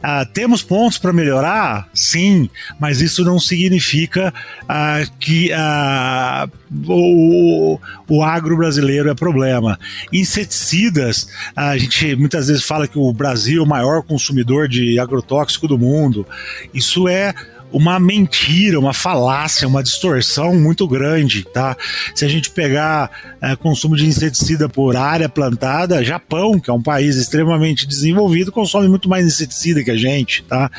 Ah, 0.00 0.24
temos 0.24 0.62
pontos 0.62 0.98
para 0.98 1.12
melhorar? 1.12 1.88
Sim, 1.92 2.48
mas 2.78 3.00
isso 3.00 3.24
não 3.24 3.40
significa 3.40 4.32
ah, 4.68 5.02
que 5.18 5.52
ah, 5.52 6.48
o, 6.86 7.76
o 8.08 8.22
agro 8.22 8.56
brasileiro 8.56 9.10
é 9.10 9.16
problema. 9.16 9.76
Inseticidas, 10.12 11.26
a 11.56 11.76
gente 11.76 12.14
muitas 12.14 12.46
vezes 12.46 12.62
fala 12.62 12.86
que 12.86 12.96
o 13.00 13.12
Brasil 13.12 13.62
é 13.62 13.66
o 13.66 13.68
maior 13.68 14.04
consumidor 14.04 14.68
de 14.68 15.00
agrotóxico 15.00 15.66
do 15.66 15.76
mundo. 15.76 16.24
Isso 16.72 17.08
é 17.08 17.34
uma 17.72 17.98
mentira, 17.98 18.78
uma 18.78 18.94
falácia, 18.94 19.68
uma 19.68 19.82
distorção 19.82 20.54
muito 20.54 20.86
grande, 20.88 21.44
tá? 21.44 21.76
Se 22.14 22.24
a 22.24 22.28
gente 22.28 22.50
pegar 22.50 23.10
é, 23.40 23.54
consumo 23.56 23.96
de 23.96 24.06
inseticida 24.06 24.68
por 24.68 24.96
área 24.96 25.28
plantada, 25.28 26.02
Japão, 26.02 26.58
que 26.58 26.70
é 26.70 26.72
um 26.72 26.82
país 26.82 27.16
extremamente 27.16 27.86
desenvolvido, 27.86 28.50
consome 28.50 28.88
muito 28.88 29.08
mais 29.08 29.26
inseticida 29.26 29.82
que 29.82 29.90
a 29.90 29.96
gente, 29.96 30.42
tá? 30.44 30.70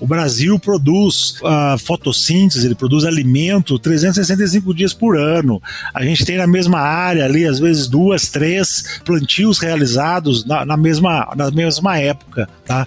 O 0.00 0.06
Brasil 0.06 0.58
produz 0.58 1.36
uh, 1.40 1.78
fotossíntese, 1.78 2.66
ele 2.66 2.74
produz 2.74 3.04
alimento 3.04 3.78
365 3.78 4.74
dias 4.74 4.92
por 4.92 5.16
ano. 5.16 5.62
A 5.94 6.04
gente 6.04 6.24
tem 6.24 6.36
na 6.36 6.46
mesma 6.46 6.80
área 6.80 7.24
ali, 7.24 7.46
às 7.46 7.58
vezes 7.58 7.86
duas, 7.86 8.28
três 8.28 9.00
plantios 9.04 9.58
realizados 9.58 10.44
na, 10.44 10.64
na 10.64 10.76
mesma, 10.76 11.32
na 11.36 11.50
mesma 11.50 11.98
época, 11.98 12.48
tá? 12.64 12.86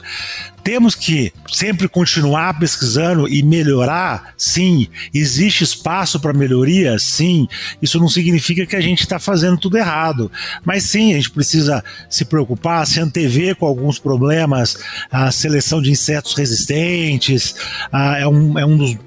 Temos 0.65 0.95
que 0.95 1.31
sempre 1.53 1.87
continuar 1.87 2.57
pesquisando 2.57 3.29
e 3.29 3.43
melhorar? 3.43 4.33
Sim. 4.35 4.87
Existe 5.13 5.63
espaço 5.63 6.19
para 6.19 6.33
melhoria? 6.33 6.97
Sim. 6.97 7.47
Isso 7.79 7.99
não 7.99 8.09
significa 8.09 8.65
que 8.65 8.75
a 8.75 8.81
gente 8.81 9.01
está 9.01 9.19
fazendo 9.19 9.59
tudo 9.59 9.77
errado. 9.77 10.31
Mas 10.65 10.85
sim, 10.85 11.13
a 11.13 11.17
gente 11.17 11.29
precisa 11.29 11.83
se 12.09 12.25
preocupar, 12.25 12.87
se 12.87 12.99
antever 12.99 13.55
com 13.55 13.67
alguns 13.67 13.99
problemas, 13.99 14.75
a 15.11 15.31
seleção 15.31 15.79
de 15.79 15.91
insetos 15.91 16.33
resistentes, 16.33 17.53
é, 18.17 18.27
um, 18.27 18.57
é 18.57 18.65
um 18.65 18.75
dos 18.75 18.97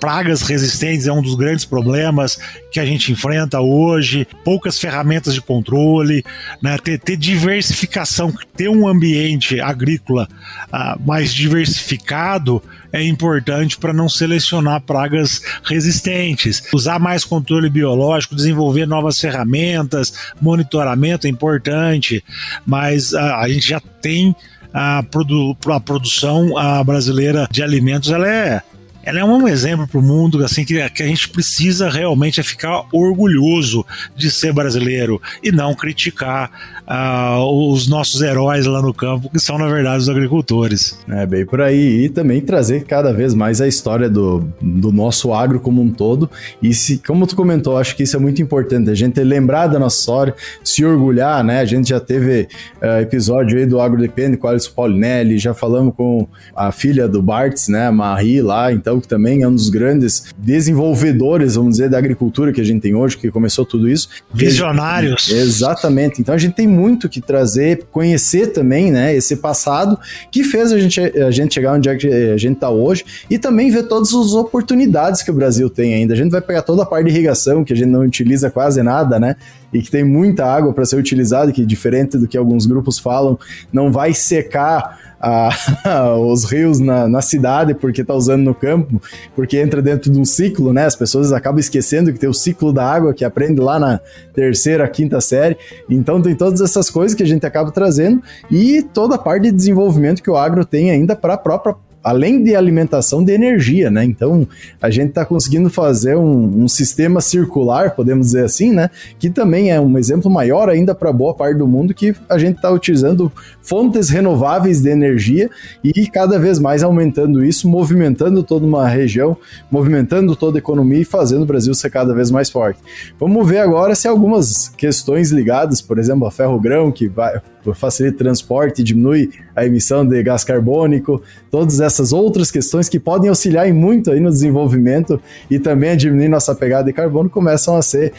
pragas 0.00 0.40
resistentes, 0.40 1.06
é 1.06 1.12
um 1.12 1.20
dos 1.20 1.34
grandes 1.34 1.66
problemas 1.66 2.38
que 2.72 2.80
a 2.80 2.86
gente 2.86 3.12
enfrenta 3.12 3.60
hoje, 3.60 4.26
poucas 4.42 4.78
ferramentas 4.78 5.34
de 5.34 5.42
controle, 5.42 6.24
né, 6.60 6.78
ter, 6.78 6.98
ter 6.98 7.16
diversificação, 7.16 8.32
ter 8.56 8.68
um 8.68 8.88
ambiente 8.88 9.60
agrícola 9.60 10.26
uh, 10.72 11.00
mais 11.06 11.32
diversificado 11.34 12.62
é 12.92 13.02
importante 13.02 13.78
para 13.78 13.92
não 13.92 14.08
selecionar 14.08 14.80
pragas 14.82 15.40
resistentes. 15.64 16.62
Usar 16.74 16.98
mais 16.98 17.24
controle 17.24 17.70
biológico, 17.70 18.36
desenvolver 18.36 18.86
novas 18.86 19.18
ferramentas, 19.18 20.12
monitoramento 20.40 21.26
é 21.26 21.30
importante, 21.30 22.24
mas 22.66 23.12
uh, 23.12 23.18
a 23.18 23.48
gente 23.48 23.68
já 23.68 23.80
tem 23.80 24.34
a, 24.72 25.02
produ 25.02 25.56
a 25.66 25.80
produção 25.80 26.56
a 26.56 26.82
brasileira 26.82 27.46
de 27.50 27.62
alimentos, 27.62 28.10
ela 28.10 28.26
é 28.26 28.62
ela 29.02 29.20
é 29.20 29.24
um 29.24 29.48
exemplo 29.48 29.86
para 29.86 29.98
o 29.98 30.02
mundo 30.02 30.44
assim 30.44 30.64
que, 30.64 30.88
que 30.90 31.02
a 31.02 31.06
gente 31.06 31.28
precisa 31.28 31.88
realmente 31.88 32.40
é 32.40 32.42
ficar 32.42 32.84
orgulhoso 32.92 33.84
de 34.16 34.30
ser 34.30 34.52
brasileiro 34.52 35.20
e 35.42 35.50
não 35.50 35.74
criticar 35.74 36.50
uh, 36.86 37.72
os 37.72 37.88
nossos 37.88 38.20
heróis 38.22 38.66
lá 38.66 38.82
no 38.82 38.92
campo, 38.92 39.30
que 39.30 39.38
são, 39.38 39.58
na 39.58 39.68
verdade, 39.68 39.98
os 39.98 40.08
agricultores. 40.08 40.98
É, 41.08 41.26
bem 41.26 41.44
por 41.44 41.60
aí. 41.60 42.04
E 42.04 42.08
também 42.08 42.40
trazer 42.40 42.84
cada 42.84 43.12
vez 43.12 43.34
mais 43.34 43.60
a 43.60 43.68
história 43.68 44.08
do, 44.08 44.48
do 44.60 44.92
nosso 44.92 45.32
agro 45.32 45.60
como 45.60 45.82
um 45.82 45.90
todo. 45.90 46.30
E 46.62 46.74
se, 46.74 46.98
como 46.98 47.26
tu 47.26 47.36
comentou, 47.36 47.78
acho 47.78 47.96
que 47.96 48.02
isso 48.02 48.16
é 48.16 48.20
muito 48.20 48.42
importante, 48.42 48.90
a 48.90 48.94
gente 48.94 49.22
lembrar 49.22 49.66
da 49.66 49.78
nossa 49.78 49.98
história, 49.98 50.34
se 50.62 50.84
orgulhar, 50.84 51.42
né? 51.44 51.60
A 51.60 51.64
gente 51.64 51.88
já 51.88 52.00
teve 52.00 52.48
uh, 52.82 53.00
episódio 53.00 53.58
aí 53.58 53.66
do 53.66 53.80
Agro 53.80 54.00
Depende 54.00 54.36
com 54.36 54.48
Alisson 54.48 54.72
Paulinelli, 54.72 55.38
já 55.38 55.54
falamos 55.54 55.94
com 55.94 56.26
a 56.54 56.72
filha 56.72 57.06
do 57.08 57.22
Bartz, 57.22 57.68
né, 57.68 57.90
Marie 57.90 58.40
lá, 58.40 58.72
então 58.72 58.91
que 59.00 59.08
também 59.08 59.42
é 59.42 59.48
um 59.48 59.54
dos 59.54 59.68
grandes 59.68 60.24
desenvolvedores, 60.36 61.54
vamos 61.54 61.72
dizer, 61.72 61.88
da 61.88 61.98
agricultura 61.98 62.52
que 62.52 62.60
a 62.60 62.64
gente 62.64 62.80
tem 62.82 62.94
hoje, 62.94 63.16
que 63.16 63.30
começou 63.30 63.64
tudo 63.64 63.88
isso. 63.88 64.08
Visionários. 64.32 65.30
Exatamente. 65.30 66.20
Então 66.20 66.34
a 66.34 66.38
gente 66.38 66.54
tem 66.54 66.66
muito 66.66 67.08
que 67.08 67.20
trazer, 67.20 67.86
conhecer 67.90 68.48
também, 68.48 68.90
né, 68.90 69.14
esse 69.14 69.36
passado 69.36 69.98
que 70.30 70.44
fez 70.44 70.72
a 70.72 70.78
gente, 70.78 71.00
a 71.00 71.30
gente 71.30 71.54
chegar 71.54 71.74
onde 71.74 71.88
é 71.88 72.32
a 72.32 72.36
gente 72.36 72.54
está 72.54 72.70
hoje 72.70 73.04
e 73.28 73.38
também 73.38 73.70
ver 73.70 73.84
todas 73.84 74.12
as 74.14 74.32
oportunidades 74.32 75.22
que 75.22 75.30
o 75.30 75.34
Brasil 75.34 75.68
tem 75.68 75.94
ainda. 75.94 76.14
A 76.14 76.16
gente 76.16 76.30
vai 76.30 76.40
pegar 76.40 76.62
toda 76.62 76.82
a 76.82 76.86
parte 76.86 77.06
de 77.06 77.10
irrigação, 77.12 77.64
que 77.64 77.72
a 77.72 77.76
gente 77.76 77.88
não 77.88 78.00
utiliza 78.00 78.50
quase 78.50 78.82
nada, 78.82 79.18
né? 79.18 79.36
E 79.72 79.80
que 79.80 79.90
tem 79.90 80.04
muita 80.04 80.44
água 80.44 80.72
para 80.72 80.84
ser 80.84 80.96
utilizada, 80.96 81.50
que 81.52 81.64
diferente 81.64 82.18
do 82.18 82.28
que 82.28 82.36
alguns 82.36 82.66
grupos 82.66 82.98
falam, 82.98 83.38
não 83.72 83.90
vai 83.90 84.12
secar 84.12 85.11
a, 85.22 85.50
os 86.18 86.44
rios 86.44 86.80
na, 86.80 87.06
na 87.06 87.22
cidade 87.22 87.74
porque 87.74 88.00
está 88.00 88.12
usando 88.12 88.42
no 88.42 88.54
campo, 88.54 89.00
porque 89.36 89.58
entra 89.58 89.80
dentro 89.80 90.10
de 90.10 90.18
um 90.18 90.24
ciclo, 90.24 90.72
né? 90.72 90.84
As 90.84 90.96
pessoas 90.96 91.32
acabam 91.32 91.60
esquecendo 91.60 92.12
que 92.12 92.18
tem 92.18 92.28
o 92.28 92.34
ciclo 92.34 92.72
da 92.72 92.84
água 92.84 93.14
que 93.14 93.24
aprende 93.24 93.60
lá 93.60 93.78
na 93.78 94.00
terceira, 94.34 94.88
quinta 94.88 95.20
série. 95.20 95.56
Então 95.88 96.20
tem 96.20 96.34
todas 96.34 96.60
essas 96.60 96.90
coisas 96.90 97.14
que 97.14 97.22
a 97.22 97.26
gente 97.26 97.46
acaba 97.46 97.70
trazendo 97.70 98.20
e 98.50 98.82
toda 98.82 99.14
a 99.14 99.18
parte 99.18 99.44
de 99.44 99.52
desenvolvimento 99.52 100.22
que 100.22 100.30
o 100.30 100.36
agro 100.36 100.64
tem 100.64 100.90
ainda 100.90 101.14
para 101.14 101.34
a 101.34 101.38
própria 101.38 101.76
além 102.02 102.42
de 102.42 102.54
alimentação, 102.54 103.22
de 103.22 103.32
energia, 103.32 103.90
né? 103.90 104.04
Então, 104.04 104.46
a 104.80 104.90
gente 104.90 105.10
está 105.10 105.24
conseguindo 105.24 105.70
fazer 105.70 106.16
um, 106.16 106.64
um, 106.64 106.68
sistema 106.68 107.20
circular, 107.20 107.94
podemos 107.94 108.26
dizer 108.26 108.44
assim, 108.44 108.72
né? 108.72 108.90
Que 109.18 109.30
também 109.30 109.70
é 109.70 109.80
um 109.80 109.96
exemplo 109.96 110.30
maior 110.30 110.68
ainda 110.68 110.94
para 110.94 111.12
boa 111.12 111.32
parte 111.32 111.58
do 111.58 111.66
mundo 111.66 111.94
que 111.94 112.14
a 112.28 112.38
gente 112.38 112.56
está 112.56 112.70
utilizando 112.70 113.30
fontes 113.62 114.08
renováveis 114.08 114.80
de 114.80 114.90
energia 114.90 115.48
e 115.84 116.06
cada 116.08 116.38
vez 116.38 116.58
mais 116.58 116.82
aumentando 116.82 117.44
isso, 117.44 117.68
movimentando 117.68 118.42
toda 118.42 118.66
uma 118.66 118.88
região, 118.88 119.36
movimentando 119.70 120.34
toda 120.34 120.58
a 120.58 120.60
economia 120.60 121.00
e 121.00 121.04
fazendo 121.04 121.42
o 121.42 121.46
Brasil 121.46 121.72
ser 121.74 121.90
cada 121.90 122.12
vez 122.14 122.30
mais 122.30 122.50
forte. 122.50 122.80
Vamos 123.18 123.48
ver 123.48 123.58
agora 123.58 123.94
se 123.94 124.08
algumas 124.08 124.68
questões 124.68 125.30
ligadas, 125.30 125.80
por 125.80 125.98
exemplo, 125.98 126.26
a 126.26 126.30
ferro-grão, 126.30 126.90
que 126.90 127.06
vai, 127.06 127.40
facilita 127.74 128.16
o 128.16 128.18
transporte, 128.18 128.82
diminui 128.82 129.30
a 129.54 129.64
emissão 129.64 130.04
de 130.04 130.20
gás 130.22 130.42
carbônico, 130.42 131.22
todas 131.50 131.80
essas 131.80 131.91
outras 132.12 132.50
questões 132.50 132.88
que 132.88 132.98
podem 132.98 133.28
auxiliar 133.28 133.68
em 133.68 133.72
muito 133.72 134.10
aí 134.10 134.20
no 134.20 134.30
desenvolvimento 134.30 135.20
e 135.50 135.58
também 135.58 135.90
a 135.90 135.94
diminuir 135.94 136.28
nossa 136.28 136.54
pegada 136.54 136.84
de 136.84 136.92
carbono 136.92 137.28
começam 137.28 137.76
a 137.76 137.82
ser 137.82 138.12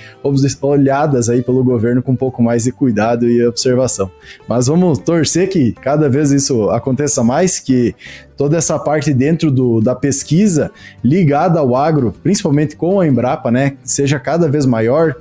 olhadas 0.62 1.30
aí 1.30 1.42
pelo 1.42 1.64
governo 1.64 2.02
com 2.02 2.12
um 2.12 2.16
pouco 2.16 2.44
mais 2.44 2.64
de 2.64 2.72
cuidado 2.72 3.28
e 3.28 3.46
observação. 3.46 4.12
Mas 4.48 4.68
vamos 4.68 5.00
torcer 5.00 5.50
que 5.50 5.72
cada 5.72 6.10
vez 6.10 6.32
isso 6.32 6.70
aconteça 6.70 7.24
mais, 7.24 7.60
que 7.60 7.96
toda 8.38 8.58
essa 8.58 8.78
parte 8.80 9.14
dentro 9.14 9.52
do, 9.52 9.82
da 9.82 9.96
pesquisa 9.96 10.72
ligada 11.04 11.60
ao 11.60 11.76
agro, 11.76 12.14
principalmente 12.24 12.76
com 12.76 13.00
a 13.00 13.08
Embrapa, 13.08 13.52
né, 13.52 13.74
seja 13.84 14.20
cada 14.20 14.48
vez 14.48 14.66
maior, 14.66 15.16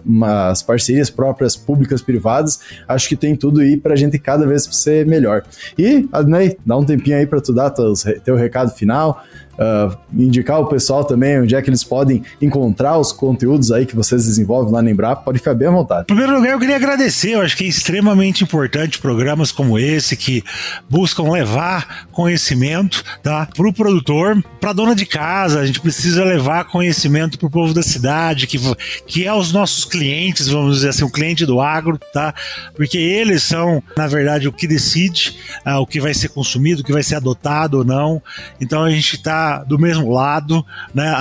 as 0.51 0.63
parcerias 0.63 1.11
próprias 1.11 1.57
públicas 1.57 2.03
privadas, 2.03 2.61
acho 2.89 3.09
que 3.09 3.17
tem 3.17 3.37
tudo 3.37 3.61
aí 3.61 3.77
para 3.77 3.95
a 3.95 3.97
gente 3.97 4.19
cada 4.19 4.47
vez 4.47 4.69
ser 4.73 5.07
melhor. 5.07 5.43
E, 5.79 6.09
Adnei, 6.13 6.57
dá 6.65 6.77
um 6.77 6.85
tempinho 6.85 7.17
aí 7.17 7.27
para 7.27 7.41
tu 7.41 7.53
dar 7.53 7.71
teus, 7.71 8.05
teu 8.25 8.37
recado 8.37 8.71
final, 8.71 9.23
uh, 9.55 9.97
indicar 10.13 10.61
o 10.61 10.67
pessoal 10.67 11.05
também 11.05 11.41
onde 11.41 11.55
é 11.55 11.63
que 11.63 11.71
eles 11.71 11.85
podem 11.85 12.23
encontrar 12.41 12.99
os 12.99 13.13
conteúdos 13.13 13.71
aí 13.73 13.87
que 13.87 13.95
vocês 13.95 14.27
desenvolvem 14.27 14.73
lá 14.73 14.83
na 14.83 14.91
Embrapa, 14.91 15.23
pode 15.23 15.39
ficar 15.39 15.55
bem 15.55 15.69
à 15.69 15.71
vontade. 15.71 16.03
Em 16.03 16.07
primeiro 16.07 16.35
lugar, 16.35 16.53
eu 16.53 16.59
queria 16.59 16.77
agradecer, 16.77 17.33
eu 17.33 17.41
acho 17.41 17.57
que 17.57 17.65
é 17.65 17.67
extremamente 17.67 18.45
importante 18.45 18.99
programas 18.99 19.53
como 19.53 19.79
esse 19.79 20.17
que 20.17 20.43
buscam 20.89 21.31
levar 21.31 22.07
conhecimento 22.11 23.03
tá, 23.23 23.47
para 23.47 23.69
o 23.69 23.73
produtor, 23.73 24.43
para 24.61 24.71
a 24.71 24.73
dona 24.73 24.95
de 24.95 25.07
casa, 25.07 25.61
a 25.61 25.67
gente 25.67 25.81
precisa 25.81 26.25
levar 26.25 26.65
conhecimento 26.65 27.39
para 27.39 27.47
o 27.47 27.51
povo 27.51 27.75
da 27.75 27.83
cidade, 27.83 28.47
que, 28.47 28.59
que 29.07 29.27
é 29.27 29.33
os 29.33 29.53
nossos 29.53 29.85
clientes, 29.85 30.49
vamos 30.49 30.77
dizer 30.77 30.91
assim, 30.91 31.05
o 31.05 31.11
cliente 31.11 31.45
do 31.47 31.61
agro, 31.61 31.99
tá? 32.13 32.35
Porque 32.75 32.99
eles 32.99 33.43
são, 33.43 33.83
na 33.97 34.07
verdade, 34.07 34.49
o 34.49 34.53
que 34.53 34.67
decide 34.67 35.37
uh, 35.67 35.79
o 35.79 35.87
que 35.87 36.01
vai 36.01 36.15
ser 36.15 36.29
consumido, 36.29 36.83
o 36.83 36.85
que 36.85 36.93
vai 36.93 37.03
ser 37.03 37.17
adotado 37.17 37.79
ou 37.79 37.85
não. 37.85 38.23
Então 38.61 38.83
a 38.83 38.91
gente 38.91 39.17
está 39.17 39.42
do 39.67 39.79
mesmo 39.79 40.11
lado, 40.11 40.65
né? 40.95 41.13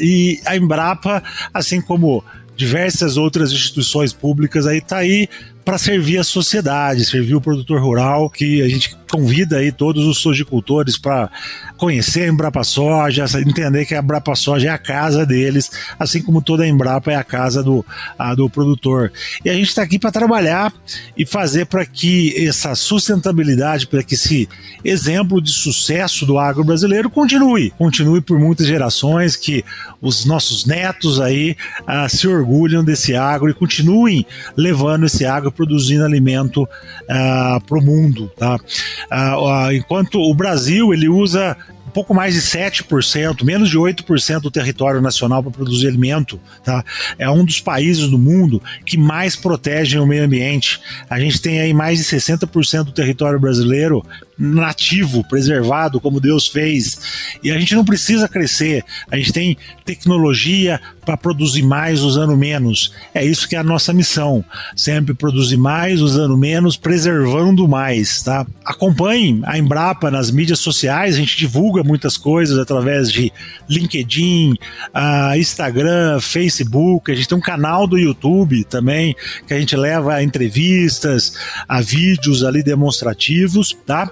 E 0.00 0.40
a 0.44 0.56
Embrapa, 0.56 1.22
assim 1.52 1.80
como 1.80 2.24
diversas 2.56 3.16
outras 3.16 3.52
instituições 3.52 4.12
públicas 4.12 4.66
aí 4.66 4.80
tá 4.80 4.96
aí 4.96 5.28
para 5.68 5.76
servir 5.76 6.16
a 6.16 6.24
sociedade, 6.24 7.04
servir 7.04 7.34
o 7.34 7.42
produtor 7.42 7.78
rural, 7.78 8.30
que 8.30 8.62
a 8.62 8.68
gente 8.70 8.96
convida 9.10 9.58
aí 9.58 9.70
todos 9.70 10.06
os 10.06 10.16
sojicultores 10.16 10.96
para 10.96 11.30
conhecer 11.76 12.22
a 12.22 12.28
Embrapa 12.28 12.64
Soja, 12.64 13.26
entender 13.38 13.84
que 13.84 13.94
a 13.94 13.98
Embrapa 13.98 14.34
Soja 14.34 14.68
é 14.68 14.70
a 14.70 14.78
casa 14.78 15.26
deles, 15.26 15.70
assim 15.98 16.22
como 16.22 16.40
toda 16.40 16.62
a 16.62 16.66
Embrapa 16.66 17.12
é 17.12 17.16
a 17.16 17.24
casa 17.24 17.62
do, 17.62 17.84
a, 18.18 18.34
do 18.34 18.48
produtor. 18.48 19.12
E 19.44 19.50
a 19.50 19.54
gente 19.54 19.68
está 19.68 19.82
aqui 19.82 19.98
para 19.98 20.10
trabalhar 20.10 20.72
e 21.16 21.26
fazer 21.26 21.66
para 21.66 21.84
que 21.84 22.34
essa 22.46 22.74
sustentabilidade, 22.74 23.86
para 23.86 24.02
que 24.02 24.14
esse 24.14 24.48
exemplo 24.82 25.40
de 25.40 25.50
sucesso 25.50 26.24
do 26.24 26.38
agro 26.38 26.64
brasileiro 26.64 27.10
continue, 27.10 27.70
continue 27.72 28.22
por 28.22 28.38
muitas 28.38 28.66
gerações, 28.66 29.36
que 29.36 29.64
os 30.00 30.24
nossos 30.24 30.64
netos 30.64 31.20
aí 31.20 31.56
uh, 31.82 32.08
se 32.08 32.26
orgulham 32.26 32.82
desse 32.82 33.14
agro 33.14 33.50
e 33.50 33.54
continuem 33.54 34.26
levando 34.56 35.06
esse 35.06 35.24
agro 35.24 35.52
produzindo 35.58 36.04
alimento 36.04 36.62
uh, 36.62 36.68
ah, 37.08 37.60
para 37.66 37.76
o 37.76 37.82
mundo. 37.82 38.30
Tá? 38.38 38.54
Uh, 38.56 39.72
enquanto 39.72 40.20
o 40.20 40.32
Brasil 40.32 40.94
ele 40.94 41.08
usa 41.08 41.56
um 41.88 41.90
pouco 41.90 42.14
mais 42.14 42.34
de 42.34 42.40
7%, 42.40 43.42
menos 43.42 43.68
de 43.68 43.76
8% 43.76 44.40
do 44.40 44.50
território 44.50 45.00
nacional 45.00 45.42
para 45.42 45.50
produzir 45.50 45.88
alimento, 45.88 46.38
tá? 46.62 46.84
É 47.18 47.28
um 47.30 47.44
dos 47.44 47.60
países 47.60 48.08
do 48.08 48.18
mundo 48.18 48.62
que 48.84 48.98
mais 48.98 49.34
protegem 49.34 49.98
o 49.98 50.06
meio 50.06 50.22
ambiente. 50.22 50.78
A 51.08 51.18
gente 51.18 51.40
tem 51.40 51.60
aí 51.60 51.72
mais 51.72 51.98
de 51.98 52.04
60% 52.04 52.84
do 52.84 52.92
território 52.92 53.40
brasileiro 53.40 54.04
nativo, 54.38 55.26
preservado, 55.26 56.00
como 56.00 56.20
Deus 56.20 56.46
fez. 56.46 56.98
E 57.42 57.50
a 57.50 57.58
gente 57.58 57.74
não 57.74 57.84
precisa 57.84 58.28
crescer, 58.28 58.84
a 59.10 59.16
gente 59.16 59.32
tem 59.32 59.56
tecnologia 59.84 60.80
para 61.04 61.16
produzir 61.16 61.62
mais 61.62 62.02
usando 62.02 62.36
menos. 62.36 62.92
É 63.14 63.24
isso 63.24 63.48
que 63.48 63.56
é 63.56 63.58
a 63.58 63.64
nossa 63.64 63.94
missão. 63.94 64.44
Sempre 64.76 65.14
produzir 65.14 65.56
mais 65.56 66.02
usando 66.02 66.36
menos, 66.36 66.76
preservando 66.76 67.66
mais, 67.66 68.22
tá? 68.22 68.46
Acompanhe 68.62 69.40
a 69.44 69.58
Embrapa 69.58 70.10
nas 70.10 70.30
mídias 70.30 70.58
sociais, 70.58 71.14
a 71.14 71.18
gente 71.18 71.36
divulga 71.36 71.82
muitas 71.82 72.18
coisas 72.18 72.58
através 72.58 73.10
de 73.10 73.32
LinkedIn, 73.68 74.52
uh, 74.52 75.34
Instagram, 75.38 76.20
Facebook, 76.20 77.10
a 77.10 77.14
gente 77.14 77.28
tem 77.28 77.38
um 77.38 77.40
canal 77.40 77.86
do 77.86 77.98
YouTube 77.98 78.64
também 78.64 79.16
que 79.46 79.54
a 79.54 79.58
gente 79.58 79.74
leva 79.74 80.22
entrevistas, 80.22 81.32
a 81.66 81.80
vídeos 81.80 82.44
ali 82.44 82.62
demonstrativos, 82.62 83.74
tá? 83.86 84.10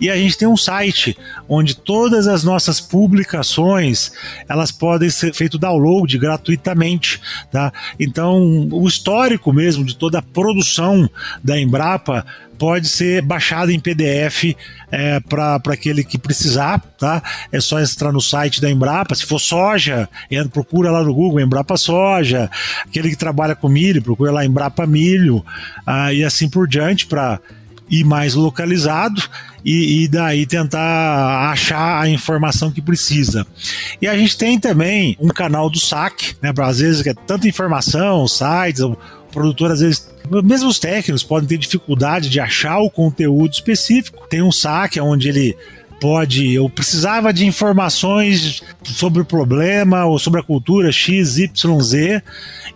E 0.00 0.08
a 0.10 0.16
gente 0.16 0.36
tem 0.36 0.48
um 0.48 0.56
site 0.56 1.16
onde 1.48 1.74
todas 1.74 2.26
as 2.26 2.44
nossas 2.44 2.80
publicações 2.80 4.12
elas 4.48 4.70
podem 4.70 5.10
ser 5.10 5.34
feito 5.34 5.58
download 5.58 6.16
gratuitamente, 6.18 7.20
tá? 7.50 7.72
Então, 7.98 8.68
o 8.70 8.86
histórico 8.86 9.52
mesmo 9.52 9.84
de 9.84 9.96
toda 9.96 10.18
a 10.18 10.22
produção 10.22 11.08
da 11.42 11.58
Embrapa 11.58 12.24
pode 12.60 12.88
ser 12.88 13.22
baixado 13.22 13.70
em 13.70 13.80
PDF 13.80 14.54
é, 14.92 15.18
para 15.20 15.56
aquele 15.70 16.04
que 16.04 16.18
precisar, 16.18 16.78
tá? 16.98 17.22
É 17.50 17.58
só 17.58 17.80
entrar 17.80 18.12
no 18.12 18.20
site 18.20 18.60
da 18.60 18.70
Embrapa. 18.70 19.14
Se 19.14 19.24
for 19.24 19.38
soja, 19.38 20.06
procura 20.52 20.90
lá 20.90 21.02
no 21.02 21.14
Google 21.14 21.40
Embrapa 21.40 21.78
Soja. 21.78 22.50
Aquele 22.84 23.08
que 23.08 23.16
trabalha 23.16 23.56
com 23.56 23.66
milho, 23.66 24.02
procura 24.02 24.30
lá 24.30 24.44
Embrapa 24.44 24.86
Milho, 24.86 25.42
ah, 25.86 26.12
e 26.12 26.22
assim 26.22 26.50
por 26.50 26.68
diante 26.68 27.06
para 27.06 27.40
ir 27.88 28.04
mais 28.04 28.34
localizado 28.34 29.22
e, 29.64 30.04
e, 30.04 30.08
daí 30.08 30.46
tentar 30.46 31.50
achar 31.50 32.02
a 32.02 32.08
informação 32.08 32.70
que 32.70 32.80
precisa. 32.80 33.46
E 34.00 34.08
a 34.08 34.16
gente 34.16 34.36
tem 34.36 34.58
também 34.58 35.16
um 35.20 35.28
canal 35.28 35.68
do 35.68 35.78
saque, 35.78 36.34
né? 36.40 36.52
Às 36.58 36.78
vezes 36.78 37.06
é 37.06 37.14
tanta 37.14 37.48
informação, 37.48 38.26
sites, 38.26 38.80
o 38.80 38.96
produtor 39.32 39.70
às 39.70 39.80
vezes 39.80 40.10
mesmo 40.44 40.68
os 40.68 40.78
técnicos 40.78 41.24
podem 41.24 41.48
ter 41.48 41.58
dificuldade 41.58 42.28
de 42.28 42.38
achar 42.38 42.78
o 42.78 42.90
conteúdo 42.90 43.52
específico. 43.52 44.28
Tem 44.28 44.42
um 44.42 44.52
saque 44.52 45.00
onde 45.00 45.28
ele 45.28 45.56
pode. 46.00 46.52
Eu 46.52 46.68
precisava 46.68 47.32
de 47.32 47.46
informações 47.46 48.62
sobre 48.84 49.22
o 49.22 49.24
problema 49.24 50.06
ou 50.06 50.18
sobre 50.18 50.40
a 50.40 50.42
cultura 50.42 50.90
X, 50.90 51.38
Y, 51.38 51.80
Z, 51.80 52.22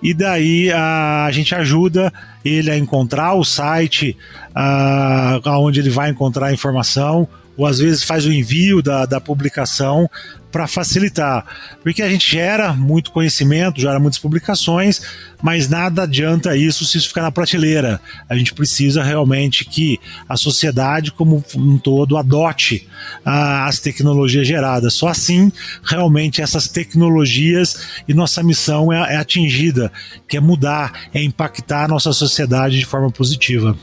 e 0.02 0.12
daí 0.12 0.70
a, 0.70 1.24
a 1.24 1.32
gente 1.32 1.54
ajuda 1.54 2.12
ele 2.44 2.70
a 2.70 2.76
encontrar 2.76 3.34
o 3.34 3.44
site 3.44 4.16
uh, 4.54 5.48
onde 5.58 5.80
ele 5.80 5.90
vai 5.90 6.10
encontrar 6.10 6.46
a 6.46 6.52
informação 6.52 7.28
ou 7.56 7.66
às 7.66 7.78
vezes 7.78 8.02
faz 8.02 8.26
o 8.26 8.32
envio 8.32 8.82
da, 8.82 9.06
da 9.06 9.20
publicação 9.20 10.08
para 10.50 10.68
facilitar, 10.68 11.44
porque 11.82 12.00
a 12.00 12.08
gente 12.08 12.30
gera 12.30 12.72
muito 12.72 13.10
conhecimento, 13.10 13.80
gera 13.80 13.98
muitas 13.98 14.20
publicações, 14.20 15.02
mas 15.42 15.68
nada 15.68 16.04
adianta 16.04 16.56
isso 16.56 16.84
se 16.84 16.96
isso 16.96 17.08
ficar 17.08 17.22
na 17.22 17.32
prateleira. 17.32 18.00
A 18.28 18.36
gente 18.36 18.54
precisa 18.54 19.02
realmente 19.02 19.64
que 19.64 19.98
a 20.28 20.36
sociedade 20.36 21.10
como 21.10 21.44
um 21.56 21.76
todo 21.76 22.16
adote 22.16 22.88
ah, 23.24 23.66
as 23.66 23.80
tecnologias 23.80 24.46
geradas. 24.46 24.94
Só 24.94 25.08
assim, 25.08 25.50
realmente, 25.82 26.40
essas 26.40 26.68
tecnologias 26.68 28.02
e 28.06 28.14
nossa 28.14 28.40
missão 28.40 28.92
é, 28.92 29.14
é 29.14 29.16
atingida, 29.16 29.90
que 30.28 30.36
é 30.36 30.40
mudar, 30.40 31.08
é 31.12 31.20
impactar 31.20 31.86
a 31.86 31.88
nossa 31.88 32.12
sociedade 32.12 32.78
de 32.78 32.86
forma 32.86 33.10
positiva. 33.10 33.76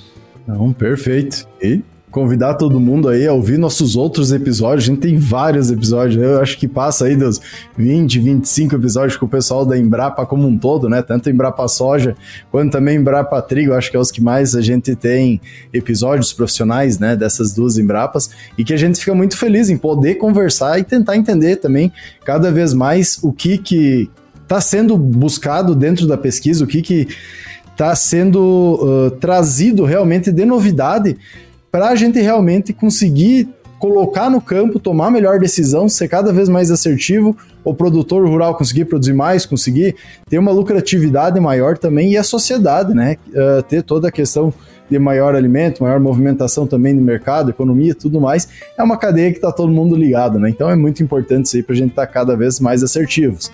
Não, 0.47 0.73
perfeito. 0.73 1.47
E 1.61 1.81
convidar 2.11 2.55
todo 2.55 2.79
mundo 2.79 3.07
aí 3.07 3.25
a 3.25 3.33
ouvir 3.33 3.57
nossos 3.57 3.95
outros 3.95 4.31
episódios. 4.31 4.83
A 4.83 4.87
gente 4.87 4.99
tem 4.99 5.17
vários 5.17 5.71
episódios, 5.71 6.21
eu 6.21 6.41
acho 6.41 6.57
que 6.57 6.67
passa 6.67 7.05
aí 7.05 7.15
dos 7.15 7.39
20, 7.77 8.19
25 8.19 8.75
episódios 8.75 9.15
com 9.15 9.25
o 9.25 9.29
pessoal 9.29 9.65
da 9.65 9.77
Embrapa 9.77 10.25
como 10.25 10.45
um 10.45 10.57
todo, 10.57 10.89
né? 10.89 11.01
Tanto 11.01 11.29
Embrapa 11.29 11.67
Soja 11.69 12.15
quanto 12.51 12.73
também 12.73 12.97
Embrapa 12.97 13.41
Trigo, 13.41 13.73
acho 13.73 13.89
que 13.89 13.95
é 13.95 13.99
os 13.99 14.11
que 14.11 14.21
mais 14.21 14.53
a 14.55 14.61
gente 14.61 14.93
tem 14.95 15.39
episódios 15.73 16.33
profissionais, 16.33 16.99
né, 16.99 17.15
dessas 17.15 17.53
duas 17.53 17.77
Embrapas, 17.77 18.29
e 18.57 18.63
que 18.65 18.73
a 18.73 18.77
gente 18.77 18.99
fica 18.99 19.15
muito 19.15 19.37
feliz 19.37 19.69
em 19.69 19.77
poder 19.77 20.15
conversar 20.15 20.77
e 20.79 20.83
tentar 20.83 21.15
entender 21.15 21.55
também 21.55 21.91
cada 22.25 22.51
vez 22.51 22.73
mais 22.73 23.17
o 23.23 23.31
que 23.31 23.57
que 23.57 24.09
está 24.43 24.59
sendo 24.59 24.97
buscado 24.97 25.73
dentro 25.73 26.05
da 26.05 26.17
pesquisa, 26.17 26.65
o 26.65 26.67
que 26.67 26.81
que 26.81 27.07
está 27.81 27.95
sendo 27.95 28.79
uh, 28.79 29.11
trazido 29.11 29.85
realmente 29.85 30.31
de 30.31 30.45
novidade 30.45 31.17
para 31.71 31.89
a 31.89 31.95
gente 31.95 32.21
realmente 32.21 32.73
conseguir 32.73 33.49
colocar 33.79 34.29
no 34.29 34.39
campo, 34.39 34.77
tomar 34.77 35.09
melhor 35.09 35.39
decisão, 35.39 35.89
ser 35.89 36.07
cada 36.07 36.31
vez 36.31 36.47
mais 36.47 36.69
assertivo, 36.69 37.35
o 37.63 37.73
produtor 37.73 38.27
rural 38.27 38.53
conseguir 38.55 38.85
produzir 38.85 39.13
mais, 39.13 39.43
conseguir 39.43 39.95
ter 40.29 40.37
uma 40.37 40.51
lucratividade 40.51 41.39
maior 41.39 41.75
também 41.75 42.11
e 42.11 42.17
a 42.17 42.23
sociedade, 42.23 42.93
né? 42.93 43.17
Uh, 43.29 43.63
ter 43.63 43.81
toda 43.81 44.09
a 44.09 44.11
questão 44.11 44.53
de 44.87 44.99
maior 44.99 45.33
alimento, 45.33 45.81
maior 45.81 45.99
movimentação 45.99 46.67
também 46.67 46.93
no 46.93 47.01
mercado, 47.01 47.49
economia, 47.49 47.95
tudo 47.95 48.21
mais. 48.21 48.47
É 48.77 48.83
uma 48.83 48.97
cadeia 48.97 49.31
que 49.31 49.37
está 49.37 49.51
todo 49.51 49.71
mundo 49.71 49.95
ligado, 49.95 50.37
né? 50.37 50.49
Então 50.49 50.69
é 50.69 50.75
muito 50.75 51.01
importante 51.01 51.45
isso 51.45 51.55
aí 51.55 51.63
para 51.63 51.73
a 51.73 51.77
gente 51.77 51.89
estar 51.89 52.05
tá 52.05 52.11
cada 52.11 52.35
vez 52.35 52.59
mais 52.59 52.83
assertivos. 52.83 53.47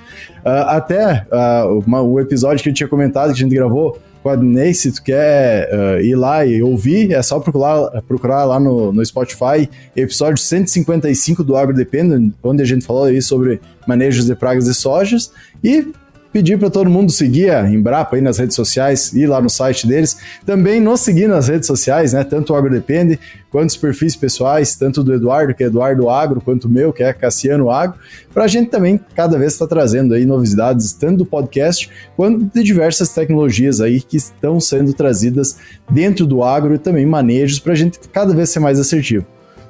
Uh, 0.44 0.68
até 0.68 1.26
uh, 1.32 1.80
uma, 1.86 2.02
o 2.02 2.20
episódio 2.20 2.62
que 2.62 2.70
eu 2.70 2.74
tinha 2.74 2.90
comentado, 2.90 3.28
que 3.28 3.34
a 3.34 3.44
gente 3.44 3.56
gravou 3.56 3.98
Quadney, 4.24 4.74
se 4.74 4.92
tu 4.92 5.04
quer 5.04 5.70
uh, 5.74 6.02
ir 6.02 6.16
lá 6.16 6.46
e 6.46 6.62
ouvir, 6.62 7.14
é 7.14 7.22
só 7.22 7.40
procurar, 7.40 8.02
procurar 8.04 8.46
lá 8.46 8.60
no, 8.60 8.92
no 8.92 9.06
Spotify, 9.06 9.70
episódio 9.96 10.38
155 10.38 11.44
do 11.44 11.56
Agro 11.56 11.76
Dependent, 11.76 12.34
onde 12.44 12.64
a 12.64 12.66
gente 12.66 12.86
falou 12.86 13.06
aí 13.06 13.22
sobre 13.22 13.60
manejos 13.88 14.26
de 14.26 14.36
pragas 14.36 14.66
de 14.66 14.74
sojas, 14.74 15.32
e 15.64 15.92
pedir 16.32 16.58
para 16.58 16.70
todo 16.70 16.90
mundo 16.90 17.12
seguir 17.12 17.52
a 17.52 17.70
Embrapa 17.70 18.16
aí 18.16 18.22
nas 18.22 18.38
redes 18.38 18.56
sociais, 18.56 19.14
ir 19.14 19.28
lá 19.28 19.42
no 19.42 19.50
site 19.50 19.88
deles, 19.88 20.18
também 20.46 20.80
nos 20.80 21.02
seguir 21.02 21.28
nas 21.28 21.48
redes 21.48 21.68
sociais, 21.68 22.14
né? 22.14 22.24
Tanto 22.24 22.54
o 22.54 22.56
AgroDepende, 22.56 23.20
quanto 23.50 23.70
os 23.70 23.78
perfis 23.78 24.16
pessoais, 24.16 24.76
tanto 24.76 25.04
do 25.04 25.14
Eduardo, 25.14 25.54
que 25.54 25.64
é 25.64 25.68
Eduardo 25.68 26.10
Agro, 26.10 26.42
quanto 26.42 26.66
o 26.66 26.70
meu, 26.70 26.94
que 26.94 27.04
é 27.04 27.12
Cassiano 27.14 27.70
Agro, 27.70 27.98
para 28.34 28.44
a 28.44 28.48
gente 28.48 28.70
também 28.70 29.00
cada 29.16 29.38
vez 29.38 29.54
estar 29.54 29.66
tá 29.66 29.76
trazendo 29.76 30.14
aí 30.14 30.26
novidades, 30.26 30.94
tanto 30.94 31.18
do 31.18 31.26
podcast, 31.26 31.90
quanto 32.16 32.46
de 32.54 32.64
diversas 32.64 33.10
tecnologias 33.10 33.82
aí 33.82 34.02
que 34.02 34.18
estão 34.18 34.60
sendo 34.60 34.94
trazidas 34.94 35.58
dentro 35.90 36.26
do 36.26 36.44
agro 36.44 36.76
e 36.76 36.78
também 36.78 37.06
manejos 37.06 37.60
para 37.60 37.74
a 37.74 37.76
gente 37.76 38.00
cada 38.12 38.34
vez 38.34 38.50
ser 38.50 38.60
mais 38.60 38.80
assertivo. 38.80 39.26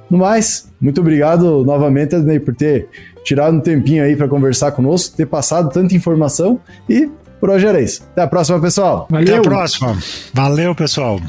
No 0.10 0.18
mais, 0.18 0.70
muito 0.80 1.02
obrigado 1.02 1.66
novamente, 1.66 2.16
Adnei, 2.16 2.40
por 2.40 2.56
ter 2.56 2.88
tirado 3.28 3.58
um 3.58 3.60
tempinho 3.60 4.04
aí 4.04 4.16
para 4.16 4.28
conversar 4.28 4.72
conosco, 4.72 5.16
ter 5.16 5.26
passado 5.26 5.70
tanta 5.70 5.94
informação 5.94 6.60
e 6.88 7.10
por 7.40 7.50
hoje 7.50 7.68
era 7.68 7.82
isso. 7.82 8.02
Até 8.14 8.22
a 8.22 8.28
próxima, 8.28 8.60
pessoal. 8.60 9.06
Valeu. 9.10 9.28
Até 9.28 9.38
a 9.38 9.42
próxima. 9.42 9.98
Valeu, 10.34 10.74
pessoal. 10.74 11.20